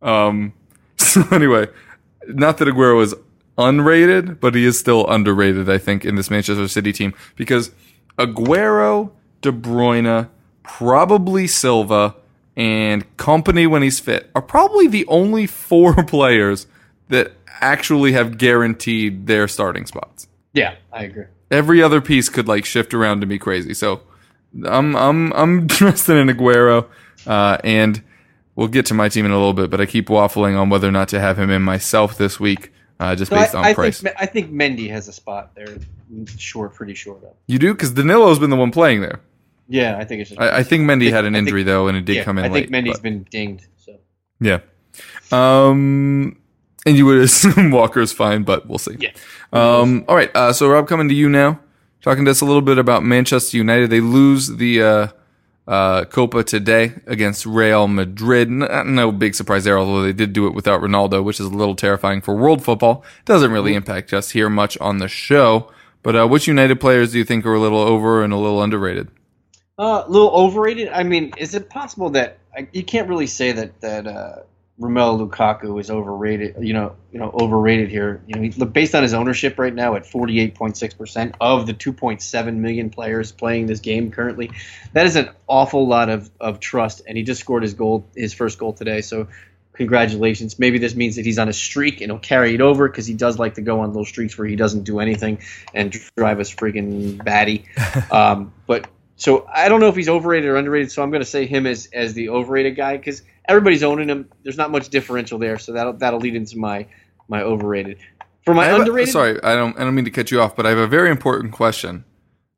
Um, 0.00 0.52
so 0.96 1.22
anyway, 1.30 1.68
not 2.28 2.58
that 2.58 2.68
Aguero 2.68 3.02
is 3.02 3.14
unrated, 3.58 4.40
but 4.40 4.54
he 4.54 4.64
is 4.64 4.78
still 4.78 5.06
underrated, 5.08 5.68
I 5.68 5.78
think, 5.78 6.04
in 6.04 6.16
this 6.16 6.30
Manchester 6.30 6.68
City 6.68 6.92
team 6.92 7.14
because 7.36 7.70
Aguero, 8.18 9.12
De 9.40 9.52
Bruyne, 9.52 10.28
probably 10.62 11.46
Silva, 11.46 12.16
and 12.56 13.16
Kompany 13.16 13.66
when 13.68 13.82
he's 13.82 13.98
fit 13.98 14.30
are 14.34 14.42
probably 14.42 14.86
the 14.86 15.06
only 15.06 15.46
four 15.46 15.94
players 16.04 16.66
that 17.08 17.41
actually 17.60 18.12
have 18.12 18.38
guaranteed 18.38 19.26
their 19.26 19.48
starting 19.48 19.86
spots. 19.86 20.28
Yeah, 20.52 20.74
I 20.92 21.04
agree. 21.04 21.24
Every 21.50 21.82
other 21.82 22.00
piece 22.00 22.28
could 22.28 22.48
like 22.48 22.64
shift 22.64 22.94
around 22.94 23.20
to 23.20 23.26
be 23.26 23.38
crazy. 23.38 23.74
So 23.74 24.02
I'm 24.64 24.96
I'm 24.96 25.32
I'm 25.32 25.68
trusting 25.68 26.16
in 26.16 26.28
Aguero, 26.28 26.88
uh, 27.26 27.58
and 27.64 28.02
we'll 28.54 28.68
get 28.68 28.86
to 28.86 28.94
my 28.94 29.08
team 29.08 29.24
in 29.24 29.30
a 29.30 29.36
little 29.36 29.54
bit. 29.54 29.70
But 29.70 29.80
I 29.80 29.86
keep 29.86 30.08
waffling 30.08 30.58
on 30.58 30.70
whether 30.70 30.88
or 30.88 30.92
not 30.92 31.08
to 31.08 31.20
have 31.20 31.38
him 31.38 31.50
in 31.50 31.62
myself 31.62 32.16
this 32.18 32.38
week, 32.40 32.72
uh, 33.00 33.14
just 33.16 33.30
based 33.30 33.54
I, 33.54 33.58
on 33.58 33.64
I 33.64 33.74
price. 33.74 34.00
Think, 34.00 34.16
I 34.18 34.26
think 34.26 34.50
Mendy 34.52 34.90
has 34.90 35.08
a 35.08 35.12
spot 35.12 35.54
there. 35.54 35.76
Sure, 36.36 36.68
pretty 36.68 36.94
sure 36.94 37.18
though. 37.20 37.36
You 37.46 37.58
do 37.58 37.72
because 37.72 37.92
Danilo's 37.92 38.38
been 38.38 38.50
the 38.50 38.56
one 38.56 38.70
playing 38.70 39.00
there. 39.00 39.20
Yeah, 39.68 39.96
I 39.96 40.04
think 40.04 40.20
it's. 40.20 40.30
Just 40.30 40.40
I, 40.40 40.58
I 40.58 40.62
think 40.62 40.84
Mendy 40.84 41.10
had 41.10 41.24
an 41.24 41.34
injury 41.34 41.60
think, 41.60 41.68
though, 41.68 41.88
and 41.88 41.96
it 41.96 42.04
did 42.04 42.16
yeah, 42.16 42.24
come 42.24 42.38
in 42.38 42.44
I 42.44 42.48
think 42.50 42.70
late. 42.70 42.84
Mendy's 42.84 42.94
but- 42.94 43.02
been 43.02 43.26
dinged. 43.30 43.66
So 43.76 43.98
Yeah. 44.40 44.60
Um, 45.30 46.36
and 46.86 46.96
you 46.96 47.06
would 47.06 47.18
assume 47.18 47.70
Walker's 47.72 48.12
fine, 48.12 48.42
but 48.42 48.66
we'll 48.68 48.78
see. 48.78 48.96
Yeah. 48.98 49.10
Um, 49.52 50.04
all 50.08 50.16
right. 50.16 50.34
Uh, 50.34 50.52
so 50.52 50.68
Rob, 50.68 50.88
coming 50.88 51.08
to 51.08 51.14
you 51.14 51.28
now, 51.28 51.60
talking 52.02 52.24
to 52.24 52.30
us 52.30 52.40
a 52.40 52.44
little 52.44 52.62
bit 52.62 52.78
about 52.78 53.04
Manchester 53.04 53.56
United. 53.56 53.90
They 53.90 54.00
lose 54.00 54.48
the 54.48 54.82
uh, 54.82 55.08
uh, 55.66 56.04
Copa 56.06 56.42
today 56.42 56.94
against 57.06 57.46
Real 57.46 57.88
Madrid. 57.88 58.48
N- 58.48 58.94
no 58.94 59.12
big 59.12 59.34
surprise 59.34 59.64
there, 59.64 59.78
although 59.78 60.02
they 60.02 60.12
did 60.12 60.32
do 60.32 60.46
it 60.46 60.54
without 60.54 60.80
Ronaldo, 60.80 61.22
which 61.22 61.38
is 61.40 61.46
a 61.46 61.50
little 61.50 61.76
terrifying 61.76 62.20
for 62.20 62.34
world 62.34 62.64
football. 62.64 63.04
Doesn't 63.24 63.52
really 63.52 63.74
impact 63.74 64.12
us 64.12 64.30
here 64.30 64.50
much 64.50 64.76
on 64.78 64.98
the 64.98 65.08
show. 65.08 65.70
But 66.02 66.16
uh, 66.16 66.26
which 66.26 66.48
United 66.48 66.80
players 66.80 67.12
do 67.12 67.18
you 67.18 67.24
think 67.24 67.46
are 67.46 67.54
a 67.54 67.60
little 67.60 67.80
over 67.80 68.24
and 68.24 68.32
a 68.32 68.36
little 68.36 68.62
underrated? 68.62 69.08
Uh, 69.78 70.02
a 70.04 70.10
little 70.10 70.30
overrated. 70.30 70.88
I 70.88 71.04
mean, 71.04 71.32
is 71.36 71.54
it 71.54 71.70
possible 71.70 72.10
that 72.10 72.38
I, 72.56 72.66
you 72.72 72.82
can't 72.82 73.08
really 73.08 73.28
say 73.28 73.52
that 73.52 73.80
that 73.80 74.06
uh, 74.06 74.36
Romelu 74.82 75.28
Lukaku 75.28 75.80
is 75.80 75.90
overrated? 75.90 76.56
You 76.60 76.72
know, 76.72 76.96
you 77.12 77.18
know, 77.18 77.30
overrated 77.40 77.88
here. 77.88 78.20
You 78.26 78.34
know, 78.34 78.42
he, 78.42 78.64
based 78.64 78.94
on 78.94 79.02
his 79.02 79.14
ownership 79.14 79.58
right 79.58 79.74
now 79.74 79.94
at 79.94 80.04
forty 80.04 80.40
eight 80.40 80.54
point 80.54 80.76
six 80.76 80.92
percent 80.92 81.34
of 81.40 81.66
the 81.66 81.72
two 81.72 81.92
point 81.92 82.20
seven 82.20 82.60
million 82.60 82.90
players 82.90 83.32
playing 83.32 83.66
this 83.66 83.80
game 83.80 84.10
currently, 84.10 84.50
that 84.92 85.06
is 85.06 85.16
an 85.16 85.30
awful 85.46 85.86
lot 85.86 86.08
of, 86.08 86.30
of 86.40 86.60
trust. 86.60 87.02
And 87.06 87.16
he 87.16 87.22
just 87.22 87.40
scored 87.40 87.62
his 87.62 87.74
goal, 87.74 88.06
his 88.14 88.34
first 88.34 88.58
goal 88.58 88.72
today. 88.72 89.00
So 89.00 89.28
congratulations. 89.72 90.58
Maybe 90.58 90.78
this 90.78 90.94
means 90.94 91.16
that 91.16 91.24
he's 91.24 91.38
on 91.38 91.48
a 91.48 91.52
streak 91.52 92.00
and 92.00 92.10
he'll 92.10 92.18
carry 92.18 92.54
it 92.54 92.60
over 92.60 92.88
because 92.88 93.06
he 93.06 93.14
does 93.14 93.38
like 93.38 93.54
to 93.54 93.62
go 93.62 93.80
on 93.80 93.88
little 93.88 94.04
streaks 94.04 94.36
where 94.36 94.46
he 94.46 94.56
doesn't 94.56 94.84
do 94.84 95.00
anything 95.00 95.42
and 95.74 95.92
drive 96.16 96.40
us 96.40 96.54
friggin' 96.54 97.22
batty. 97.24 97.66
um, 98.10 98.52
but 98.66 98.88
so 99.16 99.46
I 99.52 99.68
don't 99.68 99.80
know 99.80 99.88
if 99.88 99.96
he's 99.96 100.08
overrated 100.08 100.48
or 100.48 100.56
underrated. 100.56 100.90
So 100.90 101.02
I'm 101.02 101.10
going 101.10 101.22
to 101.22 101.28
say 101.28 101.46
him 101.46 101.66
as 101.66 101.88
as 101.92 102.14
the 102.14 102.30
overrated 102.30 102.76
guy 102.76 102.96
because 102.96 103.22
everybody's 103.48 103.82
owning 103.82 104.08
him. 104.08 104.28
There's 104.42 104.56
not 104.56 104.70
much 104.70 104.88
differential 104.88 105.38
there, 105.38 105.58
so 105.58 105.72
that'll 105.72 105.94
that'll 105.94 106.20
lead 106.20 106.34
into 106.34 106.58
my 106.58 106.86
my 107.28 107.42
overrated. 107.42 107.98
For 108.44 108.54
my 108.54 108.64
have 108.64 108.78
a- 108.78 108.80
underrated, 108.80 109.12
sorry, 109.12 109.42
I 109.42 109.54
don't. 109.54 109.76
I 109.78 109.84
don't 109.84 109.94
mean 109.94 110.04
to 110.04 110.10
cut 110.10 110.30
you 110.30 110.40
off, 110.40 110.56
but 110.56 110.66
I 110.66 110.70
have 110.70 110.78
a 110.78 110.86
very 110.86 111.10
important 111.10 111.52
question 111.52 112.04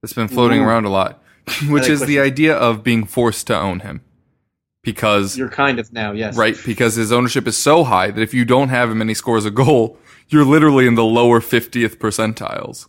that's 0.01 0.12
been 0.12 0.29
floating 0.29 0.61
Ooh. 0.61 0.66
around 0.66 0.85
a 0.85 0.90
lot, 0.90 1.23
which 1.68 1.88
is 1.88 2.01
the 2.07 2.18
idea 2.20 2.55
of 2.57 2.83
being 2.83 3.05
forced 3.05 3.47
to 3.49 3.59
own 3.59 3.81
him, 3.81 4.01
because 4.83 5.37
you're 5.37 5.49
kind 5.49 5.79
of 5.79 5.92
now, 5.92 6.12
yes, 6.12 6.37
right, 6.37 6.57
because 6.64 6.94
his 6.94 7.12
ownership 7.12 7.47
is 7.47 7.57
so 7.57 7.85
high 7.85 8.11
that 8.11 8.20
if 8.20 8.33
you 8.35 8.44
don't 8.44 8.68
have 8.68 8.90
him 8.90 9.01
and 9.01 9.11
he 9.11 9.14
scores 9.14 9.44
a 9.44 9.51
goal, 9.51 9.99
you're 10.29 10.44
literally 10.44 10.87
in 10.87 10.94
the 10.94 11.05
lower 11.05 11.40
fiftieth 11.40 11.99
percentiles. 11.99 12.87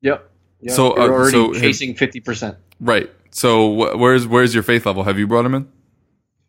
Yep. 0.00 0.30
yep. 0.60 0.74
So, 0.74 0.96
you're 0.96 1.12
uh, 1.12 1.14
already 1.14 1.32
so- 1.32 1.52
chasing 1.54 1.94
fifty 1.94 2.20
percent. 2.20 2.56
Right. 2.80 3.10
So 3.30 3.72
wh- 3.72 3.98
where's 3.98 4.26
where's 4.26 4.52
your 4.54 4.62
faith 4.62 4.84
level? 4.86 5.04
Have 5.04 5.18
you 5.18 5.26
brought 5.26 5.46
him 5.46 5.54
in? 5.54 5.68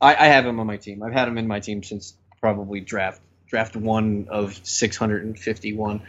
I, 0.04 0.26
I 0.26 0.28
have 0.28 0.46
him 0.46 0.60
on 0.60 0.68
my 0.68 0.78
team. 0.78 1.02
I've 1.04 1.14
had 1.14 1.28
him 1.28 1.38
in 1.38 1.48
my 1.48 1.60
team 1.60 1.82
since 1.84 2.14
probably 2.42 2.80
draft 2.82 3.22
draft 3.48 3.76
one 3.76 4.28
of 4.30 4.60
six 4.64 4.98
hundred 4.98 5.24
and 5.26 5.38
fifty 5.40 5.74
one. 5.74 6.02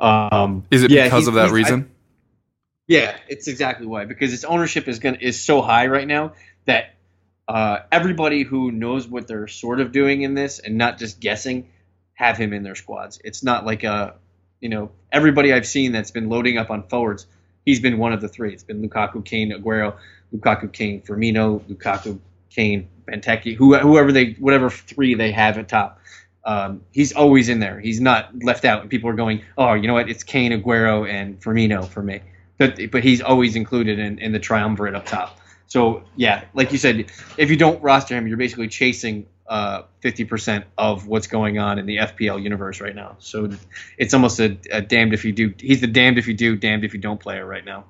Um, 0.00 0.64
Is 0.70 0.82
it 0.82 0.90
yeah, 0.90 1.04
because 1.04 1.28
of 1.28 1.34
that 1.34 1.42
he's- 1.42 1.52
I- 1.52 1.56
reason? 1.56 1.90
Yeah, 2.88 3.16
it's 3.28 3.46
exactly 3.46 3.86
why. 3.86 4.04
Because 4.06 4.32
its 4.34 4.44
ownership 4.44 4.88
is 4.88 4.98
going 4.98 5.16
is 5.16 5.40
so 5.42 5.62
high 5.62 5.86
right 5.86 6.06
now 6.06 6.32
that 6.66 6.94
uh, 7.46 7.78
everybody 7.92 8.42
who 8.42 8.72
knows 8.72 9.06
what 9.06 9.28
they're 9.28 9.46
sort 9.48 9.80
of 9.80 9.92
doing 9.92 10.22
in 10.22 10.34
this 10.34 10.58
and 10.58 10.76
not 10.78 10.98
just 10.98 11.20
guessing 11.20 11.68
have 12.14 12.36
him 12.36 12.52
in 12.52 12.62
their 12.64 12.74
squads. 12.74 13.20
It's 13.24 13.42
not 13.44 13.64
like 13.64 13.84
a 13.84 14.14
you 14.60 14.68
know 14.68 14.90
everybody 15.12 15.52
I've 15.52 15.66
seen 15.66 15.92
that's 15.92 16.10
been 16.10 16.28
loading 16.28 16.58
up 16.58 16.70
on 16.70 16.82
forwards. 16.88 17.26
He's 17.64 17.80
been 17.80 17.98
one 17.98 18.12
of 18.12 18.20
the 18.20 18.28
three. 18.28 18.52
It's 18.52 18.64
been 18.64 18.82
Lukaku, 18.86 19.24
Kane, 19.24 19.52
Aguero, 19.52 19.94
Lukaku, 20.34 20.70
Kane, 20.72 21.00
Firmino, 21.02 21.60
Lukaku, 21.60 22.18
Kane, 22.54 22.88
Benteke, 23.08 23.56
who, 23.56 23.76
whoever 23.76 24.12
they 24.12 24.32
whatever 24.38 24.70
three 24.70 25.14
they 25.14 25.32
have 25.32 25.58
at 25.58 25.68
top. 25.68 25.98
Um, 26.44 26.82
he's 26.92 27.12
always 27.12 27.48
in 27.48 27.60
there. 27.60 27.78
He's 27.78 28.00
not 28.00 28.30
left 28.42 28.64
out. 28.64 28.80
And 28.80 28.90
people 28.90 29.08
are 29.10 29.14
going, 29.14 29.42
oh, 29.56 29.74
you 29.74 29.86
know 29.86 29.94
what? 29.94 30.08
It's 30.10 30.24
Kane, 30.24 30.50
Aguero, 30.52 31.08
and 31.08 31.40
Firmino 31.40 31.86
for 31.88 32.02
me. 32.02 32.20
But 32.58 32.78
but 32.90 33.02
he's 33.04 33.20
always 33.22 33.56
included 33.56 33.98
in, 33.98 34.18
in 34.18 34.32
the 34.32 34.38
triumvirate 34.40 34.94
up 34.94 35.06
top. 35.06 35.38
So 35.66 36.02
yeah, 36.16 36.44
like 36.52 36.72
you 36.72 36.78
said, 36.78 37.10
if 37.38 37.50
you 37.50 37.56
don't 37.56 37.82
roster 37.82 38.16
him, 38.16 38.26
you're 38.26 38.36
basically 38.36 38.68
chasing 38.68 39.26
uh, 39.46 39.82
50% 40.02 40.64
of 40.78 41.06
what's 41.06 41.26
going 41.26 41.58
on 41.58 41.78
in 41.78 41.86
the 41.86 41.96
FPL 41.98 42.42
universe 42.42 42.80
right 42.80 42.94
now. 42.94 43.16
So 43.20 43.50
it's 43.98 44.14
almost 44.14 44.40
a, 44.40 44.58
a 44.70 44.80
damned 44.82 45.14
if 45.14 45.24
you 45.24 45.32
do. 45.32 45.54
He's 45.58 45.80
the 45.80 45.86
damned 45.86 46.18
if 46.18 46.26
you 46.26 46.34
do, 46.34 46.56
damned 46.56 46.84
if 46.84 46.92
you 46.94 47.00
don't 47.00 47.18
player 47.20 47.44
right 47.46 47.64
now. 47.64 47.84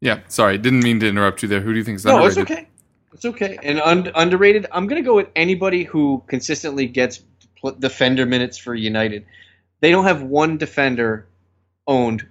Yeah. 0.00 0.20
Sorry, 0.28 0.56
didn't 0.58 0.82
mean 0.82 1.00
to 1.00 1.08
interrupt 1.08 1.42
you 1.42 1.48
there. 1.48 1.60
Who 1.60 1.72
do 1.72 1.78
you 1.78 1.84
think 1.84 1.96
is 1.96 2.04
No, 2.04 2.16
underrated? 2.24 2.42
it's 2.42 2.50
okay. 2.50 2.68
It's 3.12 3.24
okay. 3.24 3.58
And 3.62 3.80
un- 3.80 4.12
underrated, 4.14 4.66
I'm 4.70 4.86
going 4.86 5.02
to 5.02 5.06
go 5.06 5.16
with 5.16 5.28
anybody 5.34 5.84
who 5.84 6.22
consistently 6.26 6.86
gets 6.86 7.22
pl- 7.60 7.72
defender 7.72 8.26
minutes 8.26 8.56
for 8.56 8.74
United. 8.74 9.26
They 9.80 9.90
don't 9.90 10.04
have 10.04 10.22
one 10.22 10.58
defender 10.58 11.26
owned 11.86 12.26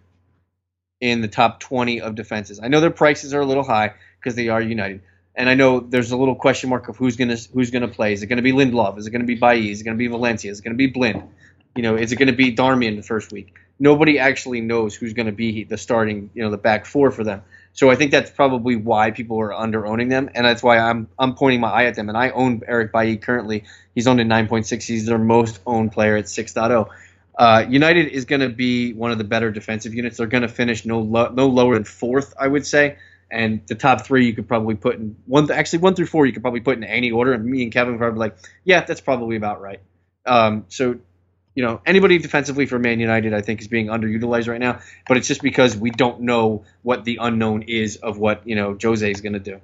in 1.01 1.21
the 1.21 1.27
top 1.27 1.59
20 1.59 2.01
of 2.01 2.15
defenses. 2.15 2.59
I 2.61 2.67
know 2.67 2.79
their 2.79 2.91
prices 2.91 3.33
are 3.33 3.41
a 3.41 3.45
little 3.45 3.63
high 3.63 3.93
because 4.19 4.35
they 4.35 4.49
are 4.49 4.61
United. 4.61 5.01
And 5.35 5.49
I 5.49 5.53
know 5.53 5.79
there's 5.79 6.11
a 6.11 6.17
little 6.17 6.35
question 6.35 6.69
mark 6.69 6.89
of 6.89 6.97
who's 6.97 7.15
going 7.15 7.29
to 7.29 7.49
who's 7.53 7.71
going 7.71 7.83
to 7.83 7.87
play. 7.87 8.13
Is 8.13 8.23
it 8.23 8.27
going 8.27 8.37
to 8.37 8.43
be 8.43 8.51
Lindelof? 8.51 8.97
Is 8.97 9.07
it 9.07 9.11
going 9.11 9.21
to 9.21 9.27
be 9.27 9.35
Bailly? 9.35 9.71
Is 9.71 9.81
it 9.81 9.83
going 9.83 9.95
to 9.95 9.99
be 9.99 10.07
Valencia? 10.07 10.51
Is 10.51 10.59
it 10.59 10.63
going 10.63 10.73
to 10.73 10.77
be 10.77 10.87
Blind? 10.87 11.23
You 11.75 11.83
know, 11.83 11.95
is 11.95 12.11
it 12.11 12.17
going 12.17 12.27
to 12.27 12.33
be 12.33 12.53
Darmian 12.53 12.97
the 12.97 13.03
first 13.03 13.31
week? 13.31 13.53
Nobody 13.79 14.19
actually 14.19 14.59
knows 14.59 14.95
who's 14.95 15.13
going 15.13 15.27
to 15.27 15.31
be 15.31 15.63
the 15.63 15.77
starting, 15.77 16.29
you 16.33 16.43
know, 16.43 16.49
the 16.49 16.57
back 16.57 16.85
four 16.85 17.11
for 17.11 17.23
them. 17.23 17.43
So 17.79 17.89
I 17.89 17.95
think 17.95 18.11
that's 18.11 18.29
probably 18.29 18.75
why 18.75 19.11
people 19.11 19.39
are 19.39 19.53
under 19.53 19.87
owning 19.87 20.09
them, 20.09 20.29
and 20.35 20.45
that's 20.45 20.61
why 20.61 20.79
I'm 20.79 21.07
I'm 21.17 21.33
pointing 21.33 21.61
my 21.61 21.69
eye 21.69 21.85
at 21.85 21.95
them. 21.95 22.09
And 22.09 22.17
I 22.17 22.29
own 22.31 22.61
Eric 22.67 22.91
Bailly 22.91 23.15
currently. 23.15 23.63
He's 23.95 24.05
owned 24.05 24.19
at 24.19 24.27
9.6. 24.27 24.83
He's 24.83 25.05
their 25.05 25.17
most 25.17 25.61
owned 25.65 25.93
player 25.93 26.17
at 26.17 26.25
6.0. 26.25 26.89
Uh, 27.37 27.65
United 27.69 28.09
is 28.09 28.25
going 28.25 28.41
to 28.41 28.49
be 28.49 28.91
one 28.91 29.11
of 29.11 29.17
the 29.17 29.23
better 29.23 29.49
defensive 29.49 29.93
units. 29.93 30.17
They're 30.17 30.27
going 30.27 30.41
to 30.41 30.49
finish 30.49 30.83
no 30.83 30.99
lo- 30.99 31.31
no 31.33 31.47
lower 31.47 31.75
than 31.75 31.85
fourth, 31.85 32.33
I 32.37 32.49
would 32.49 32.67
say, 32.67 32.97
and 33.31 33.61
the 33.67 33.75
top 33.75 34.05
three 34.05 34.25
you 34.25 34.33
could 34.33 34.49
probably 34.49 34.75
put 34.75 34.95
in 34.95 35.15
one. 35.25 35.49
Actually, 35.49 35.79
one 35.79 35.95
through 35.95 36.07
four 36.07 36.25
you 36.25 36.33
could 36.33 36.41
probably 36.41 36.59
put 36.59 36.75
in 36.75 36.83
any 36.83 37.11
order, 37.11 37.31
and 37.31 37.45
me 37.45 37.63
and 37.63 37.71
Kevin 37.71 37.97
probably 37.97 38.19
like, 38.19 38.35
yeah, 38.65 38.83
that's 38.83 38.99
probably 38.99 39.37
about 39.37 39.61
right. 39.61 39.79
Um, 40.25 40.65
so, 40.67 40.99
you 41.59 41.65
know, 41.65 41.81
anybody 41.85 42.17
defensively 42.17 42.65
for 42.65 42.79
Man 42.79 43.01
United, 43.01 43.33
I 43.33 43.41
think, 43.41 43.59
is 43.59 43.67
being 43.67 43.87
underutilized 43.87 44.47
right 44.47 44.61
now. 44.61 44.79
But 45.09 45.17
it's 45.17 45.27
just 45.27 45.41
because 45.41 45.75
we 45.75 45.89
don't 45.89 46.21
know 46.21 46.63
what 46.83 47.03
the 47.03 47.17
unknown 47.19 47.63
is 47.63 47.97
of 47.97 48.17
what 48.17 48.47
you 48.47 48.55
know 48.55 48.77
Jose 48.81 49.11
is 49.11 49.19
going 49.19 49.33
to 49.33 49.39
do. 49.39 49.59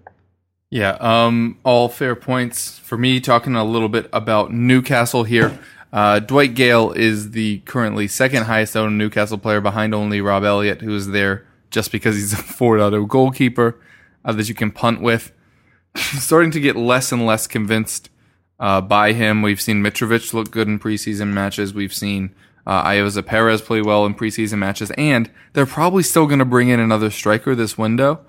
Yeah, 0.69 0.97
um, 0.99 1.57
all 1.63 1.87
fair 1.87 2.13
points 2.13 2.79
for 2.79 2.97
me. 2.97 3.21
Talking 3.21 3.55
a 3.55 3.63
little 3.63 3.87
bit 3.87 4.09
about 4.11 4.51
Newcastle 4.51 5.23
here. 5.23 5.57
Uh, 5.93 6.19
Dwight 6.19 6.53
Gayle 6.53 6.91
is 6.91 7.31
the 7.31 7.59
currently 7.59 8.09
second 8.09 8.43
highest 8.43 8.75
owned 8.75 8.97
Newcastle 8.97 9.37
player 9.37 9.61
behind 9.61 9.95
only 9.95 10.19
Rob 10.19 10.43
Elliott, 10.43 10.81
who 10.81 10.93
is 10.93 11.11
there 11.11 11.47
just 11.71 11.93
because 11.93 12.17
he's 12.17 12.33
a 12.37 12.43
4.0 12.43 13.07
goalkeeper 13.07 13.79
uh, 14.25 14.33
that 14.33 14.49
you 14.49 14.55
can 14.55 14.69
punt 14.69 14.99
with. 14.99 15.31
Starting 15.95 16.51
to 16.51 16.59
get 16.59 16.75
less 16.75 17.13
and 17.13 17.25
less 17.25 17.47
convinced 17.47 18.09
uh, 18.59 18.81
by 18.81 19.13
him. 19.13 19.41
We've 19.41 19.61
seen 19.61 19.83
Mitrovic 19.83 20.33
look 20.33 20.51
good 20.51 20.67
in 20.67 20.79
preseason 20.79 21.29
matches. 21.29 21.73
We've 21.73 21.93
seen 21.93 22.33
uh, 22.65 22.83
Ayoze 22.83 23.23
Perez 23.25 23.61
play 23.61 23.81
well 23.81 24.05
in 24.05 24.15
preseason 24.15 24.57
matches, 24.59 24.91
and 24.91 25.29
they're 25.53 25.65
probably 25.65 26.03
still 26.03 26.25
going 26.25 26.39
to 26.39 26.45
bring 26.45 26.69
in 26.69 26.79
another 26.79 27.09
striker 27.09 27.55
this 27.55 27.77
window. 27.77 28.25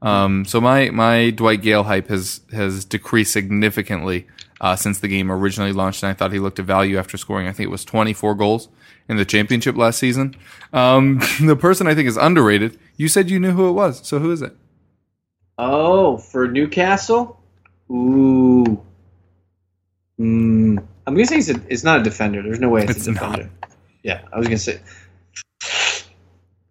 Um, 0.00 0.44
so 0.44 0.60
my 0.60 0.90
my 0.90 1.30
Dwight 1.30 1.62
Gayle 1.62 1.84
hype 1.84 2.08
has 2.08 2.40
has 2.52 2.84
decreased 2.84 3.32
significantly 3.32 4.26
uh, 4.60 4.76
since 4.76 5.00
the 5.00 5.08
game 5.08 5.30
originally 5.30 5.72
launched, 5.72 6.02
and 6.02 6.10
I 6.10 6.14
thought 6.14 6.32
he 6.32 6.38
looked 6.38 6.58
a 6.58 6.62
value 6.62 6.98
after 6.98 7.16
scoring. 7.16 7.48
I 7.48 7.52
think 7.52 7.66
it 7.66 7.70
was 7.70 7.84
24 7.84 8.34
goals 8.34 8.68
in 9.08 9.16
the 9.16 9.24
championship 9.24 9.76
last 9.76 9.98
season. 9.98 10.36
Um, 10.72 11.20
the 11.40 11.56
person 11.56 11.86
I 11.86 11.94
think 11.94 12.08
is 12.08 12.16
underrated. 12.16 12.78
You 12.96 13.08
said 13.08 13.30
you 13.30 13.40
knew 13.40 13.52
who 13.52 13.68
it 13.68 13.72
was, 13.72 14.06
so 14.06 14.18
who 14.18 14.30
is 14.30 14.42
it? 14.42 14.56
Oh, 15.56 16.18
for 16.18 16.48
Newcastle, 16.48 17.40
ooh, 17.90 18.80
mm, 20.18 20.78
I'm 21.06 21.14
gonna 21.14 21.26
say 21.26 21.38
it's, 21.38 21.48
a, 21.50 21.60
it's 21.68 21.84
not 21.84 22.00
a 22.00 22.02
defender. 22.02 22.42
There's 22.42 22.60
no 22.60 22.68
way 22.68 22.82
it's, 22.82 22.96
It's 22.98 23.06
a 23.06 23.12
defender. 23.12 23.50
Yeah, 24.02 24.22
I 24.32 24.38
was 24.38 24.46
gonna 24.46 24.58
say 24.58 24.80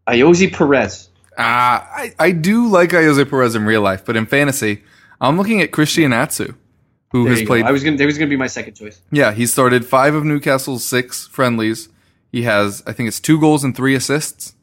Ayoze 0.08 0.54
Perez. 0.54 1.10
Uh, 1.38 1.42
I, 1.42 2.14
I 2.18 2.32
do 2.32 2.68
like 2.68 2.92
Ayoze 2.92 3.30
Perez 3.30 3.56
in 3.56 3.66
real 3.66 3.82
life, 3.82 4.04
but 4.06 4.16
in 4.16 4.26
fantasy, 4.26 4.84
I'm 5.22 5.38
looking 5.38 5.62
at 5.62 5.72
Christian 5.72 6.12
Atsu, 6.14 6.54
who 7.12 7.24
There 7.26 7.32
has 7.34 7.42
you 7.42 7.46
go. 7.46 7.52
played. 7.52 7.66
I 7.66 7.72
was 7.72 7.84
gonna. 7.84 7.98
There 7.98 8.08
was 8.08 8.18
gonna 8.18 8.30
be 8.30 8.38
my 8.38 8.48
second 8.48 8.74
choice. 8.76 9.02
yeah, 9.12 9.32
he 9.34 9.46
started 9.46 9.86
five 9.86 10.16
of 10.16 10.24
Newcastle's 10.24 10.84
six 10.84 11.28
friendlies. 11.28 11.90
He 12.32 12.44
has, 12.44 12.84
I 12.86 12.92
think 12.94 13.08
it's 13.08 13.20
two 13.22 13.40
goals 13.40 13.64
and 13.64 13.76
three 13.76 13.96
assists 13.96 14.54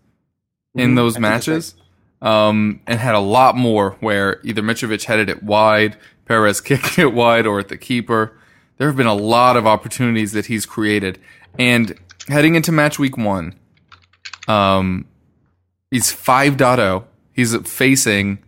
in 0.75 0.91
Mhm, 0.93 0.97
those 0.97 1.13
I 1.15 1.21
think 1.21 1.23
that's 1.25 1.47
matches, 1.49 1.75
um, 2.21 2.81
and 2.87 3.01
had 3.01 3.15
a 3.15 3.21
lot 3.21 3.57
more 3.57 3.93
where 4.01 4.41
either 4.45 4.61
Mitrovic 4.63 5.05
headed 5.05 5.29
it 5.31 5.43
wide, 5.43 5.97
Perez 6.27 6.61
kicked 6.61 6.99
it 6.99 7.13
wide, 7.13 7.47
or 7.47 7.61
at 7.61 7.69
the 7.69 7.79
keeper. 7.79 8.37
There 8.77 8.89
have 8.89 8.97
been 8.97 9.07
a 9.07 9.15
lot 9.15 9.57
of 9.57 9.67
opportunities 9.67 10.33
that 10.33 10.47
he's 10.47 10.67
created, 10.67 11.21
and 11.59 11.99
heading 12.29 12.55
into 12.55 12.73
match 12.73 12.99
week 12.99 13.17
one, 13.17 13.55
um, 14.49 15.07
he's 15.91 16.13
5.0. 16.13 17.05
He's 17.33 17.57
facing 17.69 18.39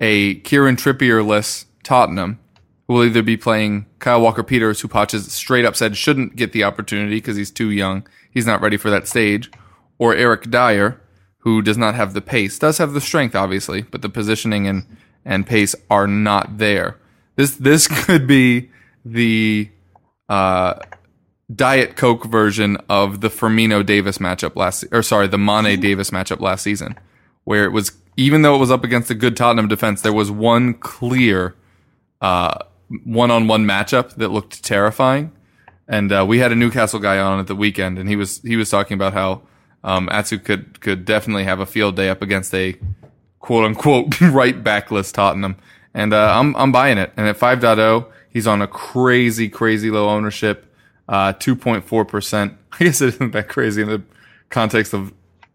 a 0.00 0.36
Kieran 0.36 0.76
Trippier-less 0.76 1.66
Tottenham, 1.82 2.38
who 2.86 2.94
will 2.94 3.04
either 3.04 3.22
be 3.22 3.36
playing 3.36 3.86
Kyle 3.98 4.20
Walker-Peters, 4.20 4.80
who 4.80 4.88
Poch 4.88 5.12
has 5.12 5.30
straight 5.32 5.64
up 5.64 5.76
said 5.76 5.96
shouldn't 5.96 6.36
get 6.36 6.52
the 6.52 6.64
opportunity 6.64 7.16
because 7.16 7.36
he's 7.36 7.50
too 7.50 7.70
young. 7.70 8.06
He's 8.30 8.46
not 8.46 8.60
ready 8.60 8.76
for 8.76 8.90
that 8.90 9.08
stage. 9.08 9.50
Or 9.98 10.14
Eric 10.14 10.50
Dier, 10.50 11.00
who 11.38 11.62
does 11.62 11.78
not 11.78 11.94
have 11.94 12.14
the 12.14 12.20
pace. 12.20 12.58
Does 12.58 12.78
have 12.78 12.92
the 12.92 13.00
strength, 13.00 13.34
obviously, 13.34 13.82
but 13.82 14.02
the 14.02 14.08
positioning 14.08 14.66
and, 14.66 14.84
and 15.24 15.46
pace 15.46 15.74
are 15.88 16.06
not 16.06 16.58
there. 16.58 16.98
This 17.36 17.56
this 17.56 17.86
could 18.04 18.26
be 18.26 18.70
the 19.04 19.70
uh, 20.28 20.74
Diet 21.54 21.96
Coke 21.96 22.24
version 22.24 22.78
of 22.88 23.20
the 23.20 23.28
Firmino 23.28 23.84
Davies 23.84 24.18
matchup 24.18 24.56
last, 24.56 24.84
or 24.92 25.02
sorry, 25.02 25.28
the 25.28 25.38
Mane 25.38 25.78
Davies 25.78 26.10
matchup 26.10 26.40
last 26.40 26.62
season, 26.62 26.98
where 27.44 27.64
it 27.64 27.70
was 27.70 27.92
even 28.16 28.42
though 28.42 28.54
it 28.54 28.58
was 28.58 28.70
up 28.70 28.84
against 28.84 29.10
a 29.10 29.14
good 29.14 29.36
Tottenham 29.36 29.68
defense, 29.68 30.02
there 30.02 30.12
was 30.12 30.30
one 30.30 30.74
clear 30.74 31.54
uh, 32.20 32.58
one-on-one 33.04 33.64
matchup 33.64 34.14
that 34.16 34.28
looked 34.28 34.62
terrifying. 34.62 35.32
And 35.88 36.12
uh, 36.12 36.24
we 36.26 36.38
had 36.38 36.52
a 36.52 36.54
Newcastle 36.54 37.00
guy 37.00 37.18
on 37.18 37.40
at 37.40 37.46
the 37.46 37.56
weekend, 37.56 37.98
and 37.98 38.08
he 38.08 38.16
was 38.16 38.40
he 38.40 38.56
was 38.56 38.70
talking 38.70 38.94
about 38.94 39.12
how 39.12 39.42
um, 39.82 40.08
Atsu 40.10 40.38
could 40.38 40.80
could 40.80 41.04
definitely 41.04 41.44
have 41.44 41.60
a 41.60 41.66
field 41.66 41.96
day 41.96 42.08
up 42.08 42.22
against 42.22 42.54
a 42.54 42.76
quote 43.38 43.64
unquote 43.64 44.18
right 44.20 44.64
backless 44.64 45.12
Tottenham. 45.12 45.56
And 45.92 46.14
uh, 46.14 46.38
I'm 46.38 46.56
I'm 46.56 46.72
buying 46.72 46.96
it. 46.96 47.12
And 47.18 47.28
at 47.28 47.38
5.0, 47.38 48.06
he's 48.34 48.46
on 48.46 48.60
a 48.60 48.66
crazy 48.66 49.48
crazy 49.48 49.90
low 49.90 50.10
ownership, 50.10 50.70
uh, 51.08 51.32
2.4 51.32 52.06
percent. 52.06 52.58
I 52.72 52.84
guess 52.84 53.00
it 53.00 53.14
isn't 53.14 53.30
that 53.32 53.48
crazy 53.48 53.80
in 53.80 53.88
the 53.88 54.02
context 54.50 54.92
of 54.92 55.14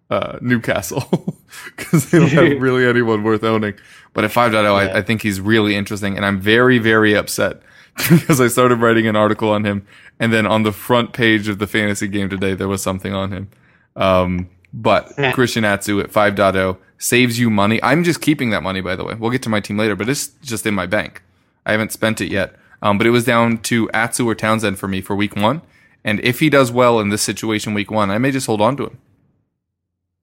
uh, 0.09 0.39
Newcastle 0.41 1.37
because 1.77 2.09
they 2.09 2.17
don't 2.17 2.29
have 2.29 2.43
really 2.61 2.85
anyone 2.85 3.23
worth 3.23 3.43
owning. 3.43 3.75
But 4.13 4.23
at 4.23 4.31
5.0, 4.31 4.73
I, 4.73 4.97
I 4.97 5.01
think 5.03 5.21
he's 5.21 5.39
really 5.39 5.75
interesting, 5.75 6.15
and 6.15 6.25
I'm 6.25 6.41
very 6.41 6.79
very 6.79 7.15
upset 7.15 7.61
because 7.95 8.41
I 8.41 8.47
started 8.47 8.79
writing 8.79 9.05
an 9.05 9.15
article 9.15 9.51
on 9.51 9.65
him, 9.65 9.85
and 10.19 10.33
then 10.33 10.47
on 10.47 10.63
the 10.63 10.71
front 10.71 11.13
page 11.13 11.47
of 11.47 11.59
the 11.59 11.67
fantasy 11.67 12.07
game 12.07 12.29
today, 12.29 12.55
there 12.55 12.67
was 12.67 12.81
something 12.81 13.13
on 13.13 13.31
him. 13.31 13.49
Um, 13.95 14.49
but 14.73 15.11
Christian 15.33 15.65
Atsu 15.65 15.99
at 15.99 16.11
5.0 16.11 16.77
saves 16.99 17.39
you 17.39 17.49
money. 17.49 17.81
I'm 17.81 18.03
just 18.03 18.21
keeping 18.21 18.51
that 18.51 18.61
money, 18.61 18.81
by 18.81 18.95
the 18.95 19.03
way. 19.03 19.15
We'll 19.15 19.31
get 19.31 19.41
to 19.43 19.49
my 19.49 19.59
team 19.59 19.77
later, 19.77 19.95
but 19.95 20.07
it's 20.07 20.27
just 20.41 20.65
in 20.65 20.75
my 20.75 20.85
bank. 20.85 21.23
I 21.65 21.71
haven't 21.71 21.91
spent 21.91 22.21
it 22.21 22.31
yet. 22.31 22.55
Um, 22.81 22.97
but 22.97 23.05
it 23.07 23.11
was 23.11 23.25
down 23.25 23.57
to 23.63 23.89
Atsu 23.91 24.27
or 24.27 24.35
Townsend 24.35 24.79
for 24.79 24.87
me 24.87 25.01
for 25.01 25.15
week 25.15 25.35
one. 25.35 25.61
And 26.03 26.19
if 26.21 26.39
he 26.39 26.49
does 26.49 26.71
well 26.71 26.99
in 26.99 27.09
this 27.09 27.21
situation 27.21 27.73
week 27.73 27.91
one, 27.91 28.09
I 28.09 28.17
may 28.17 28.31
just 28.31 28.47
hold 28.47 28.61
on 28.61 28.77
to 28.77 28.85
him. 28.85 28.97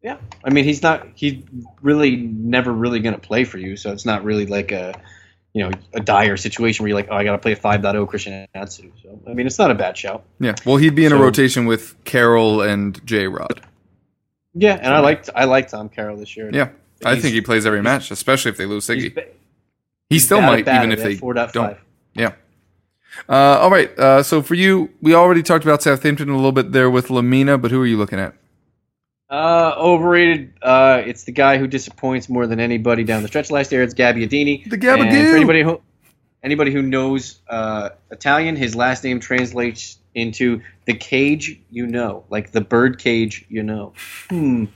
Yeah, 0.02 0.18
I 0.44 0.50
mean 0.50 0.64
he's 0.64 0.82
not. 0.82 1.06
He's 1.14 1.42
really 1.82 2.16
never 2.16 2.72
really 2.72 3.00
going 3.00 3.14
to 3.14 3.20
play 3.20 3.44
for 3.44 3.58
you, 3.58 3.76
so 3.76 3.90
it's 3.92 4.06
not 4.06 4.22
really 4.24 4.46
like 4.46 4.70
a, 4.70 4.94
you 5.52 5.64
know, 5.64 5.70
a 5.94 6.00
dire 6.00 6.36
situation 6.36 6.82
where 6.84 6.88
you're 6.88 6.96
like, 6.96 7.08
oh, 7.10 7.16
I 7.16 7.24
got 7.24 7.32
to 7.32 7.38
play 7.38 7.52
a 7.52 7.56
5.0 7.56 8.06
Christian 8.08 8.46
Atsu. 8.54 8.92
So 9.02 9.18
I 9.28 9.32
mean, 9.34 9.46
it's 9.46 9.58
not 9.58 9.70
a 9.70 9.74
bad 9.74 9.96
shout. 9.98 10.24
Yeah. 10.38 10.54
Well, 10.64 10.76
he'd 10.76 10.94
be 10.94 11.04
in 11.06 11.12
a 11.12 11.16
rotation 11.16 11.66
with 11.66 11.96
Carroll 12.04 12.60
and 12.62 13.04
J 13.04 13.26
Rod. 13.26 13.62
Yeah, 14.54 14.74
and 14.80 14.94
I 14.94 15.00
liked 15.00 15.28
I 15.34 15.44
liked 15.44 15.70
Tom 15.70 15.88
Carroll 15.88 16.16
this 16.16 16.36
year. 16.36 16.50
Yeah. 16.52 16.68
I 17.04 17.10
He's- 17.10 17.22
think 17.22 17.34
he 17.34 17.40
plays 17.40 17.66
every 17.66 17.82
match, 17.82 18.10
especially 18.10 18.52
if 18.52 18.56
they 18.56 18.64
lose 18.66 18.86
he's, 18.86 19.04
Siggy. 19.10 19.26
He 20.08 20.18
still 20.20 20.40
might, 20.40 20.60
even 20.68 20.92
if 20.92 21.02
they 21.02 21.16
4.5. 21.16 21.52
don't. 21.52 21.76
Yeah. 22.14 22.32
Uh, 23.28 23.58
all 23.60 23.70
right. 23.70 23.96
Uh, 23.98 24.22
so 24.22 24.42
for 24.42 24.54
you, 24.54 24.90
we 25.00 25.14
already 25.14 25.42
talked 25.42 25.64
about 25.64 25.82
Southampton 25.82 26.28
a 26.28 26.36
little 26.36 26.52
bit 26.52 26.72
there 26.72 26.90
with 26.90 27.10
Lamina, 27.10 27.58
but 27.58 27.70
who 27.70 27.80
are 27.80 27.86
you 27.86 27.96
looking 27.96 28.18
at? 28.18 28.34
Uh, 29.28 29.74
overrated. 29.76 30.52
Uh, 30.62 31.02
it's 31.04 31.24
the 31.24 31.32
guy 31.32 31.58
who 31.58 31.66
disappoints 31.66 32.28
more 32.28 32.46
than 32.46 32.60
anybody 32.60 33.02
down 33.02 33.22
the 33.22 33.28
stretch 33.28 33.50
last 33.50 33.72
year. 33.72 33.82
It's 33.82 33.94
Gabbiadini. 33.94 34.70
The! 34.70 34.90
And 34.90 35.10
for 35.10 35.36
anybody 35.36 35.62
who 35.62 35.80
anybody 36.42 36.72
who 36.72 36.82
knows 36.82 37.40
uh, 37.48 37.90
Italian, 38.10 38.54
his 38.54 38.76
last 38.76 39.02
name 39.02 39.18
translates 39.18 39.98
into 40.14 40.62
the 40.86 40.94
cage 40.94 41.60
you 41.70 41.86
know, 41.86 42.24
like 42.30 42.52
the 42.52 42.60
bird 42.60 42.98
cage 42.98 43.44
you 43.48 43.62
know. 43.62 43.94
Hmm. 44.30 44.66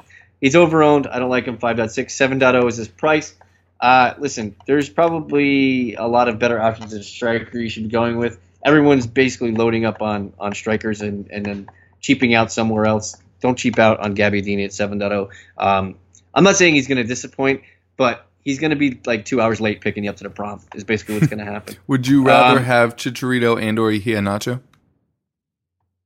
He's 0.41 0.55
overowned. 0.55 1.07
I 1.07 1.19
don't 1.19 1.31
like 1.31 1.45
him. 1.45 1.59
5.6. 1.59 2.07
7.0 2.07 2.69
is 2.69 2.77
his 2.77 2.89
price. 2.89 3.35
Uh, 3.81 4.15
listen, 4.19 4.55
there's 4.67 4.89
probably 4.91 5.95
a 5.95 6.07
lot 6.07 6.29
of 6.29 6.39
better 6.39 6.61
options 6.61 6.93
at 6.95 7.05
striker 7.05 7.59
you 7.59 7.69
should 7.71 7.85
be 7.85 7.89
going 7.89 8.17
with. 8.19 8.39
Everyone's 8.65 9.07
basically 9.07 9.53
loading 9.53 9.85
up 9.87 10.03
on 10.03 10.33
on 10.39 10.55
strikers 10.55 11.01
and, 11.01 11.31
and 11.31 11.47
then 11.47 11.69
cheaping 12.01 12.35
out 12.35 12.53
somewhere 12.53 12.85
else. 12.87 13.17
Don't 13.41 13.57
cheap 13.57 13.79
out 13.79 14.01
on 14.01 14.15
Gabbiadini 14.15 14.65
at 14.67 14.71
7.0. 14.73 15.31
Um, 15.57 15.95
I'm 16.35 16.45
not 16.45 16.57
saying 16.57 16.75
he's 16.75 16.87
going 16.89 16.99
to 16.99 17.05
disappoint, 17.05 17.63
but 17.97 18.27
he's 18.45 18.59
going 18.59 18.71
to 18.71 18.77
be 18.77 19.01
like 19.07 19.25
two 19.25 19.41
hours 19.41 19.63
late 19.63 19.81
picking 19.81 20.05
you 20.05 20.11
up 20.11 20.17
to 20.17 20.25
the 20.25 20.31
prom. 20.31 20.61
Is 20.75 20.85
basically 20.85 21.15
what's 21.15 21.29
going 21.29 21.39
to 21.45 21.51
happen. 21.51 21.77
Would 21.87 22.07
you 22.07 22.23
rather 22.23 22.59
Um, 22.59 22.65
have 22.65 22.97
Chicharito 22.97 23.61
and 23.61 23.79
or 23.79 23.91
Iheanacho? 23.91 24.61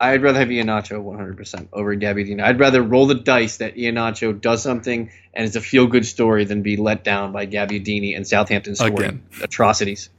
I'd 0.00 0.22
rather 0.22 0.40
have 0.40 0.48
Iheanacho 0.48 1.02
100% 1.02 1.68
over 1.72 1.94
Gabby 1.94 2.24
Gabbiadini. 2.24 2.42
I'd 2.42 2.59
rather 2.59 2.83
roll 2.83 3.07
the 3.07 3.14
dice 3.14 3.59
that 3.59 3.76
Iheanacho 3.76 4.40
does 4.40 4.62
something 4.62 5.11
and 5.33 5.46
it's 5.46 5.57
a 5.57 5.61
feel 5.61 5.87
good 5.87 6.04
story 6.04 6.44
than 6.44 6.62
be 6.62 6.76
let 6.76 7.04
down 7.04 7.33
by 7.33 7.46
Gabbiadini 7.46 8.16
and 8.16 8.26
Southampton 8.26 8.74
scoring 8.74 9.22
atrocities. 9.42 10.11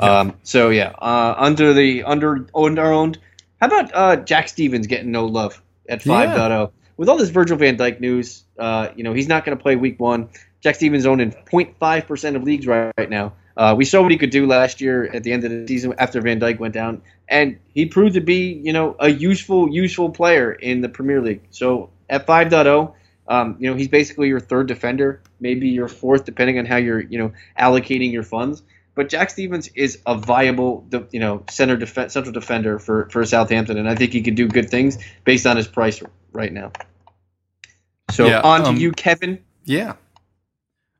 Um, 0.00 0.34
so 0.42 0.70
yeah, 0.70 0.92
uh, 0.98 1.34
under 1.36 1.74
the 1.74 2.04
under 2.04 2.46
under 2.54 2.92
owned. 2.92 3.18
How 3.60 3.68
about 3.68 3.90
uh, 3.94 4.16
Jack 4.16 4.48
Stephens 4.48 4.88
getting 4.88 5.12
no 5.12 5.26
love 5.26 5.62
at 5.88 6.02
5.0? 6.02 6.72
With 6.96 7.08
all 7.08 7.16
this 7.16 7.30
Virgil 7.30 7.56
Van 7.56 7.76
Dijk 7.76 8.00
news, 8.00 8.42
uh, 8.58 8.88
you 8.96 9.04
know 9.04 9.12
he's 9.12 9.28
not 9.28 9.44
going 9.44 9.56
to 9.56 9.62
play 9.62 9.76
Week 9.76 10.00
One. 10.00 10.30
Jack 10.60 10.76
Stephens 10.76 11.06
owned 11.06 11.20
in 11.20 11.30
0.5 11.30 12.06
percent 12.06 12.36
of 12.36 12.42
leagues 12.42 12.66
right, 12.66 12.92
right 12.98 13.10
now. 13.10 13.34
Uh, 13.56 13.74
we 13.76 13.84
saw 13.84 14.02
what 14.02 14.10
he 14.10 14.16
could 14.16 14.30
do 14.30 14.46
last 14.46 14.80
year 14.80 15.04
at 15.04 15.22
the 15.22 15.32
end 15.32 15.44
of 15.44 15.50
the 15.50 15.66
season 15.68 15.94
after 15.98 16.20
Van 16.20 16.40
Dijk 16.40 16.58
went 16.58 16.74
down, 16.74 17.02
and 17.32 17.58
he 17.72 17.86
proved 17.86 18.14
to 18.14 18.20
be, 18.20 18.60
you 18.62 18.74
know, 18.74 18.94
a 19.00 19.08
useful, 19.08 19.68
useful 19.72 20.10
player 20.10 20.52
in 20.52 20.82
the 20.82 20.88
Premier 20.88 21.20
League. 21.22 21.40
So 21.50 21.90
at 22.08 22.26
5.0, 22.26 22.94
Um, 23.28 23.56
you 23.58 23.70
know, 23.70 23.76
he's 23.76 23.88
basically 23.88 24.28
your 24.28 24.40
third 24.40 24.66
defender, 24.66 25.22
maybe 25.40 25.68
your 25.68 25.88
fourth, 25.88 26.24
depending 26.24 26.58
on 26.58 26.66
how 26.66 26.76
you're, 26.76 27.00
you 27.00 27.18
know, 27.18 27.32
allocating 27.58 28.12
your 28.12 28.24
funds. 28.24 28.62
But 28.94 29.08
Jack 29.08 29.30
Stephens 29.30 29.70
is 29.74 30.00
a 30.04 30.14
viable, 30.16 30.84
you 31.12 31.20
know, 31.20 31.44
center 31.48 31.76
def- 31.76 32.10
central 32.10 32.32
defender 32.32 32.78
for, 32.78 33.08
for 33.10 33.24
Southampton, 33.24 33.78
and 33.78 33.88
I 33.88 33.94
think 33.94 34.12
he 34.12 34.22
could 34.22 34.34
do 34.34 34.48
good 34.48 34.68
things 34.68 34.98
based 35.24 35.46
on 35.46 35.56
his 35.56 35.68
price 35.68 36.02
right 36.32 36.52
now. 36.52 36.72
So 38.10 38.26
Yeah, 38.26 38.42
on 38.42 38.64
to 38.64 38.70
um, 38.70 38.76
you, 38.76 38.92
Kevin. 38.92 39.38
Yeah. 39.64 39.94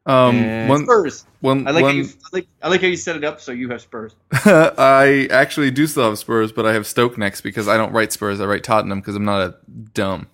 Um, 0.05 0.67
one, 0.69 0.85
Spurs. 0.85 1.27
one, 1.41 1.69
I 1.69 1.71
like, 1.71 1.83
how 1.83 1.89
one- 1.89 1.97
you, 1.97 2.05
I 2.05 2.29
like 2.33 2.49
I 2.63 2.69
like 2.69 2.81
how 2.81 2.87
you 2.89 2.97
set 2.97 3.17
it 3.17 3.25
up. 3.25 3.41
So 3.41 3.53
you 3.53 3.69
have 3.71 3.81
Spurs. 3.81 4.15
I 4.33 5.29
actually 5.31 5.71
do 5.71 5.87
still 5.87 6.09
have 6.09 6.19
Spurs, 6.19 6.51
but 6.51 6.67
I 6.67 6.73
have 6.73 6.87
Stoke 6.87 7.17
next 7.17 7.43
because 7.43 7.69
I 7.69 7.77
don't 7.77 7.93
write 7.93 8.13
Spurs. 8.13 8.41
I 8.41 8.47
write 8.47 8.65
Tottenham 8.65 9.01
because 9.01 9.15
I'm 9.15 9.25
not 9.25 9.41
a 9.41 9.55
dumb. 9.95 10.27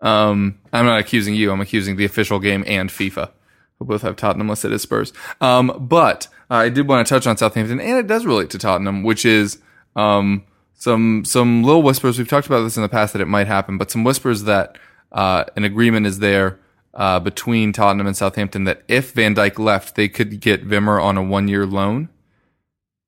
Um, 0.00 0.58
I'm 0.72 0.84
not 0.84 1.00
accusing 1.00 1.34
you. 1.34 1.50
I'm 1.50 1.60
accusing 1.62 1.96
the 1.96 2.04
official 2.04 2.38
game 2.38 2.64
and 2.66 2.90
FIFA. 2.90 3.30
We 3.78 3.86
both 3.86 4.02
have 4.02 4.16
Tottenham 4.16 4.48
listed 4.48 4.72
as 4.72 4.82
Spurs. 4.82 5.12
Um, 5.40 5.74
but 5.88 6.28
I 6.50 6.68
did 6.68 6.86
want 6.86 7.06
to 7.06 7.14
touch 7.14 7.26
on 7.26 7.36
Southampton, 7.36 7.80
and 7.80 7.98
it 7.98 8.06
does 8.06 8.26
relate 8.26 8.50
to 8.50 8.58
Tottenham, 8.58 9.02
which 9.02 9.24
is 9.24 9.58
um, 9.96 10.44
some 10.74 11.24
some 11.24 11.62
little 11.62 11.82
whispers. 11.82 12.18
We've 12.18 12.28
talked 12.28 12.46
about 12.46 12.62
this 12.62 12.76
in 12.76 12.82
the 12.82 12.88
past 12.90 13.14
that 13.14 13.22
it 13.22 13.28
might 13.28 13.46
happen, 13.46 13.78
but 13.78 13.90
some 13.90 14.04
whispers 14.04 14.42
that 14.44 14.76
uh, 15.12 15.44
an 15.56 15.64
agreement 15.64 16.06
is 16.06 16.18
there 16.18 16.58
uh, 16.94 17.20
between 17.20 17.72
Tottenham 17.72 18.06
and 18.06 18.16
Southampton 18.16 18.64
that 18.64 18.82
if 18.88 19.12
Van 19.12 19.34
Dijk 19.34 19.58
left, 19.58 19.94
they 19.96 20.08
could 20.08 20.40
get 20.40 20.68
Wimmer 20.68 21.02
on 21.02 21.16
a 21.16 21.22
one 21.22 21.48
year 21.48 21.66
loan 21.66 22.08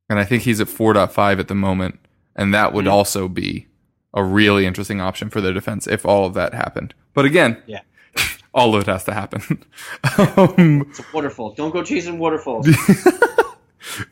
and 0.09 0.19
I 0.19 0.25
think 0.25 0.45
he's 0.45 0.61
at 0.61 0.69
4.5 0.69 1.41
at 1.41 1.49
the 1.49 1.55
moment, 1.55 1.99
and 2.35 2.55
that 2.55 2.73
would 2.73 2.87
also 2.87 3.29
be 3.29 3.67
a 4.15 4.23
really 4.23 4.65
interesting 4.67 5.01
option 5.01 5.31
for 5.31 5.41
their 5.41 5.53
defense 5.53 5.87
if 5.87 6.07
all 6.07 6.25
of 6.27 6.35
that 6.35 6.55
happened. 6.55 6.95
But 7.13 7.25
again, 7.25 7.63
Yeah. 7.67 7.81
all 8.55 8.75
of 8.75 8.83
it 8.83 8.87
has 8.87 9.05
to 9.05 9.13
happen. 9.13 9.43
um, 10.37 10.87
It's 10.89 11.01
a 11.01 11.05
waterfall. 11.13 11.53
Don't 11.53 11.73
go 11.73 11.83
chasing 11.83 12.19
waterfalls. 12.19 12.67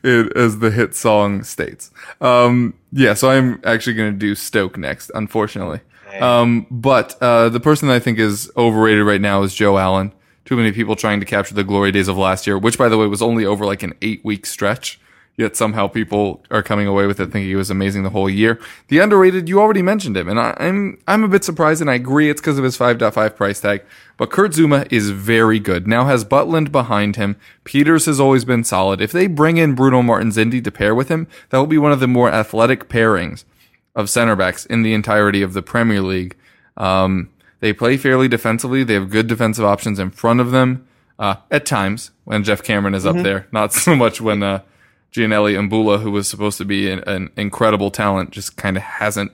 it, 0.03 0.35
as 0.35 0.59
the 0.59 0.71
hit 0.71 0.95
song 0.95 1.43
states. 1.43 1.91
Um, 2.21 2.73
yeah, 2.91 3.13
so 3.13 3.29
I'm 3.29 3.61
actually 3.63 3.93
going 3.95 4.11
to 4.13 4.17
do 4.17 4.35
Stoke 4.35 4.77
next, 4.77 5.11
unfortunately. 5.15 5.79
Um, 6.21 6.67
but 6.69 7.17
uh, 7.21 7.49
the 7.49 7.59
person 7.59 7.89
I 7.89 7.99
think 7.99 8.19
is 8.19 8.51
overrated 8.57 9.05
right 9.05 9.21
now 9.21 9.43
is 9.43 9.53
Joe 9.53 9.77
Allen. 9.77 10.13
Too 10.45 10.55
many 10.55 10.71
people 10.71 10.95
trying 10.95 11.19
to 11.19 11.25
capture 11.25 11.55
the 11.55 11.63
glory 11.63 11.91
days 11.91 12.07
of 12.07 12.17
last 12.17 12.45
year, 12.45 12.57
which, 12.57 12.77
by 12.77 12.87
the 12.87 12.97
way, 12.97 13.07
was 13.07 13.21
only 13.21 13.45
over 13.45 13.65
like 13.65 13.83
an 13.83 13.93
eight 14.01 14.23
week 14.23 14.45
stretch. 14.45 14.99
Yet 15.37 15.57
somehow 15.57 15.87
people 15.87 16.41
are 16.49 16.63
coming 16.63 16.87
away 16.87 17.07
with 17.07 17.19
it 17.19 17.25
thinking 17.25 17.49
he 17.49 17.55
was 17.55 17.69
amazing 17.69 18.03
the 18.03 18.09
whole 18.09 18.29
year. 18.29 18.57
The 18.87 18.99
underrated, 18.99 19.49
you 19.49 19.59
already 19.59 19.81
mentioned 19.81 20.15
him, 20.15 20.29
and 20.29 20.39
I, 20.39 20.55
I'm 20.57 20.97
I'm 21.09 21.25
a 21.25 21.27
bit 21.27 21.43
surprised, 21.43 21.81
and 21.81 21.89
I 21.89 21.95
agree 21.95 22.29
it's 22.29 22.39
because 22.39 22.57
of 22.57 22.63
his 22.63 22.77
5.5 22.77 23.35
price 23.35 23.59
tag. 23.59 23.83
But 24.15 24.31
Kurt 24.31 24.51
Zouma 24.51 24.89
is 24.89 25.09
very 25.09 25.59
good. 25.59 25.87
Now 25.87 26.05
has 26.05 26.23
Butland 26.23 26.71
behind 26.71 27.17
him. 27.17 27.35
Pieters 27.65 28.05
has 28.05 28.17
always 28.17 28.45
been 28.45 28.63
solid. 28.63 29.01
If 29.01 29.11
they 29.11 29.27
bring 29.27 29.57
in 29.57 29.75
Bruno 29.75 30.01
Martins 30.01 30.37
Indi 30.37 30.61
to 30.61 30.71
pair 30.71 30.95
with 30.95 31.09
him, 31.09 31.27
that 31.49 31.57
will 31.57 31.67
be 31.67 31.77
one 31.77 31.91
of 31.91 31.99
the 31.99 32.07
more 32.07 32.31
athletic 32.31 32.87
pairings 32.87 33.43
of 33.95 34.09
center 34.09 34.35
backs 34.35 34.65
in 34.65 34.83
the 34.83 34.93
entirety 34.93 35.41
of 35.41 35.53
the 35.53 35.61
Premier 35.61 36.01
League. 36.01 36.35
Um, 36.77 37.29
they 37.59 37.73
play 37.73 37.97
fairly 37.97 38.27
defensively. 38.27 38.83
They 38.83 38.95
have 38.95 39.09
good 39.09 39.27
defensive 39.27 39.65
options 39.65 39.99
in 39.99 40.11
front 40.11 40.39
of 40.39 40.51
them 40.51 40.87
uh, 41.17 41.35
at 41.49 41.65
times 41.65 42.11
when 42.25 42.43
Geoff 42.43 42.63
Cameron 42.63 42.93
is 42.93 43.05
up 43.05 43.15
there. 43.15 43.47
Not 43.51 43.73
so 43.73 43.95
much 43.95 44.19
when 44.19 44.43
uh, 44.43 44.61
Giannelli 45.11 45.55
Imbula, 45.55 46.01
who 46.01 46.11
was 46.11 46.27
supposed 46.27 46.57
to 46.57 46.65
be 46.65 46.89
an, 46.89 46.99
an 47.07 47.31
incredible 47.37 47.89
talent, 47.91 48.31
just 48.31 48.57
kind 48.57 48.75
of 48.75 48.83
hasn't 48.83 49.31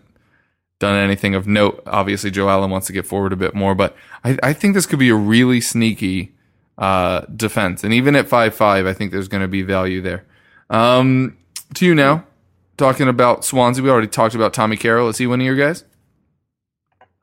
done 0.80 0.96
anything 0.96 1.34
of 1.36 1.48
note. 1.48 1.82
Obviously, 1.88 2.30
Joe 2.30 2.50
Allen 2.50 2.70
wants 2.70 2.88
to 2.88 2.94
get 2.94 3.06
forward 3.06 3.34
a 3.34 3.38
bit 3.38 3.56
more, 3.56 3.74
but 3.74 3.96
I, 4.24 4.38
I 4.44 4.54
think 4.54 4.76
this 4.76 4.86
could 4.86 5.00
be 5.00 5.10
a 5.10 5.16
really 5.16 5.62
sneaky 5.62 6.34
uh, 6.78 7.22
defense. 7.36 7.84
And 7.84 7.94
even 7.94 8.16
at 8.16 8.28
five 8.28 8.54
five, 8.54 8.86
I 8.86 8.94
think 8.94 9.12
there's 9.12 9.28
going 9.28 9.42
to 9.42 9.48
be 9.48 9.62
value 9.62 10.02
there. 10.02 10.26
Um, 10.70 11.38
to 11.76 11.86
you 11.86 11.96
now, 11.96 12.26
talking 12.82 13.08
about 13.08 13.46
Swansea. 13.46 13.84
We 13.84 13.92
already 13.92 14.08
talked 14.08 14.34
about 14.34 14.56
Tommy 14.56 14.76
Carroll. 14.76 15.08
Is 15.08 15.20
he 15.20 15.28
one 15.28 15.40
of 15.40 15.46
your 15.46 15.56
guys? 15.56 15.86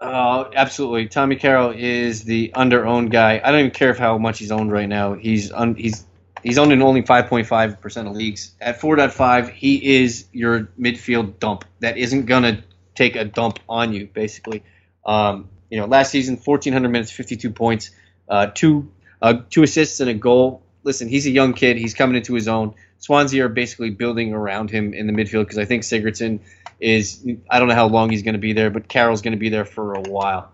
Uh, 0.00 0.44
absolutely. 0.54 1.08
Tommy 1.08 1.34
Carroll 1.34 1.72
is 1.76 2.22
the 2.22 2.52
under-owned 2.54 3.10
guy. 3.10 3.40
I 3.42 3.50
don't 3.50 3.58
even 3.58 3.70
care 3.72 3.90
if 3.90 3.98
how 3.98 4.18
much 4.18 4.38
he's 4.38 4.52
owned 4.52 4.70
right 4.70 4.88
now. 4.88 5.14
He's 5.14 5.50
un, 5.50 5.74
he's 5.74 6.06
he's 6.44 6.58
owned 6.58 6.70
in 6.70 6.80
only 6.80 7.02
5.5 7.02 7.80
percent 7.80 8.06
of 8.06 8.14
leagues. 8.14 8.54
At 8.60 8.80
4.5, 8.80 9.50
he 9.50 9.96
is 9.96 10.26
your 10.32 10.68
midfield 10.78 11.40
dump 11.40 11.64
that 11.80 11.98
isn't 11.98 12.26
gonna 12.26 12.62
take 12.94 13.16
a 13.16 13.24
dump 13.24 13.58
on 13.68 13.92
you. 13.92 14.06
Basically, 14.06 14.62
um, 15.04 15.48
you 15.70 15.80
know, 15.80 15.86
last 15.86 16.12
season 16.12 16.36
1,400 16.36 16.88
minutes, 16.88 17.10
52 17.10 17.50
points, 17.50 17.90
uh, 18.28 18.46
two 18.54 18.92
uh, 19.20 19.40
two 19.50 19.64
assists 19.64 19.98
and 19.98 20.08
a 20.08 20.14
goal. 20.14 20.62
Listen, 20.84 21.08
he's 21.08 21.26
a 21.26 21.30
young 21.30 21.52
kid. 21.52 21.78
He's 21.78 21.94
coming 21.94 22.14
into 22.14 22.34
his 22.34 22.46
own. 22.46 22.76
Swansea 22.98 23.44
are 23.44 23.48
basically 23.48 23.90
building 23.90 24.34
around 24.34 24.70
him 24.70 24.92
in 24.92 25.06
the 25.06 25.12
midfield 25.12 25.42
because 25.42 25.58
I 25.58 25.64
think 25.64 25.82
Sigurdsson 25.82 26.40
is 26.80 27.26
I 27.50 27.58
don't 27.58 27.68
know 27.68 27.74
how 27.74 27.86
long 27.86 28.10
he's 28.10 28.22
going 28.22 28.34
to 28.34 28.40
be 28.40 28.52
there, 28.52 28.70
but 28.70 28.88
Carroll's 28.88 29.22
going 29.22 29.32
to 29.32 29.38
be 29.38 29.48
there 29.48 29.64
for 29.64 29.94
a 29.94 30.00
while. 30.00 30.50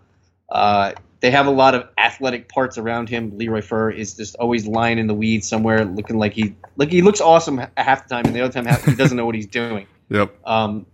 Uh, 0.49 0.93
they 1.21 1.31
have 1.31 1.47
a 1.47 1.51
lot 1.51 1.75
of 1.75 1.89
athletic 1.97 2.49
parts 2.51 2.77
around 2.77 3.09
him. 3.09 3.39
Leroy 3.39 3.63
Fer 3.63 3.91
is 3.91 4.15
just 4.15 4.37
always 4.37 4.67
lying 4.67 4.99
in 4.99 5.07
the 5.07 5.15
weeds 5.15 5.49
somewhere, 5.49 5.85
looking 5.85 6.19
like 6.19 6.35
he 6.35 6.55
like 6.77 6.91
he 6.91 7.01
looks 7.01 7.21
awesome 7.21 7.63
half 7.77 8.07
the 8.07 8.15
time, 8.15 8.27
and 8.27 8.37
the 8.37 8.43
other 8.43 8.53
time 8.53 8.67
half, 8.67 8.85
he 8.85 8.95
doesn't 8.95 9.17
know 9.17 9.27
what 9.27 9.35
he's 9.35 9.47
doing. 9.47 9.87
Yep. 10.11 10.37
Um, 10.47 10.85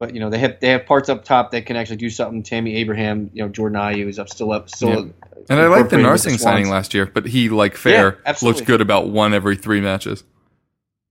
but 0.00 0.12
you 0.12 0.18
know 0.18 0.28
they 0.28 0.38
have 0.38 0.58
they 0.58 0.70
have 0.70 0.84
parts 0.84 1.08
up 1.08 1.24
top 1.24 1.52
that 1.52 1.66
can 1.66 1.76
actually 1.76 1.98
do 1.98 2.10
something. 2.10 2.42
Tammy 2.42 2.74
Abraham, 2.76 3.30
you 3.32 3.44
know 3.44 3.48
Jordan 3.48 3.78
Ayew 3.78 4.08
is 4.08 4.18
up 4.18 4.28
still 4.28 4.50
up 4.50 4.68
still. 4.68 5.12
And 5.48 5.60
I 5.60 5.68
like 5.68 5.88
the 5.88 5.96
Narsingh 5.96 6.38
signing 6.38 6.68
last 6.68 6.92
year, 6.92 7.06
but 7.06 7.26
he, 7.26 7.48
like 7.48 7.76
fair, 7.76 8.18
Yeah, 8.26 8.34
looked 8.42 8.64
good 8.66 8.80
about 8.80 9.08
one 9.08 9.32
every 9.32 9.54
three 9.54 9.80
matches. 9.80 10.24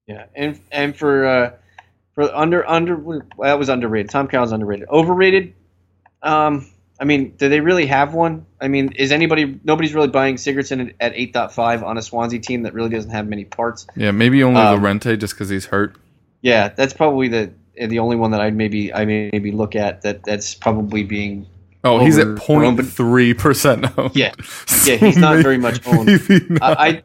Yeah, 0.09 0.25
and 0.35 0.59
and 0.71 0.97
for 0.97 1.25
uh, 1.25 1.51
for 2.15 2.23
under 2.35 2.67
under 2.67 3.21
that 3.39 3.59
was 3.59 3.69
underrated. 3.69 4.09
Tom 4.09 4.27
Carroll's 4.27 4.51
underrated. 4.51 4.89
Overrated. 4.89 5.53
Um, 6.23 6.67
I 6.99 7.05
mean, 7.05 7.35
do 7.37 7.47
they 7.47 7.61
really 7.61 7.85
have 7.85 8.13
one? 8.15 8.45
I 8.59 8.67
mean, 8.67 8.91
is 8.93 9.11
anybody? 9.11 9.59
Nobody's 9.63 9.93
really 9.93 10.07
buying 10.07 10.35
Sigurdsson 10.35 10.89
at, 10.89 10.95
at 10.99 11.11
eight 11.15 11.33
point 11.33 11.51
five 11.51 11.83
on 11.83 11.97
a 11.97 12.01
Swansea 12.01 12.39
team 12.39 12.63
that 12.63 12.73
really 12.73 12.89
doesn't 12.89 13.11
have 13.11 13.27
many 13.27 13.45
parts. 13.45 13.85
Yeah, 13.95 14.11
maybe 14.11 14.43
only 14.43 14.59
Um, 14.59 14.81
Llorente 14.81 15.15
just 15.15 15.33
because 15.35 15.49
he's 15.49 15.67
hurt. 15.67 15.95
Yeah, 16.41 16.69
that's 16.69 16.93
probably 16.93 17.27
the 17.27 17.51
the 17.77 17.99
only 17.99 18.15
one 18.15 18.31
that 18.31 18.41
I'd 18.41 18.55
maybe 18.55 18.91
I 18.91 19.05
may 19.05 19.29
maybe 19.31 19.51
look 19.51 19.75
at 19.75 20.01
that 20.01 20.23
that's 20.25 20.55
probably 20.55 21.03
being. 21.03 21.45
Oh, 21.83 21.99
he's 22.03 22.17
at 22.17 22.27
over- 22.49 22.83
03 22.83 23.33
percent 23.35 23.85
owned. 23.97 24.15
Yeah. 24.15 24.31
Yeah, 24.85 24.95
he's 24.95 25.17
not 25.17 25.43
very 25.43 25.57
much 25.57 25.85
owned. 25.87 26.09
I, 26.61 26.73
I 26.87 27.03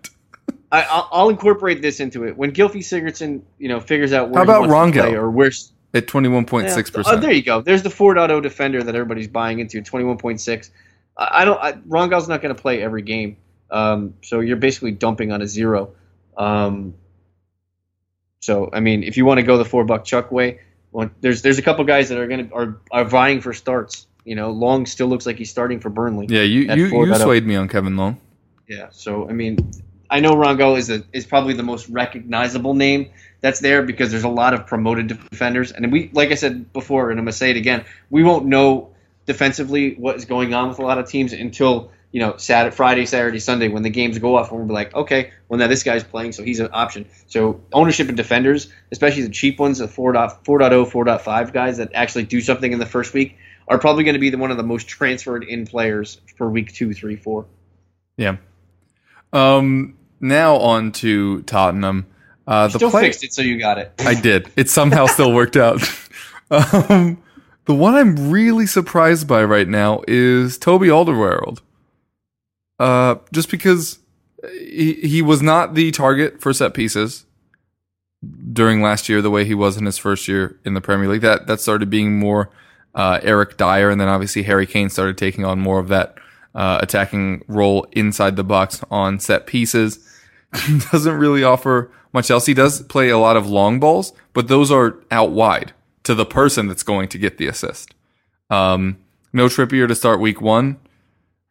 I 0.75 0.83
I'll- 0.83 1.09
I'll 1.13 1.29
incorporate 1.29 1.83
this 1.83 2.01
into 2.01 2.25
it 2.25 2.37
when 2.37 2.53
Gylfi 2.53 2.79
Sigurdsson 2.79 3.43
you 3.59 3.69
know 3.69 3.81
figures 3.81 4.13
out 4.13 4.31
where 4.31 4.39
How 4.39 4.45
about 4.45 4.65
he 4.65 4.71
wants 4.71 4.97
to 4.97 5.01
Rangel? 5.03 5.05
play 5.09 5.15
or 5.17 5.31
where's 5.31 5.73
at 5.95 6.07
twenty 6.09 6.29
one 6.29 6.45
point 6.45 6.71
six 6.71 6.91
Yeah. 6.91 7.01
Oh, 7.01 7.03
percent. 7.05 7.21
there 7.23 7.33
you 7.33 7.43
go. 7.43 7.61
There's 7.61 7.83
the 7.83 7.89
4.0 7.89 8.43
defender 8.43 8.83
that 8.83 8.95
everybody's 8.95 9.29
buying 9.29 9.61
into, 9.61 9.81
21.6. 9.81 10.71
I 11.17 11.29
I 11.43 11.45
don't. 11.45 11.61
I, 11.63 11.75
Rangel's 11.87 12.29
not 12.29 12.43
going 12.43 12.55
to 12.55 12.61
play 12.61 12.83
every 12.83 13.03
game, 13.03 13.37
um, 13.71 14.15
so 14.23 14.41
you're 14.41 14.57
basically 14.57 14.91
dumping 14.91 15.31
on 15.31 15.41
a 15.43 15.47
zero. 15.47 15.93
Um, 16.37 16.95
so 18.41 18.69
I 18.73 18.81
mean, 18.81 19.03
if 19.05 19.17
you 19.17 19.25
want 19.25 19.39
to 19.39 19.43
go 19.45 19.57
the 19.59 19.65
four 19.65 19.85
buck 19.85 20.05
Chuck 20.05 20.33
way, 20.33 20.61
well, 20.93 21.11
there's 21.21 21.43
there's 21.43 21.59
a 21.59 21.63
couple 21.63 21.85
guys 21.85 22.09
that 22.09 22.19
are 22.19 22.27
going 22.27 22.49
to 22.49 22.55
are, 22.55 22.81
are 22.91 23.05
vying 23.05 23.41
for 23.41 23.53
starts. 23.53 24.07
You 24.25 24.35
know, 24.35 24.51
Long 24.51 24.87
still 24.87 25.07
looks 25.07 25.27
like 25.27 25.37
he's 25.37 25.51
starting 25.51 25.81
for 25.81 25.91
Burnley. 25.91 26.27
Yeah, 26.29 26.43
you 26.43 26.63
you, 26.75 26.87
you 27.07 27.15
swayed 27.15 27.47
me 27.47 27.57
on 27.57 27.69
Kevin 27.69 27.97
Long. 27.97 28.19
Yeah. 28.69 28.89
So 28.91 29.29
I 29.29 29.33
mean, 29.33 29.71
I 30.11 30.21
know 30.21 30.35
Rongo 30.35 30.79
is 30.79 30.90
a 30.90 31.03
is 31.12 31.27
probably 31.27 31.55
the 31.55 31.62
most 31.62 31.88
recognizable 31.88 32.75
name 32.75 33.11
that's 33.40 33.61
there 33.61 33.83
because 33.83 34.11
there's 34.11 34.25
a 34.25 34.29
lot 34.29 34.55
of 34.55 34.67
promoted 34.67 35.09
defenders, 35.09 35.73
and 35.73 35.90
we, 35.93 36.11
like 36.12 36.31
I 36.31 36.35
said 36.35 36.73
before, 36.73 37.11
and 37.11 37.19
I'm 37.19 37.25
gonna 37.25 37.33
say 37.33 37.51
it 37.51 37.57
again, 37.57 37.85
we 38.11 38.23
won't 38.23 38.47
know 38.47 38.90
defensively 39.27 39.95
what 39.95 40.17
is 40.17 40.25
going 40.25 40.55
on 40.55 40.69
with 40.69 40.79
a 40.79 40.83
lot 40.83 40.99
of 40.99 41.09
teams 41.09 41.33
until 41.33 41.90
you 42.12 42.21
know 42.21 42.37
Saturday, 42.37 42.75
Friday, 42.75 43.07
Saturday, 43.07 43.38
Sunday 43.38 43.69
when 43.69 43.83
the 43.83 43.90
games 43.90 44.19
go 44.19 44.37
off, 44.37 44.51
and 44.51 44.59
we'll 44.59 44.69
be 44.69 44.75
like, 44.75 44.95
okay, 44.95 45.33
well 45.49 45.59
now 45.59 45.66
this 45.66 45.83
guy's 45.83 46.05
playing, 46.05 46.33
so 46.33 46.43
he's 46.43 46.61
an 46.61 46.70
option. 46.72 47.07
So 47.26 47.61
ownership 47.72 48.09
of 48.09 48.16
defenders, 48.16 48.72
especially 48.93 49.22
the 49.22 49.31
cheap 49.31 49.59
ones, 49.59 49.78
the 49.78 49.89
4.0, 49.89 50.45
4.0, 50.45 50.91
4.5 50.91 51.53
guys 51.53 51.78
that 51.78 51.91
actually 51.95 52.24
do 52.24 52.41
something 52.41 52.72
in 52.72 52.78
the 52.78 52.87
first 52.87 53.14
week, 53.14 53.37
are 53.68 53.78
probably 53.78 54.05
going 54.05 54.14
to 54.14 54.20
be 54.20 54.31
the 54.31 54.39
one 54.39 54.51
of 54.51 54.57
the 54.57 54.62
most 54.62 54.89
transferred 54.89 55.45
in 55.45 55.66
players 55.66 56.20
for 56.37 56.49
week 56.49 56.72
two, 56.72 56.93
three, 56.93 57.16
four. 57.16 57.47
Yeah. 58.16 58.37
Um. 59.33 59.97
Now 60.21 60.57
on 60.57 60.93
to 60.93 61.43
Tottenham. 61.43 62.07
Uh, 62.47 62.69
the 62.69 62.79
Still 62.79 62.91
play- 62.91 63.03
fixed 63.03 63.25
it, 63.25 63.33
so 63.33 63.43
you 63.43 63.59
got 63.59 63.79
it. 63.79 63.93
I 64.01 64.15
did. 64.15 64.51
It 64.57 64.69
somehow 64.71 65.07
still 65.07 65.33
worked 65.35 65.57
out. 65.57 65.81
Um, 66.51 67.23
the 67.65 67.75
one 67.75 67.95
I'm 67.95 68.31
really 68.31 68.67
surprised 68.67 69.27
by 69.27 69.43
right 69.43 69.67
now 69.67 70.03
is 70.07 70.59
Toby 70.59 70.89
Alderweireld. 70.89 71.61
Uh, 72.79 73.17
just 73.33 73.51
because 73.51 73.99
he, 74.53 74.93
he 74.95 75.23
was 75.23 75.41
not 75.43 75.75
the 75.75 75.91
target 75.91 76.43
for 76.43 76.53
set 76.53 76.75
pieces 76.75 77.25
during 78.53 78.83
last 78.83 79.09
year, 79.09 79.23
the 79.23 79.31
way 79.31 79.45
he 79.47 79.55
was 79.55 79.79
in 79.79 79.87
his 79.87 79.97
first 79.97 80.29
year 80.29 80.61
in 80.67 80.75
the 80.75 80.81
Premier 80.83 81.09
League. 81.09 81.23
That 81.23 81.47
that 81.47 81.61
started 81.61 81.89
being 81.89 82.19
more 82.19 82.51
uh, 82.95 83.21
Eric 83.23 83.57
Dier, 83.57 83.89
and 83.91 83.99
then 84.01 84.09
obviously 84.09 84.43
Harry 84.43 84.67
Kane 84.67 84.91
started 84.91 85.17
taking 85.17 85.45
on 85.47 85.59
more 85.59 85.79
of 85.79 85.89
that 85.89 86.15
uh, 86.55 86.78
attacking 86.82 87.44
role 87.48 87.86
inside 87.92 88.36
the 88.36 88.44
box 88.44 88.82
on 88.90 89.18
set 89.18 89.46
pieces. 89.46 89.98
Doesn't 90.92 91.16
really 91.16 91.42
offer 91.42 91.90
much 92.12 92.30
else. 92.30 92.46
He 92.46 92.55
does 92.55 92.82
play 92.84 93.09
a 93.09 93.18
lot 93.18 93.36
of 93.36 93.48
long 93.48 93.80
balls, 93.80 94.12
but 94.32 94.46
those 94.46 94.70
are 94.70 95.00
out 95.11 95.32
wide 95.32 95.72
to 96.05 96.14
the 96.14 96.24
person 96.24 96.68
that's 96.68 96.84
going 96.84 97.09
to 97.09 97.18
get 97.18 97.38
the 97.38 97.48
assist. 97.48 97.92
Um, 98.50 98.98
no 99.32 99.46
Trippier 99.46 99.88
to 99.88 99.94
start 99.94 100.20
week 100.20 100.40
one 100.40 100.78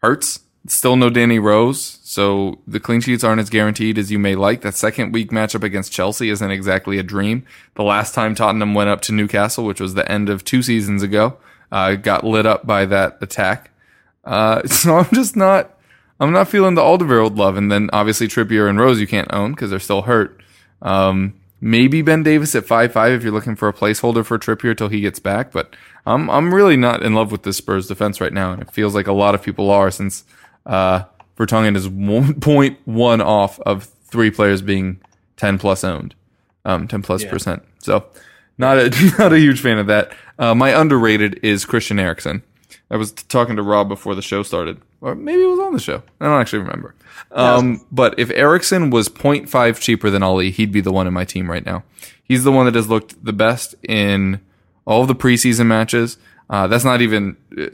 hurts. 0.02 0.40
Still 0.66 0.96
no 0.96 1.10
Danny 1.10 1.40
Rose, 1.40 2.00
so 2.04 2.60
the 2.66 2.80
clean 2.80 3.02
sheets 3.02 3.22
aren't 3.22 3.42
as 3.42 3.50
guaranteed 3.50 3.98
as 3.98 4.10
you 4.10 4.18
may 4.18 4.34
like. 4.34 4.62
That 4.62 4.76
second 4.76 5.12
week 5.12 5.30
matchup 5.30 5.62
against 5.62 5.92
Chelsea 5.92 6.30
isn't 6.30 6.52
exactly 6.52 6.98
a 6.98 7.04
dream. 7.04 7.46
The 7.76 7.84
last 7.84 8.16
time 8.16 8.34
Tottenham 8.34 8.74
went 8.74 8.90
up 8.90 9.02
to 9.02 9.12
Newcastle, 9.12 9.66
which 9.66 9.82
was 9.82 9.96
the 9.96 10.10
end 10.10 10.30
of 10.30 10.46
two 10.46 10.62
seasons 10.62 11.04
ago, 11.04 11.36
uh, 11.70 11.96
got 11.96 12.24
lit 12.24 12.46
up 12.46 12.66
by 12.66 12.86
that 12.86 13.18
attack. 13.20 13.72
Uh, 14.24 14.64
so 14.68 14.98
I'm 14.98 15.10
just 15.14 15.36
not, 15.36 15.78
I'm 16.20 16.32
not 16.32 16.48
feeling 16.48 16.76
the 16.76 16.82
Alderweireld 16.82 17.38
love. 17.38 17.58
And 17.58 17.72
then 17.72 17.90
obviously 17.94 18.28
Trippier 18.28 18.70
and 18.70 18.80
Rose 18.80 19.00
you 19.00 19.08
can't 19.08 19.32
own 19.34 19.52
because 19.52 19.70
they're 19.70 19.80
still 19.80 20.04
hurt. 20.04 20.40
Um, 20.82 21.34
maybe 21.62 22.02
Ben 22.02 22.24
Davies 22.24 22.56
at 22.56 22.66
five 22.66 22.92
five 22.92 23.14
if 23.14 23.24
you're 23.24 23.32
looking 23.32 23.56
for 23.56 23.68
a 23.70 23.74
placeholder 23.74 24.26
for 24.26 24.38
Trippier 24.38 24.76
till 24.78 24.90
he 24.90 25.02
gets 25.02 25.20
back. 25.20 25.52
But 25.52 25.76
I'm 26.06 26.30
I'm 26.30 26.54
really 26.54 26.76
not 26.78 27.04
in 27.04 27.14
love 27.14 27.32
with 27.32 27.44
this 27.44 27.58
Spurs 27.58 27.88
defense 27.88 28.20
right 28.20 28.34
now, 28.34 28.52
and 28.52 28.62
it 28.62 28.72
feels 28.72 28.94
like 28.96 29.08
a 29.08 29.14
lot 29.14 29.34
of 29.36 29.42
people 29.42 29.72
are 29.72 29.90
since 29.90 30.26
uh, 30.66 31.04
Vertonghen 31.38 31.76
is 31.78 31.88
1.1 31.88 33.22
off 33.26 33.60
of 33.62 33.86
three 34.06 34.30
players 34.30 34.62
being 34.62 35.00
10 35.38 35.58
plus 35.58 35.84
owned, 35.84 36.14
um, 36.66 36.88
10 36.88 37.02
plus 37.02 37.24
Yeah. 37.24 37.30
percent. 37.30 37.64
So 37.80 38.06
not 38.58 38.78
a 38.78 38.90
not 39.18 39.34
a 39.34 39.40
huge 39.40 39.62
fan 39.62 39.78
of 39.78 39.88
that. 39.88 40.12
Uh, 40.38 40.54
my 40.54 40.70
underrated 40.80 41.40
is 41.44 41.66
Christian 41.66 42.00
Eriksen. 42.00 42.44
I 42.94 42.96
was 42.96 43.12
talking 43.12 43.56
to 43.56 43.64
Rob 43.64 43.90
before 43.90 44.14
the 44.14 44.22
show 44.22 44.44
started, 44.44 44.80
or 45.02 45.16
maybe 45.16 45.42
it 45.42 45.48
was 45.48 45.58
on 45.58 45.74
the 45.74 45.80
show. 45.80 46.04
I 46.22 46.26
don't 46.26 46.40
actually 46.40 46.60
remember. 46.60 46.94
Um, 47.32 47.84
but 47.92 48.20
if 48.20 48.30
Eriksen 48.30 48.92
was 48.92 49.10
0.5 49.10 49.80
cheaper 49.80 50.12
than 50.12 50.22
Alli, 50.22 50.52
he'd 50.52 50.72
be 50.72 50.80
the 50.80 50.92
one 50.92 51.08
in 51.08 51.14
my 51.14 51.26
team 51.26 51.50
right 51.50 51.66
now. 51.66 51.84
He's 52.24 52.44
the 52.44 52.52
one 52.52 52.66
that 52.68 52.76
has 52.76 52.88
looked 52.88 53.26
the 53.26 53.34
best 53.34 53.74
in 53.82 54.42
all 54.86 55.08
the 55.08 55.16
preseason 55.16 55.66
matches. 55.66 56.18
Uh, 56.52 56.68
that's 56.68 56.84
not 56.84 57.02
even 57.02 57.36
uh, 57.58 57.66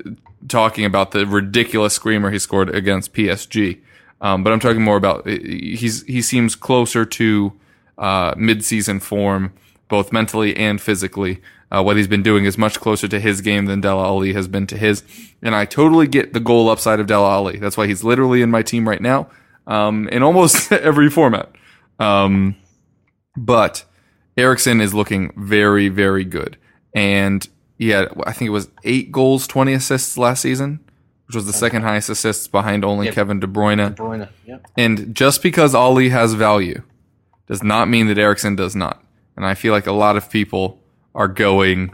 talking 0.47 0.85
about 0.85 1.11
the 1.11 1.25
ridiculous 1.25 1.93
screamer 1.93 2.31
he 2.31 2.39
scored 2.39 2.73
against 2.73 3.13
PSG. 3.13 3.79
Um, 4.21 4.41
but 4.41 4.53
I'm 4.53 4.61
talking 4.61 4.81
more 4.81 4.95
about 4.95 5.27
uh, 5.27 5.31
he's 5.31 6.03
he 6.03 6.21
seems 6.21 6.55
closer 6.55 7.03
to 7.03 7.51
uh, 7.97 8.35
mid-season 8.37 9.01
form, 9.01 9.51
both 9.89 10.13
mentally 10.13 10.55
and 10.55 10.79
physically. 10.79 11.41
Uh, 11.71 11.83
what 11.83 11.97
he's 11.97 12.07
been 12.07 12.23
doing 12.23 12.45
is 12.45 12.57
much 12.57 12.79
closer 12.79 13.07
to 13.07 13.19
his 13.19 13.41
game 13.41 13.65
than 13.65 13.79
Dele 13.81 14.01
Alli 14.01 14.33
has 14.33 14.47
been 14.47 14.65
to 14.67 14.77
his. 14.77 15.03
And 15.41 15.53
I 15.53 15.65
totally 15.65 16.07
get 16.07 16.33
the 16.33 16.39
goal 16.39 16.67
upside 16.69 16.99
of 16.99 17.05
Dele 17.07 17.25
Alli. 17.25 17.57
That's 17.59 17.77
why 17.77 17.85
he's 17.87 18.03
literally 18.03 18.41
in 18.41 18.49
my 18.49 18.63
team 18.63 18.87
right 18.87 19.01
now 19.01 19.29
um, 19.67 20.07
in 20.09 20.23
almost 20.23 20.71
every 20.71 21.09
format. 21.09 21.51
Um, 21.99 22.55
but 23.37 23.85
Eriksen 24.35 24.81
is 24.81 24.93
looking 24.93 25.31
very, 25.37 25.89
very 25.89 26.23
good. 26.25 26.57
And 26.95 27.47
he 27.77 27.89
had, 27.89 28.09
I 28.25 28.33
think 28.33 28.47
it 28.47 28.51
was 28.51 28.69
eight 28.83 29.11
goals, 29.11 29.45
20 29.47 29.73
assists 29.73 30.17
last 30.17 30.41
season, 30.41 30.79
which 31.27 31.35
was 31.35 31.45
the 31.45 31.53
second 31.53 31.83
highest 31.83 32.09
assists 32.09 32.47
behind 32.47 32.83
only 32.83 33.05
Yep. 33.07 33.15
Kevin 33.15 33.39
De 33.39 33.47
Bruyne. 33.47 33.95
De 33.95 34.01
Bruyne. 34.01 34.29
Yep. 34.47 34.65
And 34.75 35.15
just 35.15 35.43
because 35.43 35.75
Alli 35.75 36.09
has 36.09 36.33
value 36.33 36.81
does 37.47 37.61
not 37.61 37.87
mean 37.89 38.07
that 38.07 38.17
Eriksen 38.17 38.55
does 38.55 38.75
not. 38.75 39.03
And 39.35 39.45
I 39.45 39.53
feel 39.53 39.71
like 39.71 39.85
a 39.85 39.91
lot 39.91 40.17
of 40.17 40.31
people 40.31 40.79
are 41.15 41.27
going 41.27 41.93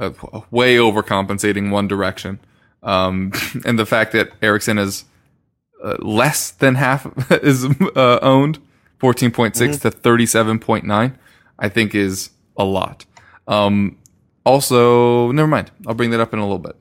uh, 0.00 0.10
way 0.50 0.76
overcompensating 0.76 1.70
one 1.70 1.88
direction. 1.88 2.40
Um, 2.82 3.32
and 3.64 3.78
the 3.78 3.86
fact 3.86 4.12
that 4.12 4.30
Eriksen 4.42 4.78
is 4.78 5.04
uh, 5.82 5.96
less 6.00 6.50
than 6.50 6.74
half 6.76 7.06
is 7.42 7.64
uh, 7.96 8.18
owned, 8.22 8.58
14.6 9.00 9.80
to 9.82 9.90
37.9, 9.90 11.14
I 11.58 11.68
think 11.68 11.94
is 11.94 12.30
a 12.56 12.64
lot. 12.64 13.04
Um, 13.46 13.98
also, 14.46 15.30
never 15.32 15.48
mind. 15.48 15.70
I'll 15.86 15.94
bring 15.94 16.10
that 16.10 16.20
up 16.20 16.32
in 16.32 16.38
a 16.38 16.42
little 16.42 16.58
bit. 16.58 16.76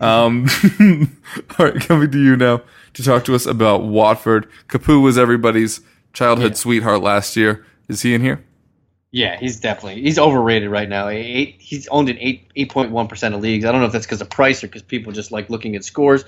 Um, 0.00 0.46
all 1.58 1.66
right, 1.66 1.80
coming 1.80 2.10
to 2.10 2.18
you 2.22 2.36
now 2.36 2.62
to 2.94 3.02
talk 3.02 3.24
to 3.24 3.34
us 3.34 3.46
about 3.46 3.84
Watford. 3.84 4.48
Capoue 4.68 5.02
was 5.02 5.16
everybody's 5.16 5.80
childhood 6.12 6.52
Yeah. 6.52 6.56
sweetheart 6.56 7.02
last 7.02 7.36
year. 7.36 7.64
Is 7.88 8.02
he 8.02 8.14
in 8.14 8.20
here? 8.20 8.44
Yeah, 9.14 9.38
he's 9.38 9.60
definitely 9.60 10.02
he's 10.02 10.18
overrated 10.18 10.68
right 10.68 10.88
now. 10.88 11.06
Eight, 11.06 11.54
he's 11.60 11.86
owned 11.86 12.08
in 12.08 12.18
eight 12.18 12.50
eight 12.56 12.72
point 12.72 12.90
one 12.90 13.06
percent 13.06 13.32
of 13.32 13.42
leagues. 13.42 13.64
I 13.64 13.70
don't 13.70 13.80
know 13.80 13.86
if 13.86 13.92
that's 13.92 14.06
because 14.06 14.20
of 14.20 14.28
price 14.28 14.64
or 14.64 14.66
because 14.66 14.82
people 14.82 15.12
just 15.12 15.30
like 15.30 15.48
looking 15.50 15.76
at 15.76 15.84
scores. 15.84 16.24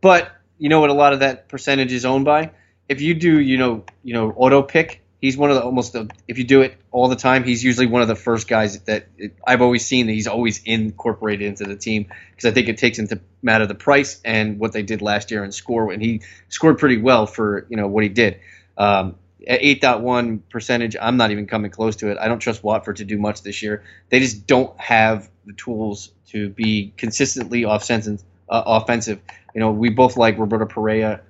But 0.00 0.32
you 0.56 0.70
know 0.70 0.80
what? 0.80 0.88
A 0.88 0.94
lot 0.94 1.12
of 1.12 1.20
that 1.20 1.50
percentage 1.50 1.92
is 1.92 2.06
owned 2.06 2.24
by. 2.24 2.52
If 2.88 3.02
you 3.02 3.12
do, 3.12 3.38
you 3.38 3.58
know, 3.58 3.84
you 4.02 4.14
know, 4.14 4.30
auto 4.30 4.62
pick. 4.62 5.02
He's 5.20 5.36
one 5.36 5.50
of 5.50 5.56
the 5.56 5.62
almost. 5.62 5.92
The, 5.92 6.08
if 6.28 6.38
you 6.38 6.44
do 6.44 6.62
it 6.62 6.78
all 6.90 7.08
the 7.08 7.16
time, 7.16 7.44
he's 7.44 7.62
usually 7.62 7.84
one 7.84 8.00
of 8.00 8.08
the 8.08 8.16
first 8.16 8.48
guys 8.48 8.80
that 8.84 9.08
it, 9.18 9.36
I've 9.46 9.60
always 9.60 9.84
seen 9.84 10.06
that 10.06 10.14
he's 10.14 10.26
always 10.26 10.62
incorporated 10.64 11.46
into 11.46 11.64
the 11.64 11.76
team 11.76 12.06
because 12.30 12.50
I 12.50 12.54
think 12.54 12.68
it 12.70 12.78
takes 12.78 12.98
into 12.98 13.20
matter 13.42 13.66
the 13.66 13.74
price 13.74 14.18
and 14.24 14.58
what 14.58 14.72
they 14.72 14.82
did 14.82 15.02
last 15.02 15.30
year 15.30 15.44
and 15.44 15.52
score. 15.52 15.92
And 15.92 16.00
he 16.00 16.22
scored 16.48 16.78
pretty 16.78 16.96
well 16.96 17.26
for 17.26 17.66
you 17.68 17.76
know 17.76 17.86
what 17.86 18.02
he 18.02 18.08
did. 18.08 18.40
Um, 18.78 19.16
at 19.46 19.60
8.1 19.60 20.40
percentage, 20.50 20.96
I'm 21.00 21.16
not 21.16 21.30
even 21.30 21.46
coming 21.46 21.70
close 21.70 21.96
to 21.96 22.10
it. 22.10 22.18
I 22.18 22.28
don't 22.28 22.38
trust 22.38 22.62
Watford 22.62 22.96
to 22.96 23.04
do 23.04 23.18
much 23.18 23.42
this 23.42 23.62
year. 23.62 23.82
They 24.08 24.18
just 24.18 24.46
don't 24.46 24.78
have 24.80 25.30
the 25.46 25.52
tools 25.54 26.12
to 26.28 26.48
be 26.50 26.92
consistently 26.96 27.62
offensive. 27.64 28.22
Uh, 28.48 28.62
offensive. 28.66 29.20
You 29.54 29.60
know, 29.60 29.70
we 29.70 29.90
both 29.90 30.16
like 30.16 30.38
Roberto 30.38 30.66
Pereira. 30.66 31.20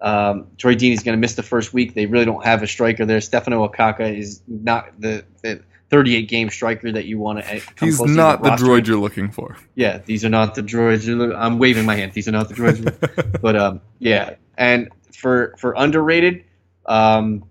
Um, 0.00 0.46
Troy 0.56 0.72
is 0.74 1.02
going 1.02 1.16
to 1.16 1.20
miss 1.20 1.34
the 1.34 1.42
first 1.42 1.74
week. 1.74 1.94
They 1.94 2.06
really 2.06 2.24
don't 2.24 2.44
have 2.44 2.62
a 2.62 2.66
striker 2.66 3.04
there. 3.04 3.20
Stefano 3.20 3.68
Okaka 3.68 4.16
is 4.16 4.40
not 4.48 4.98
the, 4.98 5.24
the 5.42 5.62
38 5.90 6.28
game 6.28 6.48
striker 6.48 6.90
that 6.90 7.04
you 7.04 7.18
want 7.18 7.44
to. 7.44 7.60
He's 7.78 8.00
not 8.00 8.42
the 8.42 8.50
droid 8.50 8.86
you're 8.86 8.96
looking 8.98 9.30
for. 9.30 9.56
Yeah, 9.74 9.98
these 9.98 10.24
are 10.24 10.30
not 10.30 10.54
the 10.54 10.62
droids. 10.62 11.06
you're 11.06 11.16
look- 11.16 11.36
I'm 11.36 11.58
waving 11.58 11.84
my 11.84 11.96
hand. 11.96 12.12
These 12.12 12.28
are 12.28 12.32
not 12.32 12.48
the 12.48 12.54
droids. 12.54 13.40
but 13.42 13.56
um, 13.56 13.80
yeah, 13.98 14.36
and 14.56 14.88
for 15.12 15.54
for 15.58 15.74
underrated, 15.76 16.44
um, 16.86 17.44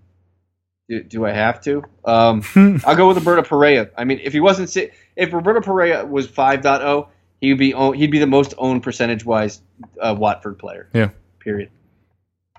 do, 0.90 1.02
do 1.04 1.24
I 1.24 1.30
have 1.30 1.60
to? 1.62 1.84
Um, 2.04 2.42
I'll 2.84 2.96
go 2.96 3.06
with 3.08 3.16
Roberto 3.18 3.42
Pereira. 3.42 3.88
I 3.96 4.02
mean, 4.04 4.20
if 4.24 4.32
he 4.32 4.40
wasn't 4.40 4.76
if 5.16 5.32
Roberto 5.32 5.60
Pereira 5.60 6.04
was 6.04 6.26
5.0, 6.26 7.06
he 7.40 7.52
would 7.52 7.58
be 7.60 7.72
own, 7.72 7.94
he'd 7.94 8.10
be 8.10 8.18
the 8.18 8.26
most 8.26 8.54
owned 8.58 8.82
percentage 8.82 9.24
wise 9.24 9.62
uh, 10.00 10.14
Watford 10.18 10.58
player. 10.58 10.88
Yeah, 10.92 11.10
Period. 11.38 11.70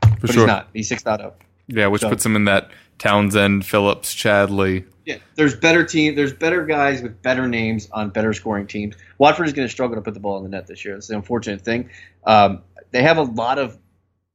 for 0.01 0.09
But 0.21 0.31
sure. 0.31 0.43
he's 0.43 0.47
not. 0.47 0.69
He's 0.73 0.91
oh. 0.91 0.95
6.0. 0.95 1.33
Yeah, 1.67 1.87
which 1.87 2.01
So- 2.01 2.09
puts 2.09 2.25
him 2.25 2.35
in 2.37 2.45
that 2.45 2.71
Townsend, 2.99 3.65
Phillips, 3.65 4.15
Chadli. 4.15 4.85
Yeah, 5.05 5.17
there's 5.35 5.55
better 5.55 5.83
team. 5.83 6.15
There's 6.15 6.31
better 6.31 6.63
guys 6.65 7.01
with 7.01 7.21
better 7.21 7.47
names 7.47 7.89
on 7.91 8.11
better 8.11 8.31
scoring 8.33 8.67
teams. 8.67 8.95
Watford 9.17 9.47
is 9.47 9.53
going 9.53 9.67
to 9.67 9.71
struggle 9.71 9.95
to 9.97 10.01
put 10.01 10.13
the 10.13 10.19
ball 10.19 10.37
in 10.37 10.43
the 10.43 10.49
net 10.49 10.67
this 10.67 10.85
year. 10.85 10.93
That's 10.93 11.07
the 11.07 11.15
unfortunate 11.15 11.61
thing. 11.63 11.89
Um, 12.23 12.61
they 12.91 13.01
have 13.01 13.17
a 13.17 13.23
lot 13.23 13.57
of 13.57 13.77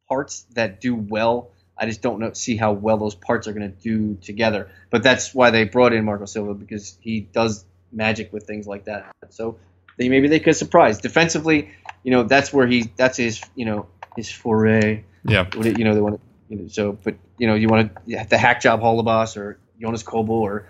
parts 0.09 0.45
that 0.55 0.81
do 0.81 0.95
well. 0.97 1.53
I 1.79 1.87
just 1.87 2.03
don't 2.03 2.21
know 2.21 2.33
see 2.33 2.57
how 2.57 2.73
well 2.73 2.97
those 2.97 3.15
parts 3.15 3.47
are 3.49 3.53
going 3.53 3.71
to 3.71 3.77
do 3.77 4.15
together. 4.23 4.71
But 4.91 5.03
that's 5.03 5.35
why 5.35 5.51
they 5.51 5.65
brought 5.65 5.93
in 5.93 6.05
Marco 6.05 6.25
Silva 6.25 6.55
because 6.55 6.97
he 7.01 7.21
does 7.21 7.65
magic 7.93 8.33
with 8.33 8.45
things 8.45 8.67
like 8.67 8.85
that. 8.85 9.13
So 9.31 9.59
they 9.99 10.09
maybe 10.09 10.29
they 10.29 10.41
could 10.41 10.57
surprise 10.57 10.99
defensively. 10.99 11.71
You 12.03 12.13
know, 12.13 12.23
that's 12.23 12.53
where 12.53 12.67
he 12.67 12.91
that's 12.97 13.17
his 13.17 13.43
you 13.55 13.65
know 13.65 13.87
his 14.17 14.31
foray. 14.31 15.05
Yeah, 15.25 15.47
you 15.55 15.85
know 15.85 15.95
they 15.95 16.01
want 16.01 16.17
to 16.17 16.21
you 16.49 16.63
know, 16.63 16.69
so 16.69 16.93
but 16.93 17.17
you 17.39 17.47
know 17.47 17.55
you 17.55 17.69
want 17.69 17.95
to 17.95 18.03
you 18.07 18.19
have 18.19 18.29
the 18.29 18.39
hack 18.39 18.61
job 18.61 18.81
Holebas 18.81 19.37
or 19.37 19.59
Jonas 19.81 20.03
Kobel 20.03 20.37
or 20.37 20.67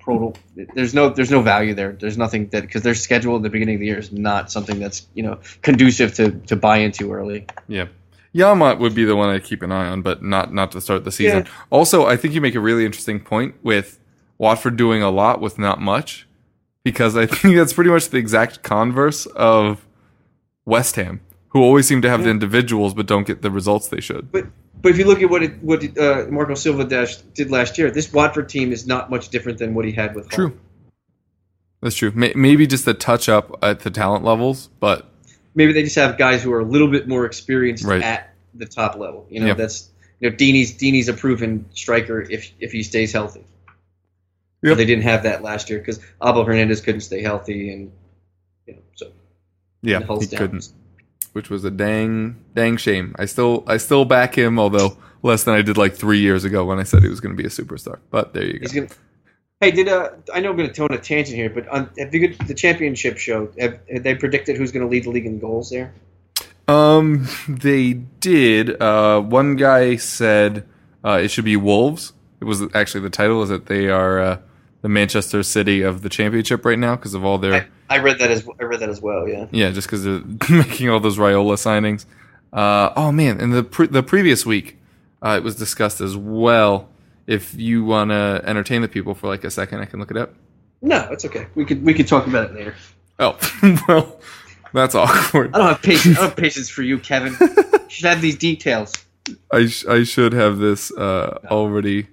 Proto. 0.00 0.38
There's 0.74 0.92
no 0.92 1.08
there's 1.10 1.30
no 1.30 1.40
value 1.40 1.74
there. 1.74 1.92
There's 1.92 2.18
nothing 2.18 2.48
that 2.48 2.62
because 2.62 2.82
their 2.82 2.94
schedule 2.94 3.36
at 3.36 3.42
the 3.42 3.48
beginning 3.48 3.76
of 3.76 3.80
the 3.80 3.86
year 3.86 3.98
is 3.98 4.12
not 4.12 4.52
something 4.52 4.78
that's 4.78 5.06
you 5.14 5.22
know 5.22 5.40
conducive 5.62 6.14
to 6.14 6.32
to 6.48 6.56
buy 6.56 6.78
into 6.78 7.12
early. 7.12 7.46
yeah. 7.68 7.86
Janmaat 8.34 8.78
would 8.78 8.94
be 8.94 9.04
the 9.04 9.16
one 9.16 9.28
I'd 9.28 9.44
keep 9.44 9.62
an 9.62 9.72
eye 9.72 9.88
on, 9.88 10.02
but 10.02 10.22
not 10.22 10.52
not 10.52 10.72
to 10.72 10.80
start 10.80 11.04
the 11.04 11.12
season. 11.12 11.44
Yeah. 11.44 11.52
Also, 11.70 12.06
I 12.06 12.16
think 12.16 12.34
you 12.34 12.40
make 12.40 12.54
a 12.54 12.60
really 12.60 12.84
interesting 12.84 13.20
point 13.20 13.54
with 13.62 13.98
Watford 14.36 14.76
doing 14.76 15.02
a 15.02 15.10
lot 15.10 15.40
with 15.40 15.58
not 15.58 15.80
much, 15.80 16.26
because 16.84 17.16
I 17.16 17.26
think 17.26 17.56
that's 17.56 17.72
pretty 17.72 17.90
much 17.90 18.08
the 18.10 18.18
exact 18.18 18.62
converse 18.62 19.26
of 19.26 19.86
West 20.64 20.96
Ham, 20.96 21.20
who 21.48 21.62
always 21.62 21.86
seem 21.86 22.02
to 22.02 22.10
have 22.10 22.22
the 22.22 22.30
individuals 22.30 22.94
but 22.94 23.06
don't 23.06 23.26
get 23.26 23.42
the 23.42 23.50
results 23.50 23.88
they 23.88 24.00
should. 24.00 24.30
But 24.30 24.46
but 24.80 24.90
if 24.90 24.98
you 24.98 25.04
look 25.04 25.22
at 25.22 25.30
what 25.30 25.42
it, 25.42 25.62
what 25.62 25.98
uh, 25.98 26.26
Marco 26.30 26.54
Silva 26.54 26.84
did 27.34 27.50
last 27.50 27.78
year, 27.78 27.90
this 27.90 28.12
Watford 28.12 28.48
team 28.48 28.72
is 28.72 28.86
not 28.86 29.10
much 29.10 29.30
different 29.30 29.58
than 29.58 29.74
what 29.74 29.84
he 29.84 29.92
had 29.92 30.14
with. 30.14 30.28
True. 30.28 30.58
That's 31.80 31.96
true. 31.96 32.12
Maybe 32.14 32.66
just 32.66 32.86
a 32.88 32.94
touch 32.94 33.28
up 33.28 33.56
at 33.62 33.80
the 33.80 33.90
talent 33.90 34.24
levels, 34.24 34.68
but 34.80 35.08
Maybe 35.58 35.72
they 35.72 35.82
just 35.82 35.96
have 35.96 36.16
guys 36.16 36.40
who 36.42 36.52
are 36.52 36.60
a 36.60 36.64
little 36.64 36.86
bit 36.88 37.08
more 37.08 37.24
experienced 37.26 37.84
Right. 37.84 38.00
at 38.00 38.32
the 38.54 38.64
top 38.64 38.96
level. 38.96 39.26
You 39.28 39.40
know, 39.40 39.46
Yeah. 39.48 39.54
that's 39.54 39.90
you 40.20 40.30
know 40.30 40.36
Deeney's 40.36 40.72
Deeney's 40.72 41.08
a 41.08 41.12
proven 41.12 41.64
striker 41.74 42.22
if 42.22 42.52
if 42.60 42.70
he 42.72 42.82
stays 42.84 43.12
healthy. 43.12 43.44
Yep. 44.62 44.76
They 44.76 44.84
didn't 44.86 45.02
have 45.04 45.24
that 45.24 45.42
last 45.42 45.68
year 45.68 45.80
because 45.80 45.98
Abel 46.22 46.44
Hernandez 46.44 46.80
couldn't 46.80 47.00
stay 47.02 47.22
healthy, 47.22 47.72
and 47.72 47.90
you 48.66 48.74
know, 48.74 48.80
so 48.94 49.08
yeah, 49.82 49.98
he 50.00 50.26
down. 50.26 50.38
couldn't. 50.38 50.68
which 51.32 51.50
was 51.50 51.64
a 51.64 51.70
dang 51.70 52.36
dang 52.54 52.76
shame. 52.76 53.14
I 53.18 53.26
still 53.26 53.64
I 53.66 53.76
still 53.78 54.04
back 54.04 54.36
him, 54.38 54.58
although 54.60 54.96
less 55.24 55.42
than 55.44 55.54
I 55.54 55.62
did 55.62 55.76
like 55.76 55.94
three 55.94 56.20
years 56.20 56.44
ago 56.44 56.64
when 56.64 56.78
I 56.78 56.84
said 56.84 57.02
he 57.02 57.08
was 57.08 57.20
going 57.20 57.36
to 57.36 57.40
be 57.42 57.46
a 57.46 57.50
superstar. 57.50 57.98
But 58.10 58.32
there 58.32 58.44
you 58.44 58.54
go. 58.54 58.58
He's 58.60 58.72
gonna. 58.72 58.88
Hey, 59.60 59.72
did 59.72 59.88
uh? 59.88 60.10
I 60.32 60.38
know 60.38 60.50
I'm 60.50 60.56
going 60.56 60.68
to 60.68 60.74
tone 60.74 60.92
a 60.92 60.98
tangent 60.98 61.36
here, 61.36 61.50
but 61.50 61.66
on 61.68 61.90
have 61.98 62.14
you 62.14 62.34
the 62.34 62.54
championship 62.54 63.18
show? 63.18 63.50
Have, 63.58 63.80
have 63.92 64.04
they 64.04 64.14
predicted 64.14 64.56
who's 64.56 64.70
going 64.70 64.86
to 64.86 64.88
lead 64.88 65.04
the 65.04 65.10
league 65.10 65.26
in 65.26 65.40
goals 65.40 65.70
there? 65.70 65.92
Um, 66.68 67.26
they 67.48 67.94
did. 67.94 68.80
Uh, 68.80 69.20
one 69.20 69.56
guy 69.56 69.96
said 69.96 70.64
uh, 71.04 71.20
it 71.20 71.28
should 71.28 71.44
be 71.44 71.56
Wolves. 71.56 72.12
It 72.40 72.44
was 72.44 72.62
actually 72.72 73.00
the 73.00 73.10
title 73.10 73.42
is 73.42 73.48
that 73.48 73.66
they 73.66 73.88
are 73.88 74.20
uh, 74.20 74.38
the 74.82 74.88
Manchester 74.88 75.42
City 75.42 75.82
of 75.82 76.02
the 76.02 76.08
championship 76.08 76.64
right 76.64 76.78
now 76.78 76.94
because 76.94 77.14
of 77.14 77.24
all 77.24 77.38
their 77.38 77.68
I, 77.90 77.96
I 77.96 77.98
read 77.98 78.20
that 78.20 78.30
as 78.30 78.48
I 78.60 78.62
read 78.62 78.78
that 78.78 78.90
as 78.90 79.00
well. 79.00 79.26
Yeah. 79.26 79.46
yeah, 79.50 79.70
just 79.70 79.88
because 79.88 80.04
they're 80.04 80.20
making 80.50 80.88
all 80.88 81.00
those 81.00 81.18
Raiola 81.18 81.54
signings. 81.54 82.04
Uh, 82.52 82.92
oh 82.94 83.10
man, 83.10 83.40
and 83.40 83.52
the 83.52 83.64
pre- 83.64 83.88
the 83.88 84.04
previous 84.04 84.46
week, 84.46 84.78
uh, 85.20 85.30
it 85.30 85.42
was 85.42 85.56
discussed 85.56 86.00
as 86.00 86.16
well. 86.16 86.88
If 87.28 87.54
you 87.54 87.84
want 87.84 88.10
to 88.10 88.42
entertain 88.44 88.82
the 88.82 88.88
people 88.88 89.14
for 89.14 89.28
like 89.28 89.44
a 89.44 89.50
second, 89.50 89.80
I 89.80 89.84
can 89.84 90.00
look 90.00 90.10
it 90.10 90.16
up. 90.16 90.34
No, 90.82 91.06
it's 91.12 91.24
okay. 91.24 91.46
We 91.54 91.64
could 91.64 91.84
we 91.84 91.94
could 91.94 92.08
talk 92.08 92.26
about 92.26 92.50
it 92.50 92.54
later. 92.56 92.74
Oh, 93.20 93.38
well, 93.88 94.20
that's 94.72 94.94
awkward. 94.94 95.54
I 95.54 95.58
don't 95.58 95.68
have 95.68 95.82
patience. 95.82 96.16
I 96.16 96.20
don't 96.22 96.28
have 96.30 96.36
patience 96.36 96.68
for 96.70 96.82
you, 96.82 96.98
Kevin. 96.98 97.36
you 97.40 97.80
should 97.88 98.06
have 98.06 98.20
these 98.22 98.36
details. 98.36 98.92
I 99.52 99.66
sh- 99.66 99.84
I 99.86 100.04
should 100.04 100.32
have 100.32 100.58
this 100.58 100.90
uh, 100.92 101.38
already 101.50 102.06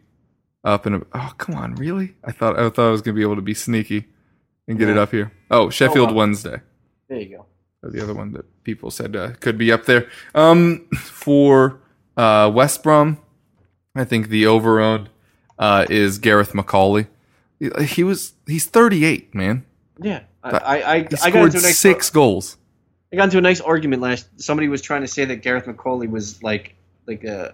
up 0.66 0.86
and 0.86 1.06
oh 1.14 1.32
come 1.38 1.56
on 1.56 1.76
really 1.76 2.16
I 2.26 2.32
thought 2.32 2.60
I 2.60 2.68
thought 2.70 2.88
I 2.88 2.92
was 2.92 3.02
gonna 3.04 3.14
be 3.16 3.22
able 3.22 3.36
to 3.36 3.42
be 3.44 3.54
sneaky 3.54 4.06
and 4.68 4.80
get 4.80 4.90
it 4.90 4.98
up 4.98 5.12
here 5.12 5.32
oh 5.52 5.70
Sheffield 5.70 6.10
Oh, 6.10 6.12
wow. 6.14 6.18
Wednesday 6.18 6.60
There 7.08 7.20
you 7.20 7.38
go. 7.38 7.46
the 7.84 8.02
other 8.02 8.16
one 8.16 8.32
that 8.34 8.64
people 8.64 8.90
said 8.90 9.16
uh, 9.16 9.34
could 9.40 9.60
be 9.60 9.72
up 9.72 9.86
there 9.86 10.10
um 10.34 10.88
for 10.98 11.80
uh, 12.18 12.52
West 12.54 12.82
Brom 12.82 13.20
I 13.96 14.04
think 14.04 14.30
the 14.30 14.46
over 14.46 14.80
owned 14.80 15.10
uh, 15.58 15.86
is 15.90 16.20
Gareth 16.20 16.54
McAuley 16.54 17.08
he, 17.82 18.04
was 18.04 18.34
he's 18.46 18.66
38 18.66 19.34
man 19.34 19.66
Yeah, 20.00 20.24
I 20.44 20.50
I, 20.50 20.92
I, 20.92 21.00
got 21.02 21.20
scored 21.20 21.46
into 21.46 21.60
a 21.60 21.62
nice 21.62 21.80
six 21.80 22.10
goals 22.10 22.58
I 23.16 23.18
got 23.18 23.26
into 23.26 23.38
a 23.38 23.42
nice 23.42 23.62
argument 23.62 24.02
last. 24.02 24.28
Somebody 24.42 24.68
was 24.68 24.82
trying 24.82 25.02
to 25.02 25.08
say 25.08 25.24
that 25.24 25.38
Gareth 25.38 25.66
McAuley 25.66 26.10
was 26.10 26.44
like 26.44 26.76
like 27.08 27.24
a 27.24 27.54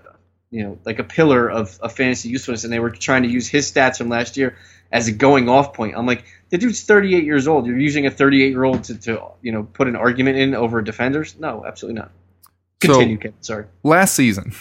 you 0.50 0.64
know 0.64 0.80
like 0.86 0.98
a 0.98 1.04
pillar 1.04 1.50
of, 1.52 1.78
of 1.82 1.94
fantasy 1.94 2.30
usefulness, 2.30 2.64
and 2.64 2.74
they 2.74 2.80
were 2.80 2.90
trying 2.90 3.22
to 3.24 3.30
use 3.30 3.48
his 3.48 3.72
stats 3.72 3.98
from 3.98 4.10
last 4.10 4.38
year 4.38 4.58
as 4.92 5.08
a 5.08 5.12
going 5.12 5.50
off 5.50 5.74
point. 5.74 5.96
I'm 5.96 6.08
like, 6.08 6.24
the 6.50 6.58
dude's 6.58 6.82
38 6.84 7.24
years 7.24 7.48
old. 7.48 7.68
You're 7.68 7.78
using 7.78 8.08
a 8.08 8.12
38 8.12 8.50
year 8.50 8.64
old 8.64 8.84
to, 8.86 8.98
to 9.02 9.24
you 9.44 9.52
know 9.52 9.64
put 9.64 9.88
an 9.88 9.96
argument 9.96 10.38
in 10.38 10.56
over 10.56 10.82
defenders? 10.82 11.36
No, 11.40 11.64
absolutely 11.66 12.00
not. 12.00 12.12
So- 12.84 12.94
Continue, 12.94 13.18
Ken. 13.18 13.34
Sorry. 13.42 13.66
last 13.84 14.16
season, 14.16 14.54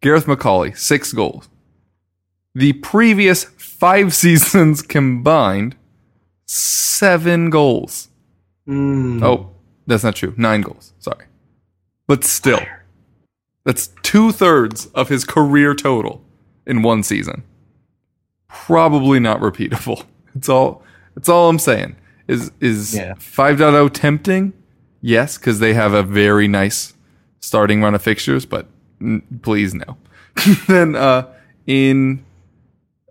Gareth 0.00 0.26
McAuley, 0.26 0.76
six 0.76 1.12
goals. 1.12 1.48
The 2.54 2.72
previous 2.74 3.44
five 3.44 4.14
seasons 4.22 4.82
combined, 4.82 5.76
seven 6.46 7.50
goals. 7.50 8.08
Mm. 8.66 9.22
Oh, 9.22 9.50
that's 9.86 10.04
not 10.04 10.16
true. 10.16 10.34
Nine 10.36 10.60
goals. 10.62 10.92
Sorry. 10.98 11.24
But 12.06 12.24
still, 12.24 12.60
that's 13.64 13.88
two 14.02 14.32
thirds 14.32 14.86
of 14.94 15.08
his 15.08 15.24
career 15.24 15.74
total 15.74 16.22
in 16.66 16.82
one 16.82 17.02
season. 17.02 17.42
Probably 18.48 19.20
not 19.20 19.40
repeatable. 19.40 20.04
It's 20.34 20.48
all. 20.48 20.84
That's 21.16 21.28
all 21.28 21.48
I'm 21.48 21.58
saying. 21.58 21.96
Is 22.28 22.52
is 22.60 22.94
Yeah. 22.94 23.14
5.0 23.14 23.90
tempting? 23.92 24.52
Yes, 25.00 25.36
because 25.36 25.58
they 25.58 25.72
have 25.74 25.94
a 25.94 26.02
very 26.02 26.46
nice 26.46 26.94
starting 27.40 27.82
run 27.82 27.94
of 27.96 28.02
fixtures, 28.02 28.44
but 28.46 28.68
please 29.42 29.74
no. 29.74 29.96
then 30.68 30.94
uh, 30.94 31.32
in 31.66 32.24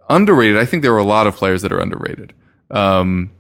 underrated, 0.10 0.58
I 0.58 0.66
think 0.66 0.84
there 0.84 0.94
are 0.94 1.00
a 1.00 1.04
lot 1.04 1.28
of 1.28 1.36
players 1.36 1.62
that 1.62 1.72
are 1.72 1.80
underrated. 1.80 2.34
Um, 2.72 3.32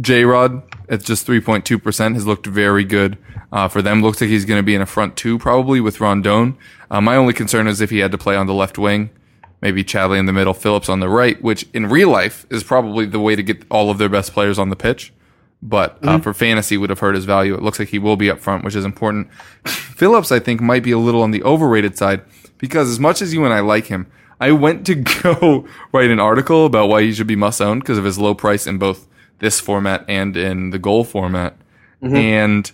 J 0.00 0.24
Rod 0.24 0.62
at 0.88 1.02
just 1.02 1.26
3.2% 1.26 2.14
has 2.14 2.26
looked 2.26 2.46
very 2.46 2.84
good 2.84 3.16
uh, 3.52 3.68
for 3.68 3.80
them. 3.80 4.02
Looks 4.02 4.20
like 4.20 4.30
he's 4.30 4.44
going 4.44 4.58
to 4.58 4.64
be 4.64 4.74
in 4.74 4.80
a 4.80 4.86
front 4.86 5.16
two 5.16 5.38
probably 5.38 5.80
with 5.80 6.00
Rondon. 6.00 6.56
Uh, 6.90 7.00
my 7.00 7.16
only 7.16 7.32
concern 7.32 7.68
is 7.68 7.80
if 7.80 7.90
he 7.90 7.98
had 7.98 8.12
to 8.12 8.18
play 8.18 8.36
on 8.36 8.46
the 8.46 8.54
left 8.54 8.78
wing, 8.78 9.10
maybe 9.62 9.84
Chadli 9.84 10.18
in 10.18 10.26
the 10.26 10.32
middle, 10.32 10.54
Phillips 10.54 10.88
on 10.88 11.00
the 11.00 11.08
right, 11.08 11.40
which 11.42 11.66
in 11.72 11.86
real 11.86 12.10
life 12.10 12.46
is 12.50 12.64
probably 12.64 13.06
the 13.06 13.20
way 13.20 13.36
to 13.36 13.42
get 13.42 13.64
all 13.70 13.90
of 13.90 13.98
their 13.98 14.08
best 14.08 14.32
players 14.32 14.58
on 14.58 14.68
the 14.68 14.76
pitch. 14.76 15.12
But 15.66 15.98
uh, 16.04 16.18
for 16.18 16.34
fantasy, 16.34 16.76
would 16.76 16.90
have 16.90 16.98
hurt 16.98 17.14
his 17.14 17.24
value. 17.24 17.54
It 17.54 17.62
looks 17.62 17.78
like 17.78 17.88
he 17.88 17.98
will 17.98 18.16
be 18.16 18.30
up 18.30 18.38
front, 18.38 18.64
which 18.64 18.74
is 18.74 18.84
important. 18.84 19.32
Phillips, 19.64 20.30
I 20.30 20.38
think, 20.38 20.60
might 20.60 20.82
be 20.82 20.90
a 20.90 20.98
little 20.98 21.22
on 21.22 21.30
the 21.30 21.42
overrated 21.42 21.96
side 21.96 22.20
because 22.58 22.90
as 22.90 23.00
much 23.00 23.22
as 23.22 23.32
you 23.32 23.46
and 23.46 23.54
I 23.54 23.60
like 23.60 23.86
him, 23.86 24.06
I 24.38 24.52
went 24.52 24.84
to 24.86 24.94
go 25.22 25.66
write 25.90 26.10
an 26.10 26.20
article 26.20 26.66
about 26.66 26.90
why 26.90 27.00
he 27.02 27.14
should 27.14 27.26
be 27.26 27.34
must 27.34 27.62
own 27.62 27.78
because 27.80 27.96
of 27.96 28.04
his 28.04 28.18
low 28.18 28.34
price 28.34 28.66
in 28.66 28.76
both 28.76 29.08
this 29.38 29.58
format 29.58 30.04
and 30.06 30.36
in 30.36 30.68
the 30.68 30.78
goal 30.78 31.02
format. 31.02 31.56
And 32.02 32.70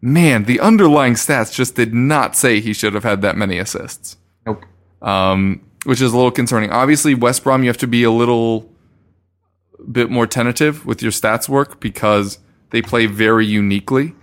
man, 0.00 0.42
the 0.44 0.58
underlying 0.58 1.14
stats 1.14 1.54
just 1.54 1.76
did 1.76 1.94
not 1.94 2.34
say 2.34 2.58
he 2.58 2.72
should 2.72 2.94
have 2.94 3.04
had 3.04 3.22
that 3.22 3.36
many 3.36 3.58
assists, 3.58 4.16
Nope. 4.44 4.64
um, 5.00 5.60
which 5.84 6.00
is 6.00 6.12
a 6.12 6.16
little 6.16 6.32
concerning. 6.32 6.70
Obviously, 6.72 7.14
West 7.14 7.44
Brom, 7.44 7.62
you 7.62 7.68
have 7.68 7.76
to 7.78 7.86
be 7.86 8.02
a 8.02 8.10
little 8.10 8.68
bit 9.90 10.10
more 10.10 10.26
tentative 10.26 10.84
with 10.86 11.02
your 11.02 11.12
stats 11.12 11.48
work 11.48 11.80
because 11.80 12.38
they 12.70 12.82
play 12.82 13.06
very 13.06 13.46
uniquely 13.46 14.14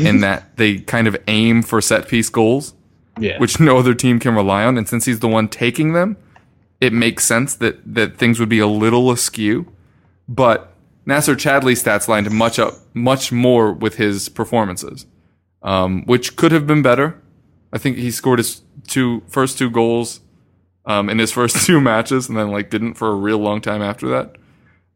in 0.00 0.20
that 0.26 0.56
they 0.56 0.78
kind 0.78 1.06
of 1.06 1.16
aim 1.26 1.62
for 1.62 1.80
set 1.80 2.08
piece 2.08 2.28
goals 2.28 2.74
Yeah. 3.18 3.38
which 3.38 3.58
no 3.60 3.78
other 3.78 3.94
team 3.94 4.18
can 4.20 4.34
rely 4.34 4.64
on. 4.64 4.76
And 4.78 4.88
since 4.88 5.04
he's 5.06 5.20
the 5.20 5.28
one 5.28 5.48
taking 5.48 5.92
them, 5.92 6.16
it 6.80 6.92
makes 6.92 7.24
sense 7.24 7.54
that 7.56 7.80
that 7.94 8.16
things 8.18 8.38
would 8.38 8.48
be 8.48 8.60
a 8.60 8.66
little 8.68 9.10
askew. 9.10 9.66
But 10.28 10.72
Nacer 11.06 11.34
Chadli's 11.34 11.82
stats 11.82 12.06
lined 12.08 12.30
much 12.30 12.58
up 12.58 12.74
much 12.94 13.32
more 13.32 13.72
with 13.72 13.96
his 13.96 14.28
performances, 14.28 15.06
um, 15.62 16.04
which 16.06 16.36
could 16.36 16.52
have 16.52 16.66
been 16.66 16.82
better. 16.82 17.20
I 17.72 17.78
think 17.78 17.96
he 17.96 18.10
scored 18.10 18.38
his 18.38 18.62
two 18.86 19.22
first 19.28 19.58
two 19.58 19.70
goals 19.70 20.20
um, 20.86 21.08
in 21.10 21.18
his 21.18 21.32
first 21.38 21.66
two 21.66 21.80
matches, 21.80 22.28
and 22.28 22.36
then 22.38 22.50
like 22.50 22.70
didn't 22.70 22.94
for 22.94 23.08
a 23.10 23.14
real 23.16 23.38
long 23.38 23.60
time 23.60 23.82
after 23.82 24.06
that. 24.10 24.36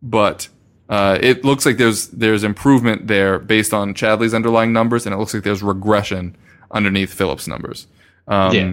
But 0.02 0.48
uh, 0.88 1.18
it 1.20 1.44
looks 1.44 1.64
like 1.64 1.76
there's 1.76 2.08
there's 2.08 2.44
improvement 2.44 3.06
there 3.06 3.38
based 3.38 3.72
on 3.72 3.94
Chadli's 3.94 4.34
underlying 4.34 4.72
numbers, 4.72 5.06
and 5.06 5.14
it 5.14 5.18
looks 5.18 5.32
like 5.32 5.42
there's 5.42 5.62
regression 5.62 6.36
underneath 6.70 7.12
Phillips' 7.12 7.46
numbers. 7.46 7.86
Um, 8.26 8.54
Yeah. 8.54 8.72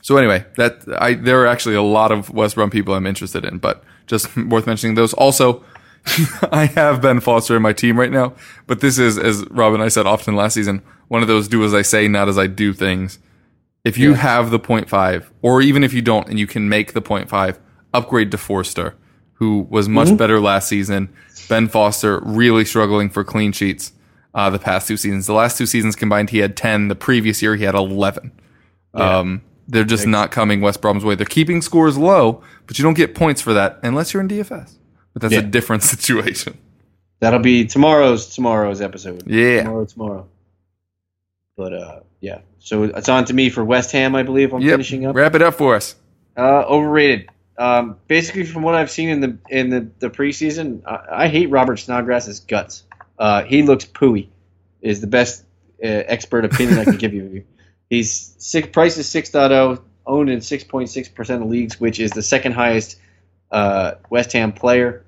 So 0.00 0.16
anyway, 0.16 0.46
that 0.56 0.82
I 1.00 1.14
there 1.14 1.42
are 1.42 1.46
actually 1.46 1.74
a 1.74 1.82
lot 1.82 2.12
of 2.12 2.30
West 2.30 2.54
Brom 2.54 2.70
people 2.70 2.94
I'm 2.94 3.06
interested 3.06 3.44
in, 3.44 3.58
but 3.58 3.84
just 4.06 4.34
worth 4.48 4.66
mentioning 4.66 4.94
those. 4.94 5.12
Also, 5.14 5.64
I 6.52 6.66
have 6.66 7.02
Ben 7.02 7.20
Foster 7.20 7.56
in 7.56 7.62
my 7.62 7.72
team 7.72 7.98
right 7.98 8.10
now, 8.10 8.34
but 8.66 8.80
this 8.80 8.98
is, 8.98 9.18
as 9.18 9.44
Rob 9.50 9.74
and 9.74 9.82
I 9.82 9.88
said 9.88 10.06
often 10.06 10.36
last 10.36 10.54
season, 10.54 10.82
one 11.08 11.22
of 11.22 11.28
those 11.28 11.48
do 11.48 11.64
as 11.64 11.74
I 11.74 11.82
say, 11.82 12.08
not 12.08 12.28
as 12.28 12.38
I 12.38 12.46
do 12.46 12.72
things. 12.72 13.18
If 13.84 13.96
you 13.96 14.14
have 14.14 14.50
the 14.50 14.58
0.5, 14.58 15.30
or 15.40 15.62
even 15.62 15.84
if 15.84 15.94
you 15.94 16.02
don't 16.02 16.28
and 16.28 16.38
you 16.38 16.46
can 16.46 16.68
make 16.68 16.92
the 16.92 17.00
0.5, 17.00 17.58
upgrade 17.94 18.30
to 18.32 18.38
Forster, 18.38 18.96
who 19.38 19.66
was 19.70 19.88
much 19.88 20.16
better 20.16 20.40
last 20.40 20.68
season. 20.68 21.08
Ben 21.48 21.68
Foster 21.68 22.20
really 22.24 22.64
struggling 22.64 23.08
for 23.08 23.24
clean 23.24 23.52
sheets 23.52 23.92
uh, 24.34 24.50
the 24.50 24.58
past 24.58 24.86
two 24.88 24.96
seasons. 24.96 25.26
The 25.26 25.32
last 25.32 25.56
two 25.56 25.66
seasons 25.66 25.96
combined, 25.96 26.30
he 26.30 26.38
had 26.38 26.56
10. 26.56 26.88
The 26.88 26.94
previous 26.94 27.40
year, 27.42 27.56
he 27.56 27.64
had 27.64 27.74
11. 27.74 28.32
Um, 28.94 29.42
they're 29.68 29.84
just 29.84 30.06
not 30.06 30.30
coming 30.30 30.60
West 30.60 30.80
Brom's 30.80 31.04
way. 31.04 31.14
They're 31.14 31.24
keeping 31.26 31.62
scores 31.62 31.96
low, 31.96 32.42
but 32.66 32.78
you 32.78 32.82
don't 32.82 32.94
get 32.94 33.14
points 33.14 33.40
for 33.40 33.52
that 33.54 33.78
unless 33.82 34.12
you're 34.12 34.20
in 34.22 34.28
DFS. 34.28 34.74
But 35.12 35.22
that's 35.22 35.34
a 35.34 35.42
different 35.42 35.82
situation. 35.94 36.58
That'll 37.20 37.38
be 37.40 37.64
tomorrow's 37.66 38.26
tomorrow's 38.34 38.80
episode. 38.80 39.24
Yeah. 39.26 39.62
Tomorrow, 39.62 39.84
tomorrow. 39.86 40.28
But 41.56 41.72
uh, 41.72 42.00
yeah. 42.20 42.40
So 42.60 42.84
it's 42.84 43.08
on 43.08 43.24
to 43.26 43.34
me 43.34 43.50
for 43.50 43.64
West 43.64 43.92
Ham, 43.92 44.14
I 44.14 44.22
believe. 44.22 44.52
I'm 44.52 44.60
Yep. 44.60 44.70
finishing 44.72 45.06
up. 45.06 45.16
Wrap 45.16 45.34
it 45.34 45.42
up 45.42 45.54
for 45.54 45.74
us. 45.74 45.96
Uh, 46.36 46.64
overrated. 46.68 47.28
Um, 47.58 47.96
basically, 48.06 48.44
from 48.44 48.62
what 48.62 48.76
I've 48.76 48.90
seen 48.90 49.08
in 49.08 49.20
the 49.20 49.38
in 49.50 49.70
the, 49.70 49.90
the 49.98 50.10
preseason, 50.10 50.82
I, 50.86 51.24
I 51.24 51.28
hate 51.28 51.50
Robert 51.50 51.78
Snodgrass's 51.78 52.40
guts. 52.40 52.84
Uh, 53.18 53.42
he 53.42 53.62
looks 53.62 53.84
pooey. 53.84 54.28
Is 54.80 55.00
the 55.00 55.08
best 55.08 55.42
uh, 55.82 55.86
expert 55.86 56.44
opinion 56.44 56.78
I 56.78 56.84
can 56.84 56.96
give 56.96 57.12
you. 57.12 57.44
He's 57.90 58.34
six 58.38 58.68
price 58.68 58.98
is 58.98 59.06
6.0, 59.08 59.82
owned 60.06 60.30
in 60.30 60.38
6.6 60.40 61.14
percent 61.14 61.42
of 61.42 61.48
leagues, 61.48 61.80
which 61.80 61.98
is 61.98 62.12
the 62.12 62.22
second 62.22 62.52
highest 62.52 62.98
uh, 63.50 63.92
West 64.08 64.32
Ham 64.34 64.52
player. 64.52 65.04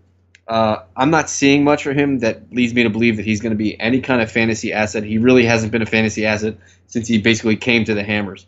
Uh, 0.49 0.83
I'm 0.97 1.11
not 1.11 1.31
seeing 1.31 1.63
much 1.63 1.85
for 1.85 1.93
him 1.93 2.21
that 2.21 2.53
leads 2.53 2.75
me 2.75 2.83
to 2.83 2.91
believe 2.91 3.19
that 3.19 3.25
he's 3.25 3.41
going 3.41 3.53
to 3.53 3.57
be 3.57 3.79
any 3.79 4.01
kind 4.01 4.21
of 4.21 4.33
fantasy 4.33 4.73
asset. 4.73 5.05
He 5.05 5.19
really 5.19 5.45
hasn't 5.45 5.71
been 5.71 5.83
a 5.83 5.87
fantasy 5.87 6.27
asset 6.27 6.57
since 6.89 7.07
he 7.07 7.19
basically 7.19 7.55
came 7.55 7.85
to 7.85 7.95
the 7.95 8.03
Hammers. 8.03 8.47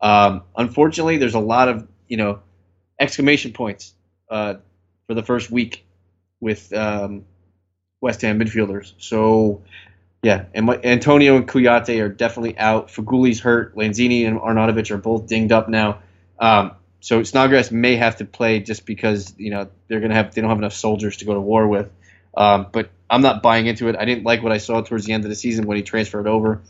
Um, 0.00 0.42
unfortunately, 0.56 1.18
there's 1.18 1.34
a 1.34 1.40
lot 1.40 1.68
of 1.68 1.86
you 2.08 2.16
know 2.16 2.40
exclamation 2.98 3.52
points 3.52 3.94
uh, 4.30 4.54
for 5.06 5.14
the 5.14 5.22
first 5.22 5.50
week 5.50 5.84
with 6.40 6.72
um, 6.72 7.24
West 8.00 8.22
Ham 8.22 8.38
midfielders. 8.38 8.92
So 8.98 9.62
Yeah, 10.22 10.46
and 10.54 10.66
my, 10.66 10.78
Antonio 10.82 11.36
and 11.36 11.46
Kouyaté 11.48 12.02
are 12.02 12.08
definitely 12.08 12.56
out. 12.58 12.88
Feghouli's 12.88 13.40
hurt. 13.40 13.76
Lanzini 13.76 14.26
and 14.26 14.38
Arnautovic 14.38 14.90
are 14.90 14.98
both 14.98 15.26
dinged 15.26 15.52
up 15.52 15.68
now. 15.68 16.00
Um, 16.38 16.72
so 17.00 17.22
Snodgrass 17.22 17.70
may 17.70 17.96
have 17.96 18.16
to 18.16 18.24
play 18.24 18.60
just 18.60 18.86
because 18.86 19.34
you 19.36 19.50
know 19.50 19.68
they're 19.88 20.00
gonna 20.00 20.14
have 20.14 20.34
they 20.34 20.40
don't 20.40 20.48
have 20.48 20.58
enough 20.58 20.72
soldiers 20.72 21.18
to 21.18 21.24
go 21.26 21.34
to 21.34 21.40
war 21.40 21.68
with. 21.68 21.90
Um, 22.36 22.66
but 22.72 22.90
I'm 23.10 23.20
not 23.20 23.42
buying 23.42 23.66
into 23.66 23.88
it. 23.88 23.96
I 23.96 24.04
didn't 24.06 24.24
like 24.24 24.42
what 24.42 24.52
I 24.52 24.58
saw 24.58 24.80
towards 24.80 25.04
the 25.04 25.12
end 25.12 25.24
of 25.24 25.30
the 25.30 25.36
season 25.36 25.66
when 25.66 25.76
he 25.76 25.82
transferred 25.82 26.26
over, 26.26 26.62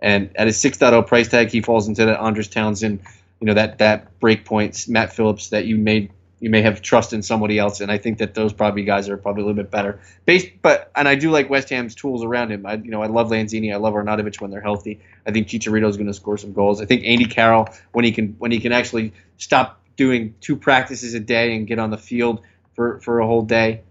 and 0.00 0.30
at 0.36 0.46
his 0.46 0.58
6.0 0.58 1.06
price 1.06 1.28
tag, 1.28 1.50
he 1.50 1.60
falls 1.60 1.88
into 1.88 2.04
that 2.04 2.20
Andros 2.20 2.48
Townsend, 2.48 3.00
you 3.40 3.46
know 3.46 3.54
that 3.54 3.78
that 3.78 4.18
break 4.20 4.44
points, 4.44 4.88
Matt 4.88 5.12
Phillips 5.12 5.50
that 5.50 5.66
you 5.66 5.76
made 5.76 6.10
you 6.40 6.50
may 6.50 6.62
have 6.62 6.82
trust 6.82 7.12
in 7.12 7.22
somebody 7.22 7.58
else, 7.58 7.80
and 7.80 7.90
I 7.90 7.98
think 7.98 8.18
that 8.18 8.34
those 8.34 8.52
probably 8.52 8.84
guys 8.84 9.08
are 9.08 9.16
probably 9.16 9.42
a 9.42 9.46
little 9.46 9.60
bit 9.60 9.70
better. 9.70 10.00
Based, 10.24 10.48
but 10.62 10.90
and 10.94 11.08
I 11.08 11.16
do 11.16 11.30
like 11.30 11.50
West 11.50 11.68
Ham's 11.70 11.94
tools 11.94 12.22
around 12.22 12.52
him. 12.52 12.64
I 12.64 12.74
you 12.74 12.90
know 12.90 13.02
I 13.02 13.06
love 13.06 13.28
Lanzini, 13.30 13.72
I 13.72 13.76
love 13.76 13.94
Arnautovic 13.94 14.40
when 14.40 14.50
they're 14.50 14.60
healthy. 14.60 15.00
I 15.26 15.32
think 15.32 15.48
Chicharito 15.48 15.88
is 15.88 15.96
going 15.96 16.06
to 16.06 16.14
score 16.14 16.38
some 16.38 16.52
goals. 16.52 16.80
I 16.80 16.84
think 16.84 17.04
Andy 17.04 17.24
Carroll 17.24 17.68
when 17.92 18.04
he 18.04 18.12
can 18.12 18.36
when 18.38 18.50
he 18.50 18.60
can 18.60 18.72
actually 18.72 19.12
stop 19.36 19.80
doing 19.96 20.34
two 20.40 20.56
practices 20.56 21.14
a 21.14 21.20
day 21.20 21.54
and 21.56 21.66
get 21.66 21.78
on 21.78 21.90
the 21.90 21.98
field 21.98 22.42
for 22.74 23.00
for 23.00 23.18
a 23.18 23.26
whole 23.26 23.42
day, 23.42 23.82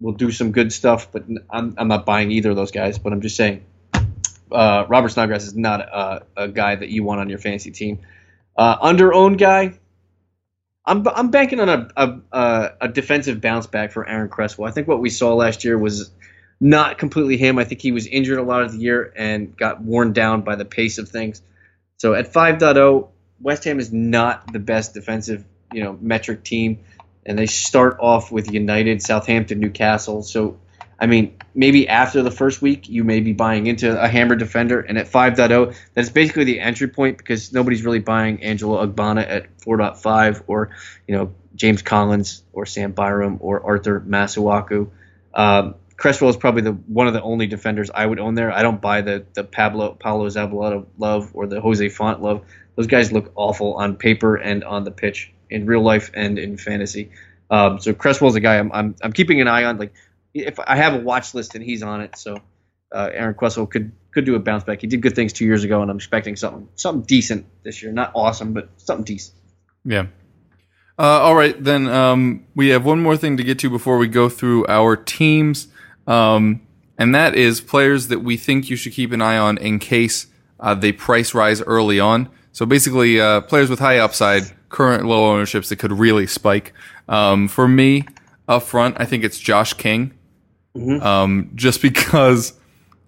will 0.00 0.12
do 0.12 0.30
some 0.30 0.52
good 0.52 0.72
stuff. 0.72 1.10
But 1.10 1.24
I'm 1.50 1.74
I'm 1.76 1.88
not 1.88 2.06
buying 2.06 2.30
either 2.30 2.50
of 2.50 2.56
those 2.56 2.70
guys. 2.70 2.98
But 2.98 3.12
I'm 3.12 3.20
just 3.20 3.36
saying, 3.36 3.64
uh, 4.52 4.86
Robert 4.88 5.10
Snodgrass 5.10 5.44
is 5.44 5.56
not 5.56 5.80
a, 5.80 6.22
a 6.36 6.48
guy 6.48 6.76
that 6.76 6.88
you 6.88 7.02
want 7.02 7.20
on 7.20 7.28
your 7.28 7.38
fantasy 7.38 7.72
team. 7.72 7.98
Uh, 8.60 8.76
under 8.82 9.14
owned 9.14 9.38
guy. 9.38 9.72
I'm, 10.84 11.08
I'm 11.08 11.30
banking 11.30 11.60
on 11.60 11.70
a, 11.70 12.20
a, 12.30 12.70
a 12.82 12.88
defensive 12.88 13.40
bounce 13.40 13.66
back 13.66 13.90
for 13.90 14.06
Aaron 14.06 14.28
Cresswell. 14.28 14.68
I 14.68 14.70
think 14.70 14.86
what 14.86 15.00
we 15.00 15.08
saw 15.08 15.34
last 15.34 15.64
year 15.64 15.78
was 15.78 16.10
not 16.60 16.98
completely 16.98 17.38
him. 17.38 17.58
I 17.58 17.64
think 17.64 17.80
he 17.80 17.90
was 17.90 18.06
injured 18.06 18.36
a 18.36 18.42
lot 18.42 18.60
of 18.60 18.72
the 18.72 18.78
year 18.78 19.14
and 19.16 19.56
got 19.56 19.80
worn 19.80 20.12
down 20.12 20.42
by 20.42 20.56
the 20.56 20.66
pace 20.66 20.98
of 20.98 21.08
things. 21.08 21.40
So 21.96 22.12
at 22.12 22.34
5.0, 22.34 23.08
West 23.40 23.64
Ham 23.64 23.80
is 23.80 23.94
not 23.94 24.52
the 24.52 24.58
best 24.58 24.92
defensive 24.92 25.42
you 25.72 25.82
know 25.82 25.96
metric 25.98 26.44
team, 26.44 26.80
and 27.24 27.38
they 27.38 27.46
start 27.46 27.96
off 27.98 28.30
with 28.30 28.52
United, 28.52 29.02
Southampton, 29.02 29.58
Newcastle. 29.60 30.22
So 30.22 30.58
I 31.00 31.06
mean, 31.06 31.36
maybe 31.54 31.88
after 31.88 32.22
the 32.22 32.30
first 32.30 32.60
week, 32.60 32.88
you 32.88 33.04
may 33.04 33.20
be 33.20 33.32
buying 33.32 33.66
into 33.66 34.00
a 34.00 34.06
hammer 34.06 34.36
defender. 34.36 34.80
And 34.80 34.98
at 34.98 35.06
5.0, 35.06 35.74
that's 35.94 36.10
basically 36.10 36.44
the 36.44 36.60
entry 36.60 36.88
point 36.88 37.16
because 37.16 37.52
nobody's 37.52 37.84
really 37.84 38.00
buying 38.00 38.42
Angelo 38.42 38.86
Ogbonna 38.86 39.26
at 39.26 39.58
4.5 39.58 40.44
or, 40.46 40.70
you 41.08 41.16
know, 41.16 41.32
James 41.54 41.82
Collins 41.82 42.42
or 42.52 42.66
Sam 42.66 42.92
Byram 42.92 43.38
or 43.40 43.64
Arthur 43.64 44.00
Masuaku. 44.00 44.90
Um, 45.34 45.74
Cresswell 45.96 46.30
is 46.30 46.36
probably 46.36 46.62
the 46.62 46.72
one 46.72 47.06
of 47.06 47.12
the 47.12 47.20
only 47.20 47.46
defenders 47.46 47.90
I 47.94 48.06
would 48.06 48.18
own 48.18 48.34
there. 48.34 48.50
I 48.50 48.62
don't 48.62 48.80
buy 48.80 49.02
the 49.02 49.26
the 49.34 49.44
Pablo 49.44 49.92
Paulo 49.92 50.26
Zabaleta 50.28 50.86
love 50.96 51.30
or 51.34 51.46
the 51.46 51.60
Jose 51.60 51.86
Fonte 51.90 52.22
love. 52.22 52.42
Those 52.76 52.86
guys 52.86 53.12
look 53.12 53.32
awful 53.34 53.74
on 53.74 53.96
paper 53.96 54.36
and 54.36 54.64
on 54.64 54.84
the 54.84 54.90
pitch 54.90 55.30
in 55.50 55.66
real 55.66 55.82
life 55.82 56.10
and 56.14 56.38
in 56.38 56.56
fantasy. 56.56 57.10
Um, 57.50 57.80
so 57.80 57.92
Cresswell's 57.92 58.34
a 58.34 58.40
guy 58.40 58.58
I'm, 58.58 58.72
I'm 58.72 58.94
I'm 59.02 59.12
keeping 59.12 59.42
an 59.42 59.48
eye 59.48 59.64
on. 59.64 59.76
Like 59.76 59.92
if 60.34 60.58
I 60.60 60.76
have 60.76 60.94
a 60.94 60.98
watch 60.98 61.34
list 61.34 61.54
and 61.54 61.64
he's 61.64 61.82
on 61.82 62.00
it, 62.00 62.16
so 62.16 62.38
uh, 62.92 63.10
Aaron 63.12 63.34
Cresswell 63.34 63.66
could 63.66 63.92
could 64.12 64.24
do 64.24 64.34
a 64.34 64.40
bounce 64.40 64.64
back. 64.64 64.80
He 64.80 64.86
did 64.86 65.00
good 65.02 65.14
things 65.14 65.32
two 65.32 65.44
years 65.44 65.64
ago, 65.64 65.82
and 65.82 65.90
I'm 65.90 65.96
expecting 65.96 66.36
something 66.36 66.68
something 66.74 67.02
decent 67.02 67.46
this 67.62 67.82
year. 67.82 67.92
Not 67.92 68.12
awesome, 68.14 68.52
but 68.52 68.68
something 68.76 69.04
decent. 69.04 69.36
Yeah. 69.84 70.06
Uh, 70.98 71.20
all 71.20 71.34
right, 71.34 71.62
then 71.62 71.88
um, 71.88 72.44
we 72.54 72.68
have 72.68 72.84
one 72.84 73.00
more 73.00 73.16
thing 73.16 73.38
to 73.38 73.42
get 73.42 73.58
to 73.60 73.70
before 73.70 73.96
we 73.96 74.06
go 74.06 74.28
through 74.28 74.66
our 74.66 74.96
teams, 74.96 75.68
um, 76.06 76.60
and 76.98 77.14
that 77.14 77.34
is 77.34 77.62
players 77.62 78.08
that 78.08 78.18
we 78.18 78.36
think 78.36 78.68
you 78.68 78.76
should 78.76 78.92
keep 78.92 79.10
an 79.12 79.22
eye 79.22 79.38
on 79.38 79.56
in 79.56 79.78
case 79.78 80.26
uh, 80.58 80.74
they 80.74 80.92
price 80.92 81.32
rise 81.32 81.62
early 81.62 81.98
on. 81.98 82.28
So 82.52 82.66
basically, 82.66 83.18
uh, 83.18 83.40
players 83.40 83.70
with 83.70 83.78
high 83.78 83.98
upside, 83.98 84.42
current 84.68 85.06
low 85.06 85.32
ownerships 85.32 85.70
that 85.70 85.76
could 85.76 85.92
really 85.92 86.26
spike. 86.26 86.74
Um, 87.08 87.48
for 87.48 87.66
me, 87.66 88.04
up 88.46 88.64
front, 88.64 88.96
I 88.98 89.06
think 89.06 89.24
it's 89.24 89.38
Josh 89.38 89.72
King. 89.72 90.12
Mm-hmm. 90.76 91.02
Um, 91.02 91.50
just 91.54 91.82
because 91.82 92.52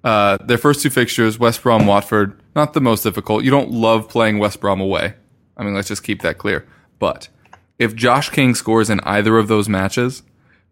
uh, 0.05 0.39
their 0.45 0.59
first 0.59 0.83
two 0.83 0.91
fixtures, 0.91 1.39
West 1.39 1.63
Brom, 1.63 1.87
Watford, 1.87 2.41
not 2.57 2.73
the 2.73 2.81
most 2.81 3.03
difficult. 3.03 3.45
You 3.45 3.51
don't 3.51 3.71
love 3.71 4.09
playing 4.09 4.39
West 4.39 4.61
Brom 4.61 4.81
away. 4.81 5.15
I 5.57 5.63
mean, 5.63 5.75
let's 5.75 5.89
just 5.89 6.03
keep 6.03 6.23
that 6.23 6.39
clear. 6.39 6.67
But 6.99 7.29
if 7.79 7.95
Josh 7.95 8.31
King 8.31 8.55
scores 8.55 8.91
in 8.91 9.01
either 9.01 9.39
of 9.39 9.49
those 9.49 9.69
matches, 9.69 10.23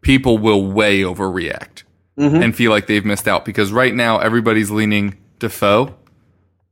people 0.00 0.38
will 0.38 0.66
way 0.66 1.00
overreact 1.00 1.84
mm-hmm. 2.18 2.42
and 2.42 2.54
feel 2.54 2.70
like 2.70 2.86
they've 2.86 3.04
missed 3.04 3.28
out 3.28 3.44
because 3.44 3.72
right 3.72 3.94
now 3.94 4.18
everybody's 4.18 4.70
leaning 4.70 5.16
Defoe. 5.38 5.94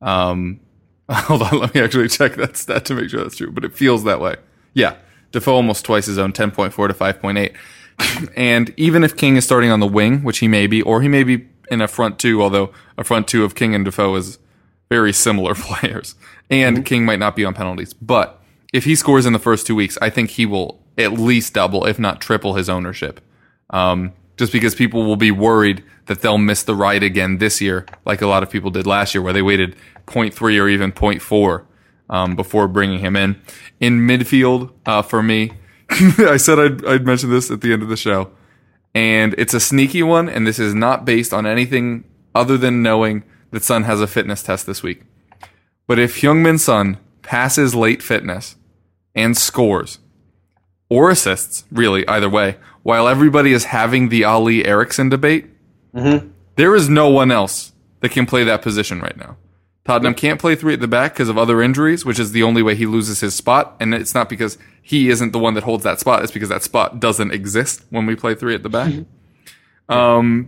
Um, 0.01 0.61
hold 1.11 1.43
on, 1.43 1.59
let 1.59 1.75
me 1.75 1.81
actually 1.81 2.09
check 2.09 2.35
that 2.37 2.57
stat 2.57 2.85
to 2.87 2.95
make 2.95 3.11
sure 3.11 3.23
that's 3.23 3.37
true, 3.37 3.51
but 3.51 3.65
it 3.65 3.75
feels 3.75 4.05
that 4.05 4.21
way. 4.21 4.37
Yeah, 4.75 4.97
Defoe 5.33 5.55
almost 5.55 5.85
twice 5.85 6.07
his 6.07 6.19
own, 6.19 6.33
10.4 6.33 6.89
to 6.89 6.95
5.8 6.95 7.55
and 8.37 8.73
even 8.77 9.05
if 9.05 9.17
King 9.17 9.37
is 9.37 9.45
starting 9.45 9.71
on 9.71 9.81
the 9.81 9.87
wing, 9.87 10.23
which 10.23 10.39
he 10.39 10.49
may 10.49 10.67
be, 10.67 10.83
or 10.83 11.03
he 11.03 11.09
may 11.09 11.23
be 11.23 11.47
in 11.71 11.81
a 11.81 11.89
front 11.89 12.19
two, 12.19 12.43
although 12.43 12.73
a 12.97 13.05
front 13.05 13.29
two 13.29 13.45
of 13.45 13.55
King 13.55 13.75
and 13.75 13.85
Defoe 13.85 14.15
is 14.17 14.39
very 14.89 15.13
similar 15.13 15.55
players, 15.57 16.15
and 16.51 16.77
mm-hmm. 16.77 16.85
King 16.85 17.05
might 17.05 17.19
not 17.19 17.37
be 17.37 17.45
on 17.45 17.55
penalties. 17.55 17.93
But 17.95 18.43
if 18.73 18.85
he 18.85 18.95
scores 18.95 19.27
in 19.27 19.33
the 19.33 19.39
first 19.39 19.67
two 19.67 19.75
weeks, 19.75 19.99
I 20.01 20.11
think 20.11 20.31
he 20.31 20.47
will 20.47 20.83
at 20.97 21.13
least 21.13 21.55
double, 21.55 21.85
if 21.85 21.99
not 21.99 22.21
triple, 22.21 22.55
his 22.55 22.69
ownership. 22.69 23.21
Um, 23.71 24.13
just 24.37 24.53
because 24.53 24.75
people 24.75 25.05
will 25.05 25.17
be 25.17 25.31
worried 25.31 25.83
that 26.07 26.23
they'll 26.23 26.39
miss 26.39 26.63
the 26.63 26.75
ride 26.75 27.03
again 27.03 27.39
this 27.39 27.61
year, 27.61 27.87
like 28.05 28.23
a 28.23 28.27
lot 28.27 28.43
of 28.43 28.51
people 28.51 28.71
did 28.71 28.87
last 28.87 29.15
year, 29.15 29.21
where 29.23 29.33
they 29.33 29.43
waited 29.43 29.77
0.3 30.07 30.61
or 30.61 30.69
even 30.69 30.93
0.4 30.93 31.65
um, 32.09 32.37
before 32.37 32.69
bringing 32.69 33.01
him 33.01 33.17
in. 33.17 33.41
In 33.81 34.01
midfield, 34.01 34.73
uh, 34.87 35.03
for 35.03 35.23
me, 35.23 35.53
I 36.19 36.37
said 36.37 36.59
I'd, 36.59 36.87
I'd 36.87 37.07
mention 37.07 37.31
this 37.31 37.51
at 37.51 37.61
the 37.61 37.73
end 37.73 37.83
of 37.83 37.89
the 37.89 37.97
show. 37.97 38.31
And 38.95 39.35
it's 39.39 39.55
a 39.55 39.61
sneaky 39.61 40.03
one, 40.03 40.29
and 40.29 40.47
this 40.47 40.59
is 40.59 40.75
not 40.75 41.05
based 41.05 41.33
on 41.33 41.47
anything 41.47 42.05
other 42.35 42.57
than 42.57 42.83
knowing 42.83 43.23
that 43.51 43.63
Son 43.63 43.85
has 43.85 44.01
a 44.01 44.07
fitness 44.07 44.43
test 44.43 44.67
this 44.67 44.83
week. 44.83 45.03
But 45.87 45.99
if 45.99 46.21
Heung-min 46.21 46.59
Son 46.59 46.99
passes 47.23 47.75
late 47.75 48.03
fitness 48.03 48.57
and 49.15 49.37
scores, 49.37 49.99
or 50.89 51.11
assists, 51.11 51.65
really, 51.71 52.07
either 52.09 52.29
way, 52.29 52.57
while 52.83 53.09
everybody 53.09 53.53
is 53.53 53.65
having 53.65 54.09
the 54.09 54.25
Alli 54.25 54.65
Eriksen 54.65 55.09
debate, 55.09 55.47
mm-hmm. 55.95 56.29
there 56.57 56.75
is 56.75 56.89
no 56.89 57.09
one 57.09 57.31
else 57.31 57.73
that 58.01 58.11
can 58.11 58.27
play 58.27 58.45
that 58.45 58.63
position 58.63 59.01
right 59.01 59.17
now. 59.17 59.37
Tottenham 59.89 60.13
can't 60.13 60.39
play 60.39 60.55
three 60.55 60.75
at 60.75 60.81
the 60.81 60.87
back 60.87 61.15
because 61.15 61.31
of 61.31 61.39
other 61.39 61.63
injuries, 61.63 62.05
which 62.05 62.19
is 62.19 62.33
the 62.33 62.43
only 62.43 62.63
way 62.63 62.75
he 62.75 62.85
loses 62.85 63.21
his 63.21 63.35
spot. 63.35 63.75
And 63.81 63.95
it's 63.95 64.15
not 64.15 64.29
because 64.29 64.59
he 64.83 65.09
isn't 65.09 65.33
the 65.33 65.39
one 65.39 65.55
that 65.55 65.65
holds 65.65 65.83
that 65.85 65.99
spot. 65.99 66.23
It's 66.23 66.31
because 66.31 66.51
that 66.51 66.63
spot 66.63 67.01
doesn't 67.01 67.31
exist 67.31 67.87
when 67.89 68.05
we 68.05 68.15
play 68.15 68.35
three 68.35 68.55
at 68.55 68.63
the 68.63 68.69
back. 68.69 68.93
um, 69.89 70.47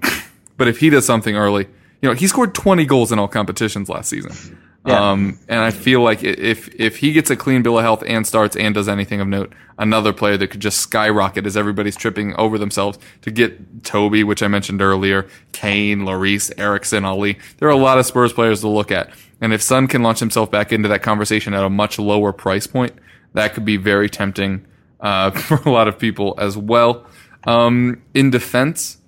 but 0.59 0.69
if 0.69 0.81
he 0.81 0.91
does 0.91 1.07
something 1.07 1.37
early, 1.37 1.67
you 2.03 2.11
know, 2.11 2.15
he 2.15 2.27
scored 2.27 2.55
20 2.55 2.85
goals 2.85 3.13
in 3.13 3.19
all 3.19 3.29
competitions 3.29 3.89
last 3.89 4.11
season. 4.11 4.59
Yeah. 4.85 5.11
Um, 5.11 5.39
and 5.49 5.61
I 5.61 5.71
feel 5.71 6.03
like 6.03 6.23
if 6.23 6.75
if 6.75 6.99
he 6.99 7.13
gets 7.13 7.31
a 7.31 7.37
clean 7.37 7.63
bill 7.63 7.79
of 7.79 7.85
health 7.85 8.03
and 8.07 8.27
starts 8.27 8.57
and 8.57 8.75
does 8.75 8.89
anything 8.89 9.23
of 9.23 9.29
note, 9.29 9.55
another 9.79 10.13
player 10.13 10.37
that 10.37 10.49
could 10.49 10.61
just 10.61 10.81
skyrocket 10.81 11.47
as 11.47 11.57
everybody's 11.57 11.97
tripping 11.97 12.35
over 12.37 12.59
themselves 12.59 12.99
to 13.23 13.31
get 13.31 13.85
Toby, 13.85 14.23
which 14.23 14.43
I 14.43 14.49
mentioned 14.49 14.83
earlier, 14.83 15.29
Kane, 15.53 16.01
Lloris, 16.01 16.51
Eriksen, 16.59 17.07
Alli. 17.07 17.39
There 17.59 17.69
are 17.69 17.73
a 17.73 17.77
lot 17.77 17.99
of 17.99 18.05
Spurs 18.05 18.35
players 18.35 18.61
to 18.61 18.69
look 18.69 18.91
at. 18.91 19.11
And 19.41 19.53
if 19.53 19.63
Son 19.63 19.87
can 19.87 20.03
launch 20.03 20.21
himself 20.21 20.51
back 20.51 20.73
into 20.73 20.89
that 20.89 21.03
conversation 21.03 21.55
at 21.55 21.65
a 21.65 21.71
much 21.71 21.99
lower 21.99 22.33
price 22.33 22.67
point, 22.67 22.93
that 23.33 23.55
could 23.55 23.65
be 23.65 23.77
very 23.77 24.09
tempting 24.11 24.67
uh, 25.01 25.31
for 25.33 25.57
a 25.65 25.71
lot 25.71 25.89
of 25.89 25.99
people 25.99 26.35
as 26.39 26.57
well. 26.57 27.07
Um, 27.45 28.03
in 28.15 28.31
defense, 28.31 28.99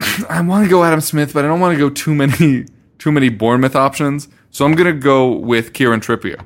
I 0.28 0.40
want 0.42 0.64
to 0.64 0.70
go 0.70 0.84
Adam 0.84 1.00
Smith, 1.00 1.32
but 1.32 1.44
I 1.44 1.48
don't 1.48 1.60
want 1.60 1.74
to 1.74 1.78
go 1.78 1.90
too 1.90 2.14
many 2.14 2.66
too 2.98 3.12
many 3.12 3.28
Bournemouth 3.28 3.74
options. 3.74 4.28
So 4.50 4.64
I'm 4.64 4.74
gonna 4.74 4.92
go 4.92 5.32
with 5.32 5.72
Kieran 5.72 6.00
Trippier, 6.00 6.44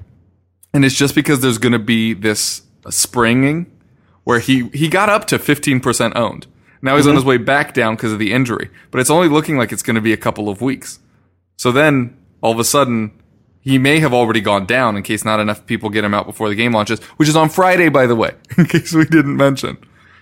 and 0.72 0.84
it's 0.84 0.94
just 0.94 1.14
because 1.14 1.40
there's 1.40 1.58
gonna 1.58 1.80
be 1.80 2.14
this 2.14 2.62
springing 2.88 3.70
where 4.26 4.38
he 4.38 4.68
he 4.68 4.88
got 4.88 5.08
up 5.08 5.26
to 5.26 5.38
15% 5.38 6.16
owned. 6.16 6.46
Now 6.82 6.96
he's 6.96 7.04
mm-hmm. 7.04 7.10
on 7.10 7.14
his 7.16 7.24
way 7.24 7.36
back 7.38 7.74
down 7.74 7.96
because 7.96 8.12
of 8.12 8.18
the 8.18 8.32
injury, 8.32 8.70
but 8.90 9.00
it's 9.00 9.10
only 9.10 9.28
looking 9.28 9.56
like 9.56 9.72
it's 9.72 9.82
going 9.82 9.94
to 9.94 10.00
be 10.00 10.12
a 10.12 10.16
couple 10.16 10.48
of 10.48 10.60
weeks. 10.60 10.98
So 11.56 11.72
then 11.72 12.16
all 12.46 12.52
of 12.52 12.60
a 12.60 12.64
sudden 12.64 13.10
he 13.60 13.76
may 13.76 13.98
have 13.98 14.14
already 14.14 14.40
gone 14.40 14.66
down 14.66 14.96
in 14.96 15.02
case 15.02 15.24
not 15.24 15.40
enough 15.40 15.66
people 15.66 15.90
get 15.90 16.04
him 16.04 16.14
out 16.14 16.26
before 16.26 16.48
the 16.48 16.54
game 16.54 16.72
launches, 16.72 17.00
which 17.16 17.28
is 17.28 17.34
on 17.34 17.48
Friday, 17.48 17.88
by 17.88 18.06
the 18.06 18.14
way, 18.14 18.32
in 18.56 18.66
case 18.66 18.92
we 18.92 19.04
didn't 19.04 19.36
mention. 19.36 19.76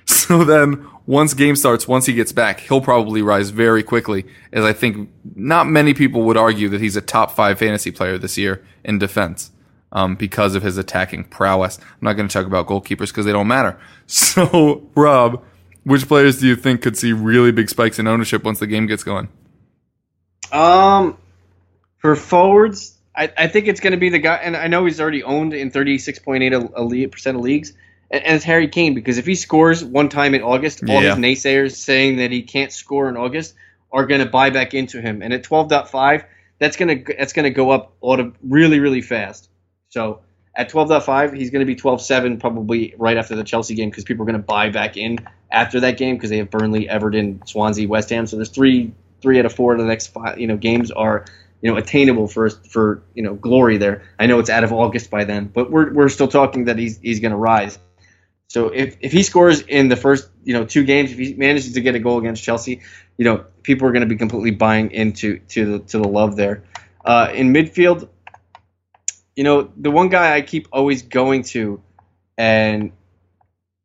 So 0.07 0.43
then 0.43 0.89
once 1.05 1.35
game 1.35 1.55
starts, 1.55 1.87
once 1.87 2.07
he 2.07 2.14
gets 2.14 2.33
back, 2.33 2.61
he'll 2.61 2.81
probably 2.81 3.20
rise 3.20 3.51
very 3.51 3.83
quickly, 3.83 4.25
as 4.55 4.64
I 4.64 4.72
think 4.72 5.11
not 5.35 5.66
many 5.66 5.93
people 5.93 6.22
would 6.22 6.39
argue 6.39 6.70
that 6.70 6.81
he's 6.81 6.97
a 6.97 7.03
top 7.03 7.33
five 7.33 7.59
fantasy 7.59 7.91
player 7.91 8.16
this 8.16 8.39
year 8.39 8.64
in 8.85 8.99
defense. 8.99 9.51
Um, 9.93 10.16
because 10.16 10.57
of 10.57 10.64
his 10.64 10.77
attacking 10.77 11.22
prowess. 11.22 11.79
I'm 11.79 11.99
not 12.01 12.14
going 12.14 12.27
to 12.27 12.33
talk 12.33 12.47
about 12.47 12.66
goalkeepers 12.66 13.09
because 13.11 13.27
they 13.27 13.33
don't 13.33 13.47
matter. 13.47 13.79
So, 14.07 14.91
Rob, 14.97 15.45
which 15.85 16.09
players 16.09 16.41
do 16.41 16.49
you 16.49 16.57
think 16.57 16.83
could 16.83 16.97
see 16.97 17.12
really 17.12 17.53
big 17.53 17.70
spikes 17.70 18.01
in 18.01 18.09
ownership 18.09 18.43
once 18.43 18.59
the 18.59 18.66
game 18.66 18.87
gets 18.87 19.05
going? 19.05 19.29
Um, 20.51 21.16
for 22.05 22.16
forwards, 22.16 22.98
I, 23.16 23.32
I 23.34 23.46
think 23.46 23.66
it's 23.66 23.80
going 23.80 23.92
to 23.92 23.96
be 23.96 24.11
the 24.11 24.18
guy, 24.18 24.34
and 24.34 24.55
I 24.55 24.66
know 24.66 24.84
he's 24.84 25.00
already 25.00 25.22
owned 25.22 25.55
in 25.55 25.70
36.8 25.70 27.11
percent 27.11 27.38
of 27.38 27.42
leagues, 27.42 27.72
and, 28.11 28.22
and 28.22 28.36
it's 28.36 28.44
Harry 28.44 28.68
Kane 28.68 28.92
because 28.92 29.16
if 29.16 29.24
he 29.24 29.34
scores 29.34 29.82
one 29.82 30.11
time 30.11 30.34
in 30.34 30.42
August, 30.42 30.82
all 30.82 31.02
Yeah. 31.02 31.14
his 31.16 31.24
naysayers 31.24 31.76
saying 31.76 32.18
that 32.18 32.30
he 32.30 32.42
can't 32.42 32.70
score 32.70 33.09
in 33.09 33.16
August 33.16 33.55
are 33.90 34.05
going 34.05 34.20
to 34.20 34.26
buy 34.26 34.50
back 34.50 34.74
into 34.74 35.00
him, 35.00 35.22
and 35.22 35.32
at 35.32 35.44
12.5, 35.44 36.26
that's 36.59 36.76
going 36.76 37.07
to 37.07 37.14
that's 37.16 37.32
going 37.32 37.44
to 37.44 37.50
go 37.50 37.70
up 37.70 37.94
auto, 38.02 38.34
really 38.46 38.80
really 38.80 39.00
fast. 39.00 39.48
So 39.88 40.20
at 40.55 40.70
12.5, 40.70 41.34
he's 41.34 41.48
going 41.48 41.61
to 41.61 41.66
be 41.66 41.74
12.7 41.74 42.38
probably 42.38 42.94
right 42.98 43.16
after 43.16 43.34
the 43.34 43.44
Chelsea 43.44 43.76
game 43.76 43.88
because 43.88 44.05
people 44.05 44.24
are 44.24 44.26
going 44.26 44.36
to 44.36 44.46
buy 44.46 44.68
back 44.68 44.98
in 44.98 45.20
after 45.50 45.80
that 45.80 45.96
game 45.96 46.16
because 46.16 46.28
they 46.28 46.36
have 46.36 46.50
Burnley, 46.50 46.86
Everton, 46.86 47.40
Swansea, 47.46 47.88
West 47.88 48.11
Ham. 48.11 48.26
So 48.26 48.36
there's 48.36 48.50
three 48.50 48.92
three 49.22 49.38
out 49.38 49.46
of 49.46 49.55
four 49.55 49.72
of 49.72 49.78
the 49.78 49.86
next 49.86 50.09
five 50.09 50.38
you 50.38 50.46
know 50.46 50.59
games 50.59 50.90
are 50.90 51.24
you 51.65 51.71
know 51.71 51.79
attainable 51.79 52.29
for 52.29 52.51
for 52.51 53.03
you 53.15 53.23
know 53.23 53.35
glory 53.35 53.79
there. 53.79 54.03
I 54.19 54.27
know 54.27 54.39
it's 54.39 54.51
out 54.51 54.65
of 54.65 54.73
August 54.73 55.11
by 55.11 55.25
then, 55.25 55.47
but 55.47 55.71
we're 55.71 55.95
we're 55.95 56.11
still 56.11 56.29
talking 56.29 56.67
that 56.67 56.79
he's 56.79 56.99
he's 56.99 57.21
going 57.21 57.33
to 57.33 57.39
rise. 57.39 57.79
So 58.49 58.69
if, 58.69 58.99
if 59.01 59.12
he 59.12 59.23
scores 59.23 59.62
in 59.62 59.89
the 59.89 59.97
first 59.97 60.29
you 60.45 60.53
know 60.53 60.67
two 60.67 60.85
games, 60.85 61.11
if 61.11 61.19
he 61.19 61.33
manages 61.33 61.73
to 61.73 61.81
get 61.81 61.95
a 61.95 61.99
goal 61.99 62.19
against 62.19 62.45
Chelsea, 62.45 62.83
you 63.17 63.25
know 63.25 63.47
people 63.62 63.89
are 63.89 63.93
going 63.93 64.03
to 64.03 64.09
be 64.09 64.17
completely 64.17 64.51
buying 64.51 64.91
into 64.91 65.39
to 65.39 65.79
the 65.79 65.79
to 65.87 65.99
the 65.99 66.07
love 66.07 66.37
there. 66.37 66.65
Uh, 67.03 67.31
in 67.33 67.55
midfield, 67.55 68.11
you 69.35 69.45
know 69.45 69.73
the 69.75 69.91
one 69.91 70.11
guy 70.11 70.37
I 70.37 70.43
keep 70.43 70.69
always 70.71 71.01
going 71.01 71.45
to, 71.45 71.81
and 72.37 72.93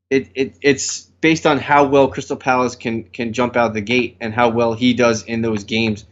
it, 0.10 0.32
it 0.36 0.58
it's 0.62 1.04
based 1.22 1.46
on 1.46 1.60
how 1.60 1.86
well 1.86 2.10
Crystal 2.10 2.36
Palace 2.36 2.76
can 2.76 3.06
can 3.06 3.32
jump 3.32 3.56
out 3.56 3.74
the 3.74 3.82
gate 3.82 4.18
and 4.20 4.34
how 4.34 4.50
well 4.50 4.74
he 4.74 4.94
does 4.94 5.24
in 5.24 5.42
those 5.42 5.64
games. 5.64 6.04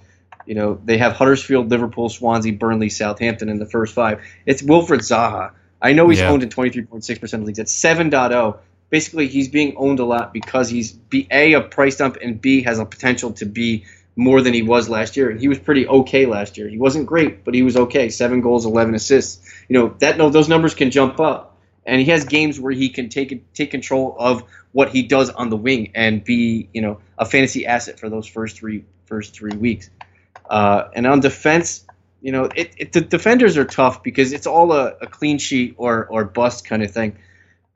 You 0.47 0.55
know 0.55 0.79
they 0.83 0.97
have 0.97 1.13
Huddersfield, 1.13 1.69
Liverpool, 1.69 2.09
Swansea, 2.09 2.53
Burnley, 2.53 2.89
Southampton 2.89 3.49
in 3.49 3.59
the 3.59 3.65
first 3.65 3.93
five. 3.93 4.21
It's 4.45 4.63
Wilfred 4.63 5.01
Zaha. 5.01 5.51
I 5.81 5.93
know 5.93 6.09
he's 6.09 6.19
Yeah. 6.19 6.29
owned 6.29 6.41
in 6.41 6.49
23.6% 6.49 7.33
of 7.41 7.43
leagues. 7.43 7.59
At 7.59 7.67
7.0, 7.67 8.57
basically 8.89 9.27
he's 9.27 9.49
being 9.49 9.75
owned 9.77 9.99
a 9.99 10.05
lot 10.05 10.33
because 10.33 10.69
he's 10.69 10.91
B, 10.91 11.27
A, 11.29 11.53
a 11.53 11.61
price 11.61 11.97
dump, 11.97 12.17
and 12.21 12.41
B, 12.41 12.63
has 12.63 12.79
a 12.79 12.85
potential 12.85 13.31
to 13.33 13.45
be 13.45 13.83
more 14.15 14.41
than 14.41 14.53
he 14.53 14.63
was 14.63 14.89
last 14.89 15.15
year. 15.17 15.29
And 15.29 15.39
he 15.39 15.47
was 15.47 15.59
pretty 15.59 15.87
okay 15.87 16.25
last 16.25 16.57
year. 16.57 16.67
He 16.67 16.79
wasn't 16.79 17.05
great, 17.05 17.43
but 17.43 17.53
he 17.53 17.61
was 17.61 17.77
okay. 17.77 18.09
Seven 18.09 18.41
goals, 18.41 18.65
11 18.65 18.95
assists. 18.95 19.39
You 19.69 19.77
know, 19.77 19.95
that 19.99 20.17
no, 20.17 20.29
those 20.29 20.49
numbers 20.49 20.73
can 20.73 20.89
jump 20.89 21.19
up. 21.19 21.57
And 21.85 22.01
he 22.01 22.07
has 22.07 22.25
games 22.25 22.59
where 22.59 22.73
he 22.73 22.89
can 22.89 23.09
take 23.09 23.53
take 23.53 23.71
control 23.71 24.15
of 24.19 24.43
what 24.73 24.89
he 24.89 25.03
does 25.03 25.29
on 25.29 25.49
the 25.49 25.55
wing 25.55 25.91
and 25.95 26.23
be, 26.23 26.67
you 26.73 26.81
know, 26.81 26.99
a 27.17 27.25
fantasy 27.25 27.65
asset 27.65 27.99
for 27.99 28.09
those 28.09 28.27
first 28.27 28.57
three 28.57 28.83
first 29.05 29.33
three 29.33 29.55
weeks. 29.55 29.89
Uh, 30.49 30.89
and 30.93 31.05
on 31.05 31.19
defense, 31.19 31.85
you 32.21 32.31
know, 32.31 32.45
it, 32.55 32.73
it, 32.77 32.93
the 32.93 33.01
defenders 33.01 33.57
are 33.57 33.65
tough 33.65 34.03
because 34.03 34.33
it's 34.33 34.47
all 34.47 34.71
a, 34.71 34.95
a 35.01 35.07
clean 35.07 35.37
sheet 35.37 35.75
or 35.77 36.05
or 36.07 36.25
bust 36.25 36.65
kind 36.65 36.83
of 36.83 36.91
thing. 36.91 37.17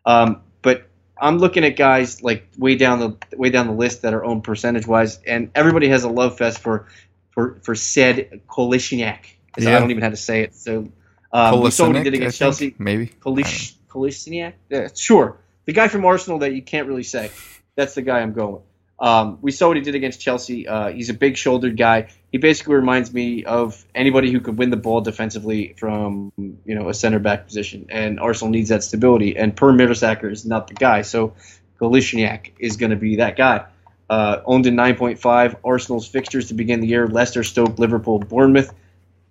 Um, 0.06 0.42
but 0.62 0.88
I'm 1.18 1.38
looking 1.38 1.64
at 1.64 1.76
guys 1.76 2.24
like 2.24 2.48
way 2.58 2.76
down 2.76 3.00
the 3.00 3.38
way 3.38 3.50
down 3.50 3.68
the 3.68 3.74
list 3.74 4.02
that 4.02 4.14
are 4.14 4.24
owned 4.24 4.44
percentage 4.44 4.88
wise, 4.88 5.20
and 5.26 5.52
everybody 5.54 5.90
has 5.90 6.04
a 6.04 6.10
love 6.10 6.38
fest 6.38 6.60
for 6.60 6.88
for 7.32 7.60
for 7.64 7.76
said 7.76 8.42
Kolishniak. 8.48 9.26
I 9.58 9.62
don't 9.62 9.92
even 9.92 10.00
know 10.00 10.06
how 10.06 10.10
to 10.12 10.18
say 10.18 10.42
it. 10.42 10.56
So 10.56 10.92
um, 11.34 11.62
we 11.62 11.72
saw 11.72 11.88
what 11.88 11.98
he 11.98 12.04
did 12.04 12.14
against 12.14 12.40
think, 12.40 12.48
Chelsea. 12.48 12.76
maybe. 12.78 13.08
Kolish 13.08 13.76
Kolishniak? 13.90 14.54
Yeah, 14.70 14.88
sure. 14.96 15.38
The 15.66 15.74
guy 15.74 15.88
from 15.88 16.06
Arsenal 16.06 16.40
that 16.40 16.54
you 16.54 16.62
can't 16.62 16.88
really 16.88 17.04
say. 17.04 17.32
That's 17.76 17.96
the 17.96 18.02
guy 18.02 18.20
I'm 18.20 18.34
going 18.34 18.54
with. 18.54 18.62
Um, 19.00 19.40
we 19.42 19.52
saw 19.52 19.68
what 19.68 19.78
he 19.78 19.84
did 19.84 19.96
against 19.96 20.20
Chelsea. 20.20 20.68
Uh, 20.68 20.90
he's 20.90 21.10
a 21.10 21.14
big 21.14 21.38
shouldered 21.38 21.78
guy. 21.78 22.10
He 22.32 22.38
basically 22.38 22.76
reminds 22.76 23.14
me 23.14 23.44
of 23.44 23.86
anybody 23.94 24.32
who 24.32 24.40
could 24.40 24.58
win 24.58 24.70
the 24.70 24.78
ball 24.78 25.02
defensively 25.02 25.76
from 25.78 26.32
you 26.38 26.76
know 26.76 26.88
a 26.90 26.94
center 26.94 27.20
back 27.20 27.46
position. 27.46 27.88
And 27.90 28.20
Arsenal 28.20 28.52
needs 28.52 28.70
that 28.70 28.84
stability. 28.84 29.38
And 29.38 29.56
Per 29.56 29.74
Mertesacker 29.74 30.32
is 30.32 30.46
not 30.46 30.68
the 30.68 30.74
guy. 30.74 31.02
So 31.02 31.34
Kolishniak 31.80 32.52
is 32.60 32.78
going 32.78 32.92
to 32.92 32.96
be 32.96 33.18
that 33.18 33.36
guy. 33.36 33.66
Uh, 34.10 34.42
owned 34.46 34.66
in 34.66 34.76
9.5. 34.76 35.56
Arsenal's 35.64 36.08
fixtures 36.08 36.48
to 36.50 36.54
begin 36.54 36.80
the 36.80 36.88
year: 36.88 37.08
Leicester, 37.08 37.44
Stoke, 37.44 37.80
Liverpool, 37.80 38.20
Bournemouth. 38.20 38.74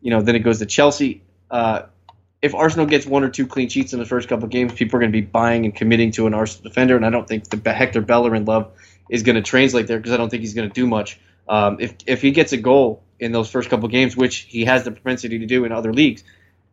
You 0.02 0.10
know, 0.10 0.22
then 0.22 0.34
it 0.36 0.40
goes 0.40 0.58
to 0.58 0.66
Chelsea. 0.66 1.22
Uh, 1.50 1.82
if 2.42 2.54
Arsenal 2.54 2.86
gets 2.86 3.06
one 3.06 3.22
or 3.22 3.28
two 3.28 3.46
clean 3.46 3.68
sheets 3.68 3.92
in 3.92 3.98
the 3.98 4.06
first 4.06 4.28
couple 4.28 4.44
of 4.44 4.50
games, 4.50 4.72
people 4.72 4.96
are 4.96 5.00
going 5.00 5.12
to 5.12 5.20
be 5.20 5.26
buying 5.26 5.64
and 5.64 5.74
committing 5.74 6.10
to 6.12 6.26
an 6.26 6.34
Arsenal 6.34 6.68
defender, 6.68 6.96
and 6.96 7.04
I 7.04 7.10
don't 7.10 7.28
think 7.28 7.48
the 7.48 7.72
Hector 7.72 8.00
Bellerin 8.00 8.46
love 8.46 8.72
is 9.10 9.22
going 9.22 9.36
to 9.36 9.42
translate 9.42 9.86
there 9.86 9.98
because 9.98 10.12
I 10.12 10.16
don't 10.16 10.30
think 10.30 10.40
he's 10.40 10.54
going 10.54 10.68
to 10.68 10.74
do 10.74 10.86
much. 10.86 11.18
Um, 11.50 11.78
if 11.80 11.96
if 12.06 12.22
he 12.22 12.30
gets 12.30 12.52
a 12.52 12.56
goal 12.56 13.02
in 13.18 13.32
those 13.32 13.50
first 13.50 13.68
couple 13.68 13.88
games, 13.88 14.16
which 14.16 14.36
he 14.36 14.64
has 14.66 14.84
the 14.84 14.92
propensity 14.92 15.40
to 15.40 15.46
do 15.46 15.64
in 15.64 15.72
other 15.72 15.92
leagues, 15.92 16.22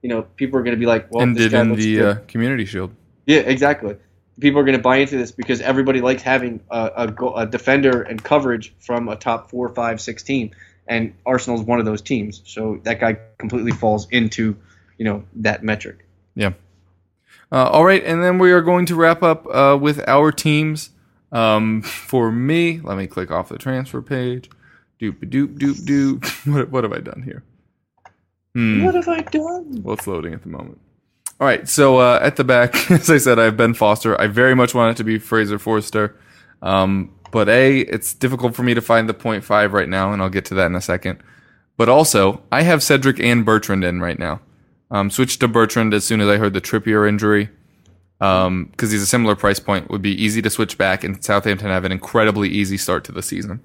you 0.04 0.10
know, 0.10 0.22
people 0.22 0.60
are 0.60 0.64
going 0.64 0.76
to 0.76 0.80
be 0.80 0.86
like, 0.86 1.12
"Well, 1.12 1.24
and 1.24 1.36
this 1.36 1.46
did 1.46 1.52
guy 1.54 1.62
in 1.62 1.74
the 1.74 2.02
uh, 2.02 2.16
Community 2.28 2.64
Shield. 2.64 2.92
Yeah, 3.26 3.40
exactly. 3.40 3.98
People 4.40 4.60
are 4.60 4.64
going 4.64 4.78
to 4.78 4.82
buy 4.82 4.98
into 4.98 5.18
this 5.18 5.32
because 5.32 5.62
everybody 5.62 6.00
likes 6.00 6.22
having 6.22 6.60
a, 6.70 6.92
a, 6.96 7.08
go- 7.08 7.36
a 7.36 7.48
defender 7.48 8.04
and 8.04 8.24
coverage 8.24 8.72
from 8.80 9.10
a 9.10 9.16
top 9.16 9.50
four, 9.50 9.68
five, 9.70 10.00
six 10.00 10.22
team, 10.22 10.52
and 10.88 11.16
Arsenal 11.26 11.60
is 11.60 11.66
one 11.66 11.80
of 11.80 11.86
those 11.86 12.04
teams. 12.04 12.44
So 12.46 12.80
that 12.84 13.00
guy 13.00 13.18
completely 13.40 13.72
falls 13.72 14.08
into, 14.12 14.56
you 15.00 15.06
know, 15.06 15.24
that 15.38 15.64
metric. 15.64 16.06
Yeah. 16.36 16.54
Uh, 17.52 17.68
all 17.70 17.84
right, 17.84 18.04
and 18.04 18.24
then 18.24 18.38
we 18.38 18.52
are 18.52 18.62
going 18.62 18.86
to 18.86 18.96
wrap 18.96 19.24
up 19.24 19.48
uh, 19.48 19.76
with 19.82 20.08
our 20.08 20.32
teams. 20.32 20.92
Um, 21.32 21.82
for 22.10 22.32
me, 22.32 22.80
let 22.80 22.96
me 22.96 23.08
click 23.08 23.32
off 23.32 23.50
the 23.50 23.58
transfer 23.58 24.04
page. 24.04 24.52
Doop 25.00 25.30
doop 25.30 25.58
doop 25.58 25.76
doop. 25.86 26.54
What, 26.54 26.72
what 26.72 26.84
have 26.84 26.94
I 26.94 27.00
done 27.00 27.22
here? 27.24 27.44
Hmm. 28.56 28.84
What 28.84 28.96
have 28.96 29.08
I 29.08 29.22
done? 29.22 29.84
Well, 29.84 29.94
it's 29.94 30.08
loading 30.08 30.34
at 30.34 30.42
the 30.42 30.50
moment. 30.50 30.80
All 31.40 31.46
right, 31.46 31.70
so 31.70 32.00
uh, 32.00 32.20
at 32.20 32.36
the 32.36 32.44
back, 32.44 32.90
as 32.92 33.10
I 33.12 33.20
said, 33.20 33.38
I 33.38 33.44
have 33.44 33.58
Ben 33.58 33.76
Foster. 33.76 34.20
I 34.20 34.26
very 34.26 34.56
much 34.56 34.74
want 34.74 34.92
it 34.92 34.98
to 34.98 35.04
be 35.04 35.20
Fraser 35.20 35.60
Forster, 35.60 36.16
um, 36.64 37.14
but 37.32 37.48
a 37.48 37.82
it's 37.82 38.16
difficult 38.16 38.56
for 38.56 38.64
me 38.64 38.74
to 38.74 38.82
find 38.82 39.08
the 39.08 39.14
point 39.14 39.44
five 39.44 39.74
right 39.74 39.88
now, 39.88 40.12
and 40.12 40.22
I'll 40.22 40.30
get 40.30 40.46
to 40.46 40.56
that 40.56 40.66
in 40.66 40.76
a 40.76 40.82
second. 40.82 41.20
But 41.78 41.90
also, 41.90 42.42
I 42.52 42.64
have 42.64 42.82
Cedric 42.82 43.20
and 43.20 43.46
Bertrand 43.46 43.84
in 43.84 44.02
right 44.02 44.18
now. 44.18 44.42
Um, 44.90 45.12
switched 45.12 45.40
to 45.42 45.48
Bertrand 45.48 45.94
as 45.94 46.06
soon 46.06 46.22
as 46.22 46.28
I 46.28 46.38
heard 46.38 46.54
the 46.54 46.62
Trippier 46.62 47.08
injury, 47.08 47.50
because 48.18 48.90
he's 48.92 49.04
a 49.04 49.06
similar 49.06 49.36
price 49.36 49.60
point. 49.60 49.92
Would 49.92 50.02
be 50.02 50.20
easy 50.20 50.42
to 50.42 50.50
switch 50.50 50.76
back, 50.80 51.04
and 51.04 51.24
Southampton 51.24 51.68
have 51.68 51.86
an 51.86 51.92
incredibly 51.92 52.50
easy 52.50 52.78
start 52.78 53.04
to 53.04 53.12
the 53.12 53.22
season. 53.22 53.64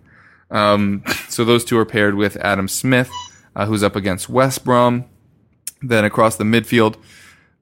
Um, 0.53 1.03
so 1.29 1.45
those 1.45 1.65
two 1.65 1.79
are 1.79 1.85
paired 1.85 2.15
with 2.15 2.37
Adam 2.37 2.69
Smith, 2.69 3.11
uh, 3.57 3.67
who's 3.67 3.83
up 3.83 3.97
against 3.97 4.29
West 4.29 4.65
Brom. 4.65 5.07
Then 5.81 6.05
across 6.05 6.37
the 6.37 6.45
midfield, 6.45 6.97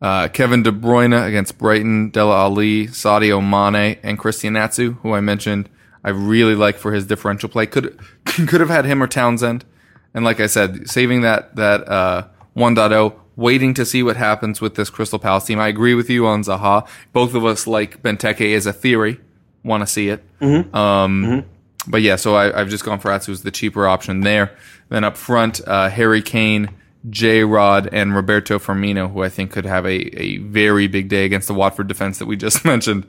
uh, 0.02 0.28
Kevin 0.28 0.62
De 0.62 0.70
Bruyne 0.70 1.26
against 1.26 1.56
Brighton, 1.56 2.10
Dele 2.10 2.32
Alli, 2.32 2.88
Sadio 2.88 3.40
Mane, 3.40 3.98
and 4.02 4.18
Christian 4.18 4.56
Atsu, 4.56 4.94
who 5.02 5.14
I 5.14 5.20
mentioned. 5.20 5.70
I 6.02 6.10
really 6.10 6.54
like 6.54 6.76
for 6.76 6.92
his 6.92 7.06
differential 7.06 7.48
play. 7.48 7.66
Could 7.66 7.98
could 8.24 8.60
have 8.60 8.70
had 8.70 8.84
him 8.84 9.02
or 9.02 9.06
Townsend, 9.06 9.64
and 10.12 10.24
like 10.24 10.40
I 10.40 10.46
said, 10.46 10.88
saving 10.90 11.22
that 11.22 11.56
that 11.56 11.86
uh, 11.88 12.26
1.0, 12.56 13.14
waiting 13.36 13.74
to 13.74 13.84
see 13.84 14.02
what 14.02 14.16
happens 14.16 14.60
with 14.60 14.74
this 14.74 14.90
Crystal 14.90 15.18
Palace 15.18 15.44
team. 15.44 15.58
I 15.58 15.68
agree 15.68 15.94
with 15.94 16.10
you 16.10 16.26
on 16.26 16.42
Zaha. 16.42 16.86
Both 17.12 17.34
of 17.34 17.44
us 17.44 17.66
like 17.66 18.02
Benteke 18.02 18.54
as 18.54 18.66
a 18.66 18.72
theory. 18.72 19.20
Want 19.62 19.82
to 19.82 19.86
see 19.86 20.08
it. 20.08 20.24
Hmm. 20.40 20.74
Um, 20.74 21.44
But 21.86 22.02
yeah, 22.02 22.16
so 22.16 22.34
I, 22.34 22.60
I've 22.60 22.68
just 22.68 22.84
gone 22.84 22.98
for 23.00 23.10
Atsu 23.10 23.32
as 23.32 23.42
the 23.42 23.50
cheaper 23.50 23.86
option 23.86 24.20
there. 24.20 24.54
Then 24.90 25.04
up 25.04 25.16
front, 25.16 25.60
uh, 25.66 25.88
Harry 25.88 26.20
Kane, 26.20 26.68
J 27.08 27.42
Rod, 27.44 27.88
and 27.92 28.14
Roberto 28.14 28.58
Firmino, 28.58 29.10
who 29.10 29.22
I 29.22 29.28
think 29.30 29.50
could 29.52 29.64
have 29.64 29.86
a, 29.86 30.20
a 30.20 30.36
very 30.38 30.86
big 30.88 31.08
day 31.08 31.24
against 31.24 31.48
the 31.48 31.54
Watford 31.54 31.88
defense 31.88 32.18
that 32.18 32.26
we 32.26 32.36
just 32.36 32.64
mentioned. 32.66 33.06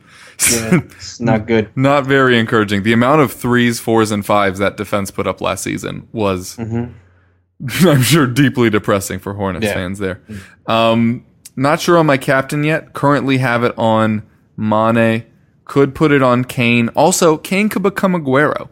Yeah, 0.51 0.79
it's 0.85 1.19
not 1.19 1.45
good. 1.47 1.69
Not 1.75 2.05
very 2.07 2.39
encouraging. 2.39 2.83
The 2.83 2.93
amount 2.93 3.21
of 3.21 3.31
threes, 3.33 3.79
fours, 3.79 4.09
and 4.11 4.25
fives 4.25 4.59
that 4.59 4.77
defense 4.77 5.11
put 5.11 5.27
up 5.27 5.41
last 5.41 5.63
season 5.63 6.07
was, 6.13 6.57
I'm 6.59 8.01
sure, 8.01 8.25
deeply 8.27 8.69
depressing 8.69 9.19
for 9.19 9.33
Hornets 9.33 9.65
Yeah. 9.65 9.73
fans 9.73 9.99
there. 9.99 10.21
Um, 10.65 11.25
not 11.55 11.79
sure 11.81 11.97
on 11.97 12.05
my 12.05 12.17
captain 12.17 12.63
yet. 12.63 12.93
Currently 12.93 13.37
have 13.39 13.63
it 13.63 13.73
on 13.77 14.23
Mane. 14.57 15.25
Could 15.65 15.95
put 15.95 16.11
it 16.11 16.21
on 16.21 16.43
Kane. 16.43 16.89
Also, 16.89 17.37
Kane 17.37 17.69
could 17.69 17.83
become 17.83 18.13
Aguero 18.13 18.69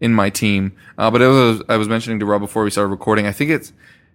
in 0.00 0.12
my 0.14 0.30
team. 0.30 0.72
Uh, 0.98 1.10
but 1.10 1.22
as 1.22 1.28
I 1.28 1.30
was, 1.30 1.62
I 1.68 1.76
was 1.76 1.88
mentioning 1.88 2.18
to 2.20 2.26
Rob 2.26 2.40
before 2.40 2.64
we 2.64 2.70
started 2.70 2.88
recording, 2.88 3.26
I 3.26 3.32
think 3.32 3.50
it's 3.50 3.72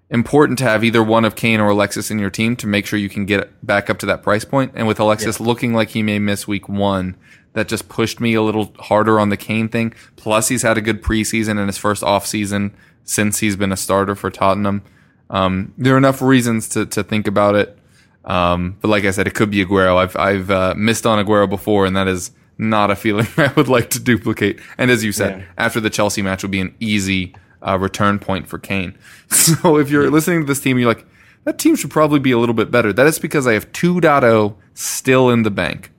important 0.10 0.60
to 0.60 0.66
have 0.66 0.84
either 0.84 1.04
one 1.04 1.26
of 1.26 1.36
Kane 1.36 1.60
or 1.60 1.70
Alexis 1.70 2.12
in 2.12 2.20
your 2.20 2.30
team 2.30 2.56
to 2.58 2.68
make 2.68 2.86
sure 2.86 3.00
you 3.00 3.10
can 3.10 3.26
get 3.26 3.66
back 3.66 3.90
up 3.90 4.00
to 4.00 4.06
that 4.08 4.24
price 4.24 4.46
point. 4.46 4.72
And 4.76 4.88
with 4.88 5.00
Alexis 5.00 5.40
looking 5.40 5.74
like 5.74 5.90
he 5.90 6.04
may 6.04 6.20
miss 6.20 6.48
week 6.48 6.68
one, 6.68 7.16
that 7.54 7.68
just 7.68 7.88
pushed 7.88 8.20
me 8.20 8.34
a 8.34 8.42
little 8.42 8.74
harder 8.80 9.20
on 9.20 9.30
the 9.30 9.38
Kane 9.38 9.70
thing. 9.70 9.94
Plus, 10.16 10.50
he's 10.50 10.62
had 10.62 10.78
a 10.78 10.82
good 10.82 11.02
preseason 11.02 11.58
and 11.58 11.68
his 11.68 11.78
first 11.78 12.04
off 12.04 12.28
season 12.28 12.76
since 13.04 13.40
he's 13.40 13.56
been 13.56 13.72
a 13.72 13.78
starter 13.78 14.16
for 14.16 14.30
Tottenham. 14.30 14.84
Um, 15.30 15.74
there 15.78 15.96
are 15.96 15.98
enough 15.98 16.22
reasons 16.22 16.68
to, 16.70 16.86
to 16.88 17.04
think 17.04 17.28
about 17.28 17.56
it. 17.56 17.78
Um, 18.26 18.78
but 18.82 18.88
like 18.90 19.06
I 19.06 19.12
said, 19.12 19.28
it 19.28 19.36
could 19.36 19.52
be 19.52 19.64
Aguero. 19.66 19.98
I've 19.98 20.16
I've 20.16 20.50
uh, 20.52 20.74
missed 20.76 21.06
on 21.06 21.24
Aguero 21.24 21.48
before, 21.50 21.86
and 21.86 21.96
that 21.96 22.08
is 22.08 22.32
not 22.58 22.90
a 22.92 22.96
feeling 22.96 23.28
I 23.38 23.52
would 23.56 23.68
like 23.68 23.90
to 23.92 24.00
duplicate. 24.00 24.60
And 24.78 24.90
as 24.92 25.04
you 25.04 25.12
said, 25.12 25.40
Yeah. 25.40 25.46
after 25.58 25.80
the 25.80 25.90
Chelsea 25.90 26.22
match 26.22 26.42
would 26.44 26.52
be 26.52 26.60
an 26.62 26.74
easy 26.80 27.36
uh, 27.66 27.78
return 27.78 28.18
point 28.20 28.48
for 28.48 28.58
Kane. 28.60 28.98
So 29.30 29.78
if 29.78 29.90
you're 29.90 30.10
listening 30.10 30.42
to 30.42 30.46
this 30.48 30.60
team, 30.62 30.78
you're 30.80 30.88
like, 30.88 31.06
that 31.46 31.58
team 31.60 31.76
should 31.76 31.92
probably 31.92 32.20
be 32.20 32.32
a 32.32 32.38
little 32.40 32.56
bit 32.56 32.72
better. 32.72 32.94
That 32.94 33.06
is 33.08 33.20
because 33.20 33.46
I 33.48 33.54
have 33.54 33.72
2.0 33.74 34.56
still 34.74 35.30
in 35.30 35.44
the 35.44 35.52
bank. 35.52 35.92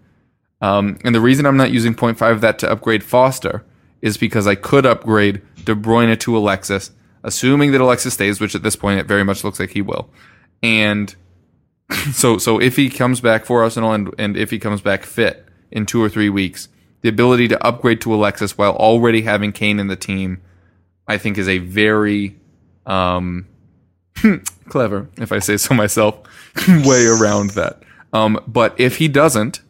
Um, 0.60 0.98
and 1.04 1.14
the 1.14 1.20
reason 1.20 1.44
I'm 1.46 1.56
not 1.56 1.70
using 1.70 1.94
0.5 1.94 2.32
of 2.32 2.40
that 2.40 2.58
to 2.60 2.70
upgrade 2.70 3.04
Foster 3.04 3.64
is 4.00 4.16
because 4.16 4.46
I 4.46 4.54
could 4.54 4.86
upgrade 4.86 5.42
De 5.64 5.74
Bruyne 5.74 6.18
to 6.20 6.36
Alexis, 6.36 6.90
assuming 7.22 7.72
that 7.72 7.80
Alexis 7.80 8.14
stays, 8.14 8.40
which 8.40 8.54
at 8.54 8.62
this 8.62 8.74
point 8.76 8.98
it 9.00 9.06
very 9.06 9.22
much 9.24 9.44
looks 9.44 9.60
like 9.60 9.70
he 9.70 9.82
will. 9.82 10.08
And 10.62 11.14
so, 12.12 12.38
so 12.38 12.60
if 12.60 12.76
he 12.76 12.88
comes 12.90 13.20
back 13.20 13.44
for 13.44 13.62
Arsenal 13.62 13.92
and, 13.92 14.14
and 14.18 14.36
if 14.36 14.50
he 14.50 14.58
comes 14.58 14.80
back 14.80 15.04
fit 15.04 15.46
in 15.70 15.86
two 15.86 16.02
or 16.02 16.08
three 16.08 16.28
weeks, 16.28 16.68
the 17.02 17.08
ability 17.08 17.48
to 17.48 17.66
upgrade 17.66 18.00
to 18.00 18.14
Alexis 18.14 18.58
while 18.58 18.72
already 18.72 19.22
having 19.22 19.52
Kane 19.52 19.78
in 19.78 19.88
the 19.88 19.96
team, 19.96 20.40
I 21.06 21.18
think 21.18 21.38
is 21.38 21.48
a 21.48 21.58
very 21.58 22.36
um, 22.84 23.46
clever, 24.68 25.08
if 25.16 25.32
I 25.32 25.38
say 25.38 25.56
so 25.56 25.74
myself, 25.74 26.18
way 26.68 27.06
around 27.06 27.50
that. 27.50 27.82
Um, 28.12 28.42
but 28.46 28.78
if 28.80 28.96
he 28.96 29.08
doesn't, 29.08 29.60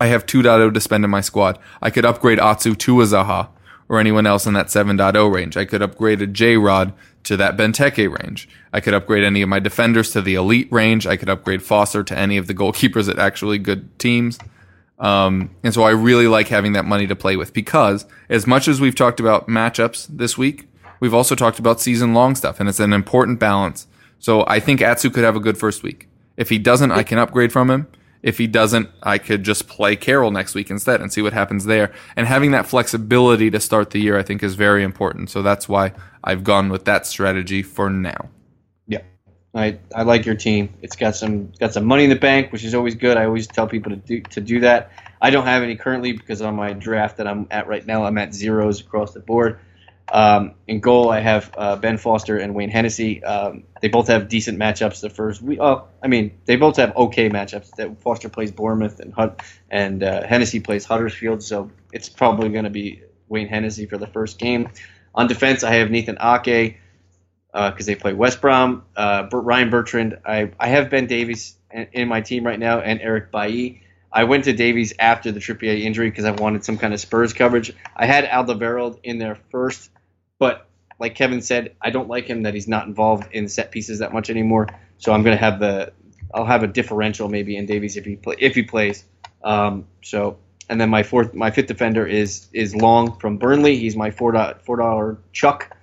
I 0.00 0.06
have 0.06 0.26
2.0 0.26 0.74
to 0.74 0.80
spend 0.80 1.04
in 1.04 1.10
my 1.10 1.20
squad. 1.20 1.58
I 1.80 1.90
could 1.90 2.04
upgrade 2.04 2.38
Atsu 2.38 2.74
to 2.74 3.00
a 3.00 3.04
Zaha 3.04 3.48
or 3.88 4.00
anyone 4.00 4.26
else 4.26 4.46
in 4.46 4.54
that 4.54 4.66
7.0 4.66 5.32
range. 5.32 5.56
I 5.56 5.64
could 5.64 5.82
upgrade 5.82 6.22
a 6.22 6.26
J-Rod 6.26 6.92
to 7.24 7.36
that 7.36 7.56
Benteke 7.56 8.10
range. 8.22 8.48
I 8.72 8.80
could 8.80 8.94
upgrade 8.94 9.24
any 9.24 9.42
of 9.42 9.48
my 9.48 9.58
defenders 9.58 10.10
to 10.12 10.22
the 10.22 10.34
elite 10.34 10.68
range. 10.70 11.06
I 11.06 11.16
could 11.16 11.28
upgrade 11.28 11.62
Foster 11.62 12.02
to 12.04 12.16
any 12.16 12.36
of 12.36 12.46
the 12.46 12.54
goalkeepers 12.54 13.08
at 13.08 13.18
actually 13.18 13.58
good 13.58 13.98
teams. 13.98 14.38
Um, 14.98 15.50
and 15.62 15.74
so 15.74 15.82
I 15.82 15.90
really 15.90 16.28
like 16.28 16.48
having 16.48 16.72
that 16.74 16.84
money 16.84 17.06
to 17.06 17.16
play 17.16 17.36
with 17.36 17.52
because 17.52 18.06
as 18.28 18.46
much 18.46 18.68
as 18.68 18.80
we've 18.80 18.94
talked 18.94 19.20
about 19.20 19.48
matchups 19.48 20.06
this 20.08 20.38
week, 20.38 20.68
we've 21.00 21.14
also 21.14 21.34
talked 21.34 21.58
about 21.58 21.80
season 21.80 22.14
long 22.14 22.36
stuff 22.36 22.60
and 22.60 22.68
it's 22.68 22.80
an 22.80 22.92
important 22.92 23.40
balance. 23.40 23.86
So 24.18 24.44
I 24.46 24.60
think 24.60 24.80
Atsu 24.80 25.10
could 25.10 25.24
have 25.24 25.36
a 25.36 25.40
good 25.40 25.58
first 25.58 25.82
week. 25.82 26.08
If 26.36 26.48
he 26.48 26.58
doesn't, 26.58 26.92
I 26.92 27.02
can 27.02 27.18
upgrade 27.18 27.52
from 27.52 27.70
him. 27.70 27.88
If 28.24 28.38
he 28.38 28.46
doesn't, 28.46 28.88
I 29.02 29.18
could 29.18 29.42
just 29.42 29.68
play 29.68 29.96
Carroll 29.96 30.30
next 30.30 30.54
week 30.54 30.70
instead 30.70 31.02
and 31.02 31.12
see 31.12 31.20
what 31.20 31.34
happens 31.34 31.66
there. 31.66 31.92
And 32.16 32.26
having 32.26 32.52
that 32.52 32.64
flexibility 32.64 33.50
to 33.50 33.60
start 33.60 33.90
the 33.90 34.00
year, 34.00 34.18
I 34.18 34.22
think, 34.22 34.42
is 34.42 34.54
very 34.54 34.82
important. 34.82 35.28
So 35.28 35.42
that's 35.42 35.68
why 35.68 35.92
I've 36.24 36.42
gone 36.42 36.70
with 36.70 36.86
that 36.86 37.04
strategy 37.04 37.62
for 37.62 37.90
now. 37.90 38.30
Yeah, 38.86 39.02
I, 39.54 39.78
I 39.94 40.04
like 40.04 40.24
your 40.24 40.36
team. 40.36 40.72
It's 40.80 40.96
got 40.96 41.16
some 41.16 41.52
got 41.60 41.74
some 41.74 41.84
money 41.84 42.04
in 42.04 42.10
the 42.10 42.16
bank, 42.16 42.50
which 42.50 42.64
is 42.64 42.74
always 42.74 42.94
good. 42.94 43.18
I 43.18 43.26
always 43.26 43.46
tell 43.46 43.66
people 43.66 43.90
to 43.90 43.96
do 43.96 44.22
to 44.22 44.40
do 44.40 44.58
that. 44.60 44.90
I 45.20 45.28
don't 45.28 45.44
have 45.44 45.62
any 45.62 45.76
currently 45.76 46.12
because 46.12 46.40
on 46.40 46.56
my 46.56 46.72
draft 46.72 47.18
that 47.18 47.28
I'm 47.28 47.46
at 47.50 47.68
right 47.68 47.86
now, 47.86 48.06
I'm 48.06 48.16
at 48.16 48.32
zeros 48.32 48.80
across 48.80 49.12
the 49.12 49.20
board. 49.20 49.58
Um, 50.12 50.54
in 50.66 50.80
goal, 50.80 51.10
I 51.10 51.20
have 51.20 51.50
uh, 51.56 51.76
Ben 51.76 51.96
Foster 51.96 52.36
and 52.36 52.54
Wayne 52.54 52.70
Hennessy. 52.70 53.24
Um, 53.24 53.64
they 53.80 53.88
both 53.88 54.08
have 54.08 54.28
decent 54.28 54.58
matchups. 54.58 55.00
The 55.00 55.10
first, 55.10 55.40
we, 55.40 55.58
oh, 55.58 55.88
I 56.02 56.08
mean, 56.08 56.38
they 56.44 56.56
both 56.56 56.76
have 56.76 56.94
okay 56.96 57.30
matchups. 57.30 57.70
That 57.76 58.00
Foster 58.02 58.28
plays 58.28 58.52
Bournemouth 58.52 59.00
and 59.00 59.14
Hut, 59.14 59.42
and 59.70 60.02
uh, 60.02 60.26
Hennessy 60.26 60.60
plays 60.60 60.84
Huddersfield, 60.84 61.42
so 61.42 61.70
it's 61.92 62.08
probably 62.08 62.50
going 62.50 62.64
to 62.64 62.70
be 62.70 63.02
Wayne 63.28 63.48
Hennessy 63.48 63.86
for 63.86 63.96
the 63.96 64.06
first 64.06 64.38
game. 64.38 64.68
On 65.14 65.26
defense, 65.26 65.64
I 65.64 65.74
have 65.74 65.90
Nathan 65.90 66.18
Ake 66.20 66.78
because 67.52 67.88
uh, 67.88 67.90
they 67.90 67.94
play 67.94 68.12
West 68.12 68.40
Brom. 68.40 68.84
Uh, 68.96 69.28
Ryan 69.32 69.70
Bertrand. 69.70 70.18
I, 70.26 70.50
I 70.58 70.68
have 70.68 70.90
Ben 70.90 71.06
Davies 71.06 71.56
in 71.92 72.08
my 72.08 72.20
team 72.20 72.44
right 72.44 72.58
now, 72.58 72.80
and 72.80 73.00
Eric 73.00 73.32
Bailly. 73.32 73.80
I 74.12 74.24
went 74.24 74.44
to 74.44 74.52
Davies 74.52 74.92
after 74.98 75.32
the 75.32 75.40
Trippier 75.40 75.80
injury 75.80 76.08
because 76.08 76.24
I 76.24 76.30
wanted 76.30 76.64
some 76.64 76.78
kind 76.78 76.94
of 76.94 77.00
Spurs 77.00 77.32
coverage. 77.32 77.72
I 77.96 78.06
had 78.06 78.24
Alderweireld 78.24 79.00
in 79.02 79.18
there 79.18 79.36
first 79.50 79.90
but 80.38 80.68
like 80.98 81.14
Kevin 81.14 81.40
said, 81.40 81.74
I 81.80 81.90
don't 81.90 82.08
like 82.08 82.26
him 82.26 82.42
that 82.42 82.54
he's 82.54 82.68
not 82.68 82.86
involved 82.86 83.28
in 83.32 83.48
set 83.48 83.70
pieces 83.70 83.98
that 83.98 84.12
much 84.12 84.30
anymore. 84.30 84.68
So 84.98 85.12
I'm 85.12 85.22
going 85.22 85.36
to 85.36 85.42
have 85.42 85.58
the 85.58 85.92
I'll 86.32 86.44
have 86.44 86.62
a 86.62 86.66
differential 86.66 87.28
maybe 87.28 87.56
in 87.56 87.66
Davies 87.66 87.96
if 87.96 88.04
he 88.04 88.16
play, 88.16 88.36
if 88.38 88.54
he 88.54 88.62
plays. 88.62 89.04
Um, 89.42 89.86
so 90.02 90.38
and 90.68 90.80
then 90.80 90.90
my 90.90 91.02
fourth 91.02 91.34
my 91.34 91.50
fifth 91.50 91.66
defender 91.66 92.06
is 92.06 92.48
is 92.52 92.74
Long 92.74 93.18
from 93.18 93.36
Burnley. 93.36 93.76
He's 93.76 93.96
my 93.96 94.10
four 94.10 94.32
dollar 94.32 95.18
chuck. 95.32 95.76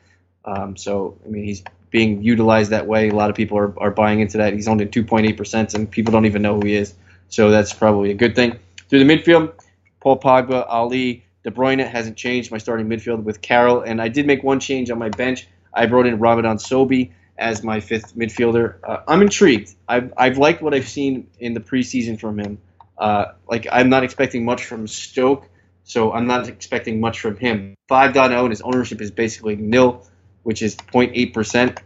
Um, 0.45 0.75
so 0.75 1.17
I 1.25 1.29
mean 1.29 1.43
he's 1.43 1.63
being 1.91 2.23
utilized 2.23 2.71
that 2.71 2.87
way. 2.87 3.09
A 3.09 3.13
lot 3.13 3.29
of 3.29 3.35
people 3.35 3.57
are, 3.57 3.77
are 3.79 3.91
buying 3.91 4.21
into 4.21 4.37
that. 4.37 4.53
He's 4.53 4.67
only 4.67 4.85
2.8 4.85 5.37
percent, 5.37 5.73
and 5.73 5.89
people 5.89 6.11
don't 6.11 6.25
even 6.25 6.41
know 6.41 6.59
who 6.59 6.65
he 6.65 6.75
is. 6.75 6.93
So 7.29 7.51
that's 7.51 7.73
probably 7.73 8.11
a 8.11 8.15
good 8.15 8.35
thing. 8.35 8.57
Through 8.89 9.03
the 9.03 9.17
midfield, 9.17 9.53
Paul 9.99 10.19
Pogba, 10.19 10.67
Alli, 10.69 11.23
De 11.43 11.51
Bruyne 11.51 11.87
hasn't 11.87 12.17
changed 12.17 12.51
my 12.51 12.57
starting 12.57 12.87
midfield 12.87 13.23
with 13.23 13.41
Carroll, 13.41 13.81
and 13.81 14.01
I 14.01 14.07
did 14.09 14.27
make 14.27 14.43
one 14.43 14.59
change 14.59 14.91
on 14.91 14.99
my 14.99 15.09
bench. 15.09 15.47
I 15.73 15.85
brought 15.87 16.05
in 16.05 16.19
Ramadan 16.19 16.57
Sobhi 16.57 17.11
as 17.37 17.63
my 17.63 17.79
fifth 17.79 18.15
midfielder. 18.15 18.75
Uh, 18.83 18.97
I'm 19.07 19.21
intrigued. 19.21 19.73
I've, 19.87 20.13
I've 20.17 20.37
liked 20.37 20.61
what 20.61 20.73
I've 20.73 20.87
seen 20.87 21.27
in 21.39 21.53
the 21.53 21.59
preseason 21.59 22.19
from 22.19 22.37
him. 22.37 22.59
Uh, 22.97 23.33
like 23.49 23.65
I'm 23.71 23.89
not 23.89 24.03
expecting 24.03 24.45
much 24.45 24.65
from 24.65 24.87
Stoke, 24.87 25.49
so 25.83 26.13
I'm 26.13 26.27
not 26.27 26.47
expecting 26.47 26.99
much 26.99 27.19
from 27.19 27.35
him. 27.37 27.75
5.0 27.89 28.39
and 28.39 28.49
his 28.51 28.61
ownership 28.61 29.01
is 29.01 29.09
basically 29.09 29.55
nil, 29.55 30.05
which 30.43 30.61
is 30.61 30.75
0.8 30.75 31.33
percent. 31.33 31.79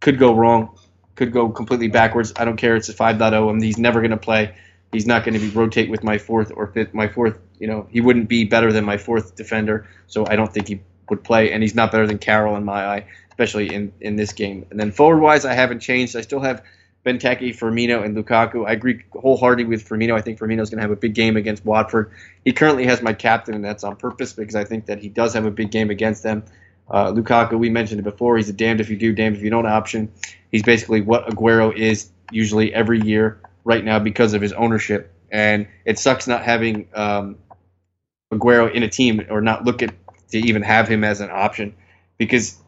Could 0.00 0.18
go 0.18 0.34
wrong. 0.34 0.78
Could 1.14 1.32
go 1.32 1.48
completely 1.48 1.88
backwards. 1.88 2.34
I 2.36 2.44
don't 2.44 2.58
care. 2.58 2.76
It's 2.76 2.90
a 2.90 2.94
5.0, 2.94 3.50
and 3.50 3.64
he's 3.64 3.78
never 3.78 4.00
going 4.00 4.10
to 4.10 4.18
play. 4.18 4.54
He's 4.92 5.06
not 5.06 5.24
going 5.24 5.34
to 5.34 5.40
be 5.40 5.48
rotate 5.48 5.90
with 5.90 6.04
my 6.04 6.18
fourth 6.18 6.52
or 6.54 6.66
fifth, 6.66 6.92
my 6.92 7.08
fourth 7.08 7.38
you 7.58 7.66
know, 7.66 7.86
he 7.90 8.00
wouldn't 8.00 8.28
be 8.28 8.44
better 8.44 8.72
than 8.72 8.84
my 8.84 8.96
fourth 8.96 9.36
defender, 9.36 9.88
so 10.06 10.26
I 10.26 10.36
don't 10.36 10.52
think 10.52 10.68
he 10.68 10.80
would 11.08 11.22
play, 11.22 11.52
and 11.52 11.62
he's 11.62 11.74
not 11.74 11.92
better 11.92 12.06
than 12.06 12.18
Carroll 12.18 12.56
in 12.56 12.64
my 12.64 12.86
eye, 12.86 13.06
especially 13.28 13.72
in, 13.72 13.92
in 14.00 14.16
this 14.16 14.32
game. 14.32 14.66
And 14.70 14.78
then 14.78 14.92
forward 14.92 15.20
wise, 15.20 15.44
I 15.44 15.54
haven't 15.54 15.80
changed. 15.80 16.16
I 16.16 16.20
still 16.20 16.40
have 16.40 16.62
Benteke, 17.04 17.56
Firmino, 17.56 18.04
and 18.04 18.16
Lukaku. 18.16 18.66
I 18.66 18.72
agree 18.72 19.02
wholeheartedly 19.12 19.64
with 19.64 19.88
Firmino. 19.88 20.14
I 20.14 20.20
think 20.20 20.38
Firmino's 20.38 20.70
going 20.70 20.78
to 20.78 20.82
have 20.82 20.90
a 20.90 20.96
big 20.96 21.14
game 21.14 21.36
against 21.36 21.64
Watford. 21.64 22.10
He 22.44 22.52
currently 22.52 22.84
has 22.86 23.00
my 23.00 23.12
captain, 23.12 23.54
and 23.54 23.64
that's 23.64 23.84
on 23.84 23.96
purpose 23.96 24.32
because 24.32 24.56
I 24.56 24.64
think 24.64 24.86
that 24.86 24.98
he 24.98 25.08
does 25.08 25.32
have 25.34 25.44
a 25.44 25.50
big 25.50 25.70
game 25.70 25.90
against 25.90 26.24
them. 26.24 26.42
Uh, 26.90 27.12
Lukaku, 27.12 27.58
we 27.58 27.70
mentioned 27.70 28.00
it 28.00 28.04
before. 28.04 28.36
He's 28.36 28.48
a 28.48 28.52
damned 28.52 28.80
if 28.80 28.90
you 28.90 28.96
do, 28.96 29.12
damned 29.12 29.36
if 29.36 29.42
you 29.42 29.50
don't 29.50 29.66
option. 29.66 30.12
He's 30.50 30.62
basically 30.62 31.00
what 31.00 31.26
Aguero 31.28 31.74
is 31.74 32.10
usually 32.30 32.74
every 32.74 33.00
year 33.00 33.40
right 33.64 33.84
now 33.84 33.98
because 33.98 34.34
of 34.34 34.42
his 34.42 34.52
ownership. 34.52 35.12
And 35.30 35.68
it 35.84 35.98
sucks 35.98 36.26
not 36.26 36.42
having 36.42 36.88
um, 36.94 37.36
Aguero 38.32 38.72
in 38.72 38.82
a 38.82 38.88
team 38.88 39.26
or 39.30 39.40
not 39.40 39.64
look 39.64 39.82
at 39.82 39.94
to 40.30 40.38
even 40.38 40.62
have 40.62 40.88
him 40.88 41.04
as 41.04 41.20
an 41.20 41.30
option 41.30 41.74
because 42.18 42.58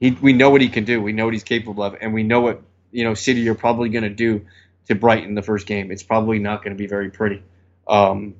he 0.00 0.12
we 0.20 0.32
know 0.32 0.50
what 0.50 0.60
he 0.60 0.68
can 0.68 0.84
do. 0.84 1.00
We 1.00 1.12
know 1.12 1.24
what 1.24 1.34
he's 1.34 1.44
capable 1.44 1.82
of, 1.82 1.96
and 2.00 2.12
we 2.12 2.22
know 2.22 2.40
what 2.40 2.62
you 2.90 3.04
know 3.04 3.14
City 3.14 3.48
are 3.48 3.54
probably 3.54 3.88
going 3.88 4.04
to 4.04 4.10
do 4.10 4.44
to 4.86 4.94
Brighton 4.94 5.34
the 5.34 5.42
first 5.42 5.66
game. 5.66 5.90
It's 5.90 6.02
probably 6.02 6.38
not 6.38 6.62
going 6.62 6.76
to 6.76 6.78
be 6.78 6.86
very 6.86 7.10
pretty. 7.10 7.42
Um, 7.86 8.34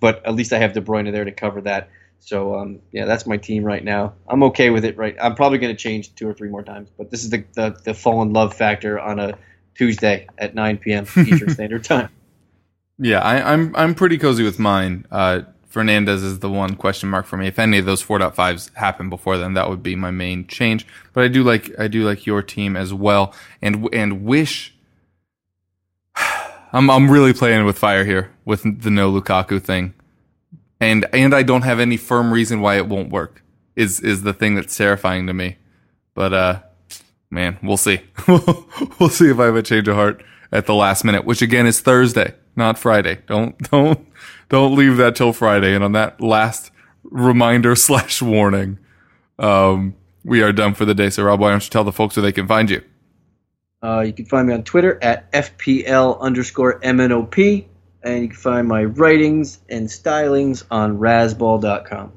but 0.00 0.24
at 0.26 0.34
least 0.34 0.52
I 0.52 0.58
have 0.58 0.72
De 0.72 0.80
Bruyne 0.80 1.10
there 1.12 1.24
to 1.24 1.32
cover 1.32 1.60
that. 1.62 1.88
So 2.18 2.56
um, 2.56 2.80
yeah, 2.92 3.04
that's 3.04 3.26
my 3.26 3.36
team 3.36 3.64
right 3.64 3.82
now. 3.82 4.14
I'm 4.28 4.42
okay 4.44 4.70
with 4.70 4.84
it. 4.84 4.96
Right, 4.96 5.16
I'm 5.20 5.34
probably 5.34 5.58
going 5.58 5.74
to 5.74 5.80
change 5.80 6.14
two 6.14 6.28
or 6.28 6.34
three 6.34 6.48
more 6.50 6.62
times, 6.62 6.90
but 6.96 7.10
this 7.10 7.24
is 7.24 7.30
the, 7.30 7.44
the 7.54 7.76
the 7.84 7.94
fall 7.94 8.22
in 8.22 8.32
love 8.32 8.54
factor 8.54 9.00
on 9.00 9.18
a 9.18 9.38
Tuesday 9.74 10.26
at 10.38 10.54
9 10.54 10.78
p.m. 10.78 11.06
Eastern 11.16 11.50
Standard 11.54 11.84
Time. 11.84 12.10
Yeah, 12.98 13.20
I, 13.20 13.36
am 13.36 13.46
I'm, 13.46 13.76
I'm 13.76 13.94
pretty 13.94 14.18
cozy 14.18 14.44
with 14.44 14.58
mine. 14.58 15.06
Uh, 15.10 15.42
Fernandes 15.72 16.22
is 16.22 16.40
the 16.40 16.50
one 16.50 16.76
question 16.76 17.08
mark 17.08 17.24
for 17.24 17.38
me. 17.38 17.46
If 17.46 17.58
any 17.58 17.78
of 17.78 17.86
those 17.86 18.04
4.5s 18.04 18.74
happen 18.74 19.08
before 19.08 19.38
then, 19.38 19.54
that 19.54 19.70
would 19.70 19.82
be 19.82 19.96
my 19.96 20.10
main 20.10 20.46
change. 20.46 20.86
But 21.14 21.24
I 21.24 21.28
do 21.28 21.42
like 21.42 21.70
I 21.78 21.88
do 21.88 22.04
like 22.04 22.26
your 22.26 22.42
team 22.42 22.76
as 22.76 22.92
well, 22.92 23.34
and 23.62 23.88
and 23.92 24.24
wish. 24.24 24.74
I'm 26.74 26.90
I'm 26.90 27.10
really 27.10 27.32
playing 27.32 27.64
with 27.64 27.78
fire 27.78 28.04
here 28.04 28.30
with 28.44 28.82
the 28.82 28.90
no 28.90 29.10
Lukaku 29.10 29.62
thing, 29.62 29.94
and 30.80 31.06
and 31.12 31.34
I 31.34 31.42
don't 31.42 31.62
have 31.62 31.80
any 31.80 31.96
firm 31.96 32.32
reason 32.32 32.60
why 32.60 32.76
it 32.76 32.86
won't 32.86 33.10
work. 33.10 33.42
Is 33.74 34.00
is 34.00 34.22
the 34.22 34.34
thing 34.34 34.54
that's 34.54 34.76
terrifying 34.76 35.26
to 35.26 35.32
me, 35.32 35.56
but 36.14 36.34
uh, 36.34 36.60
man, 37.30 37.58
we'll 37.62 37.78
see. 37.78 38.00
we'll 38.28 39.08
see 39.08 39.30
if 39.30 39.38
I 39.38 39.46
have 39.46 39.56
a 39.56 39.62
change 39.62 39.88
of 39.88 39.96
heart 39.96 40.22
at 40.50 40.66
the 40.66 40.74
last 40.74 41.04
minute, 41.04 41.24
which 41.24 41.40
again 41.40 41.66
is 41.66 41.80
Thursday, 41.80 42.34
not 42.56 42.78
Friday. 42.78 43.18
Don't 43.26 43.56
don't 43.70 44.06
don't 44.52 44.76
leave 44.76 44.98
that 44.98 45.16
till 45.16 45.32
Friday. 45.32 45.74
And 45.74 45.82
on 45.82 45.92
that 45.92 46.20
last 46.20 46.70
reminder 47.02 47.74
slash 47.86 48.22
warning, 48.22 48.78
um, 49.38 49.96
we 50.22 50.42
are 50.42 50.52
done 50.52 50.74
for 50.74 50.84
the 50.84 50.94
day. 50.94 51.10
So, 51.10 51.24
Rob, 51.24 51.40
why 51.40 51.50
don't 51.50 51.64
you 51.64 51.70
tell 51.70 51.84
the 51.84 51.92
folks 51.92 52.16
where 52.16 52.22
they 52.22 52.32
can 52.32 52.46
find 52.46 52.70
you? 52.70 52.82
Uh, 53.82 54.00
you 54.00 54.12
can 54.12 54.26
find 54.26 54.46
me 54.46 54.54
on 54.54 54.62
Twitter 54.62 55.02
at 55.02 55.32
FPL 55.32 56.20
underscore 56.20 56.78
MNOP. 56.80 57.64
And 58.04 58.22
you 58.22 58.28
can 58.28 58.36
find 58.36 58.68
my 58.68 58.84
writings 58.84 59.60
and 59.68 59.88
stylings 59.88 60.64
on 60.70 60.98
Razzball.com. 60.98 62.12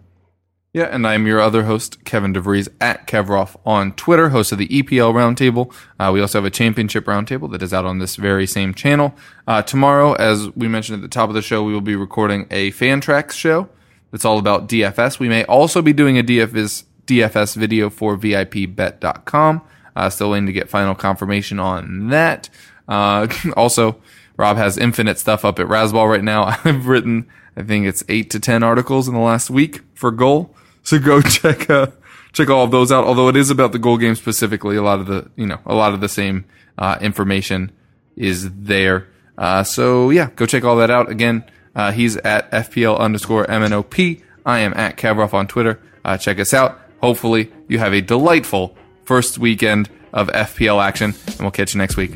Yeah, 0.75 0.89
and 0.91 1.07
I'm 1.07 1.25
your 1.25 1.39
other 1.39 1.63
host, 1.63 2.03
Kevin 2.03 2.33
DeVries, 2.33 2.67
at 2.81 3.07
Kevrov 3.07 3.55
on 3.65 3.93
Twitter, 3.93 4.27
host 4.27 4.51
of 4.51 4.57
the 4.57 4.67
EPL 4.67 5.13
Roundtable. 5.13 5.73
Uh, 5.97 6.11
we 6.11 6.19
also 6.19 6.39
have 6.39 6.45
a 6.45 6.49
championship 6.49 7.05
roundtable 7.05 7.49
that 7.53 7.61
is 7.61 7.73
out 7.73 7.85
on 7.85 7.99
this 7.99 8.17
very 8.17 8.45
same 8.45 8.73
channel. 8.73 9.15
Uh, 9.47 9.61
tomorrow, 9.61 10.15
as 10.15 10.49
we 10.49 10.67
mentioned 10.67 10.97
at 10.97 11.01
the 11.01 11.07
top 11.07 11.29
of 11.29 11.33
the 11.33 11.41
show, 11.41 11.63
we 11.63 11.71
will 11.71 11.79
be 11.79 11.95
recording 11.95 12.45
a 12.51 12.71
Fantrax 12.71 13.31
show 13.31 13.69
that's 14.11 14.25
all 14.25 14.37
about 14.37 14.67
DFS. 14.67 15.17
We 15.17 15.29
may 15.29 15.45
also 15.45 15.81
be 15.81 15.93
doing 15.93 16.19
a 16.19 16.23
DFS 16.23 16.83
DFS 17.07 17.55
video 17.55 17.89
for 17.89 18.17
VIPBet.com. 18.17 19.61
Uh, 19.95 20.09
still 20.09 20.31
waiting 20.31 20.47
to 20.47 20.51
get 20.51 20.67
final 20.67 20.93
confirmation 20.93 21.57
on 21.57 22.09
that. 22.09 22.49
Uh, 22.89 23.29
also, 23.55 23.95
Rob 24.35 24.57
has 24.57 24.77
infinite 24.77 25.19
stuff 25.19 25.45
up 25.45 25.57
at 25.57 25.67
Razzball 25.67 26.09
right 26.09 26.21
now. 26.21 26.43
I've 26.65 26.85
written, 26.87 27.29
I 27.55 27.63
think 27.63 27.85
it's 27.85 28.03
eight 28.09 28.29
to 28.31 28.41
ten 28.41 28.61
articles 28.61 29.07
in 29.07 29.13
the 29.13 29.21
last 29.21 29.49
week 29.49 29.79
for 29.93 30.11
goal. 30.11 30.53
So 30.89 30.99
go 30.99 31.19
check 31.19 31.67
uh, 31.67 31.87
check 32.31 32.47
all 32.51 32.63
of 32.63 32.69
those 32.69 32.91
out. 32.91 33.05
Although 33.05 33.27
it 33.29 33.35
is 33.35 33.49
about 33.49 33.71
the 33.71 33.79
goal 33.79 33.97
game 33.97 34.13
specifically, 34.13 34.75
a 34.75 34.83
lot 34.83 34.99
of 34.99 35.07
the 35.07 35.31
you 35.35 35.47
know 35.47 35.59
a 35.65 35.73
lot 35.73 35.95
of 35.95 35.99
the 35.99 36.07
same 36.07 36.45
uh, 36.77 36.99
information 37.01 37.71
is 38.15 38.51
there. 38.51 39.07
Uh, 39.35 39.63
so 39.63 40.11
yeah, 40.11 40.29
go 40.35 40.45
check 40.45 40.63
all 40.63 40.75
that 40.75 40.91
out. 40.91 41.09
Again, 41.09 41.43
uh, 41.75 41.91
he's 41.91 42.17
at 42.17 42.51
FPL 42.51 42.99
underscore 42.99 43.47
MNOP. 43.47 44.21
I 44.45 44.59
am 44.59 44.75
at 44.75 44.95
Kevrov 44.95 45.33
on 45.33 45.47
Twitter. 45.47 45.81
Uh, 46.03 46.17
check 46.17 46.39
us 46.39 46.53
out. 46.53 46.79
Hopefully, 47.01 47.51
you 47.67 47.79
have 47.79 47.93
a 47.93 48.01
delightful 48.01 48.77
first 49.05 49.39
weekend 49.39 49.89
of 50.13 50.27
FPL 50.27 50.83
action, 50.83 51.15
and 51.25 51.39
we'll 51.39 51.49
catch 51.51 51.73
you 51.73 51.79
next 51.79 51.97
week. 51.97 52.15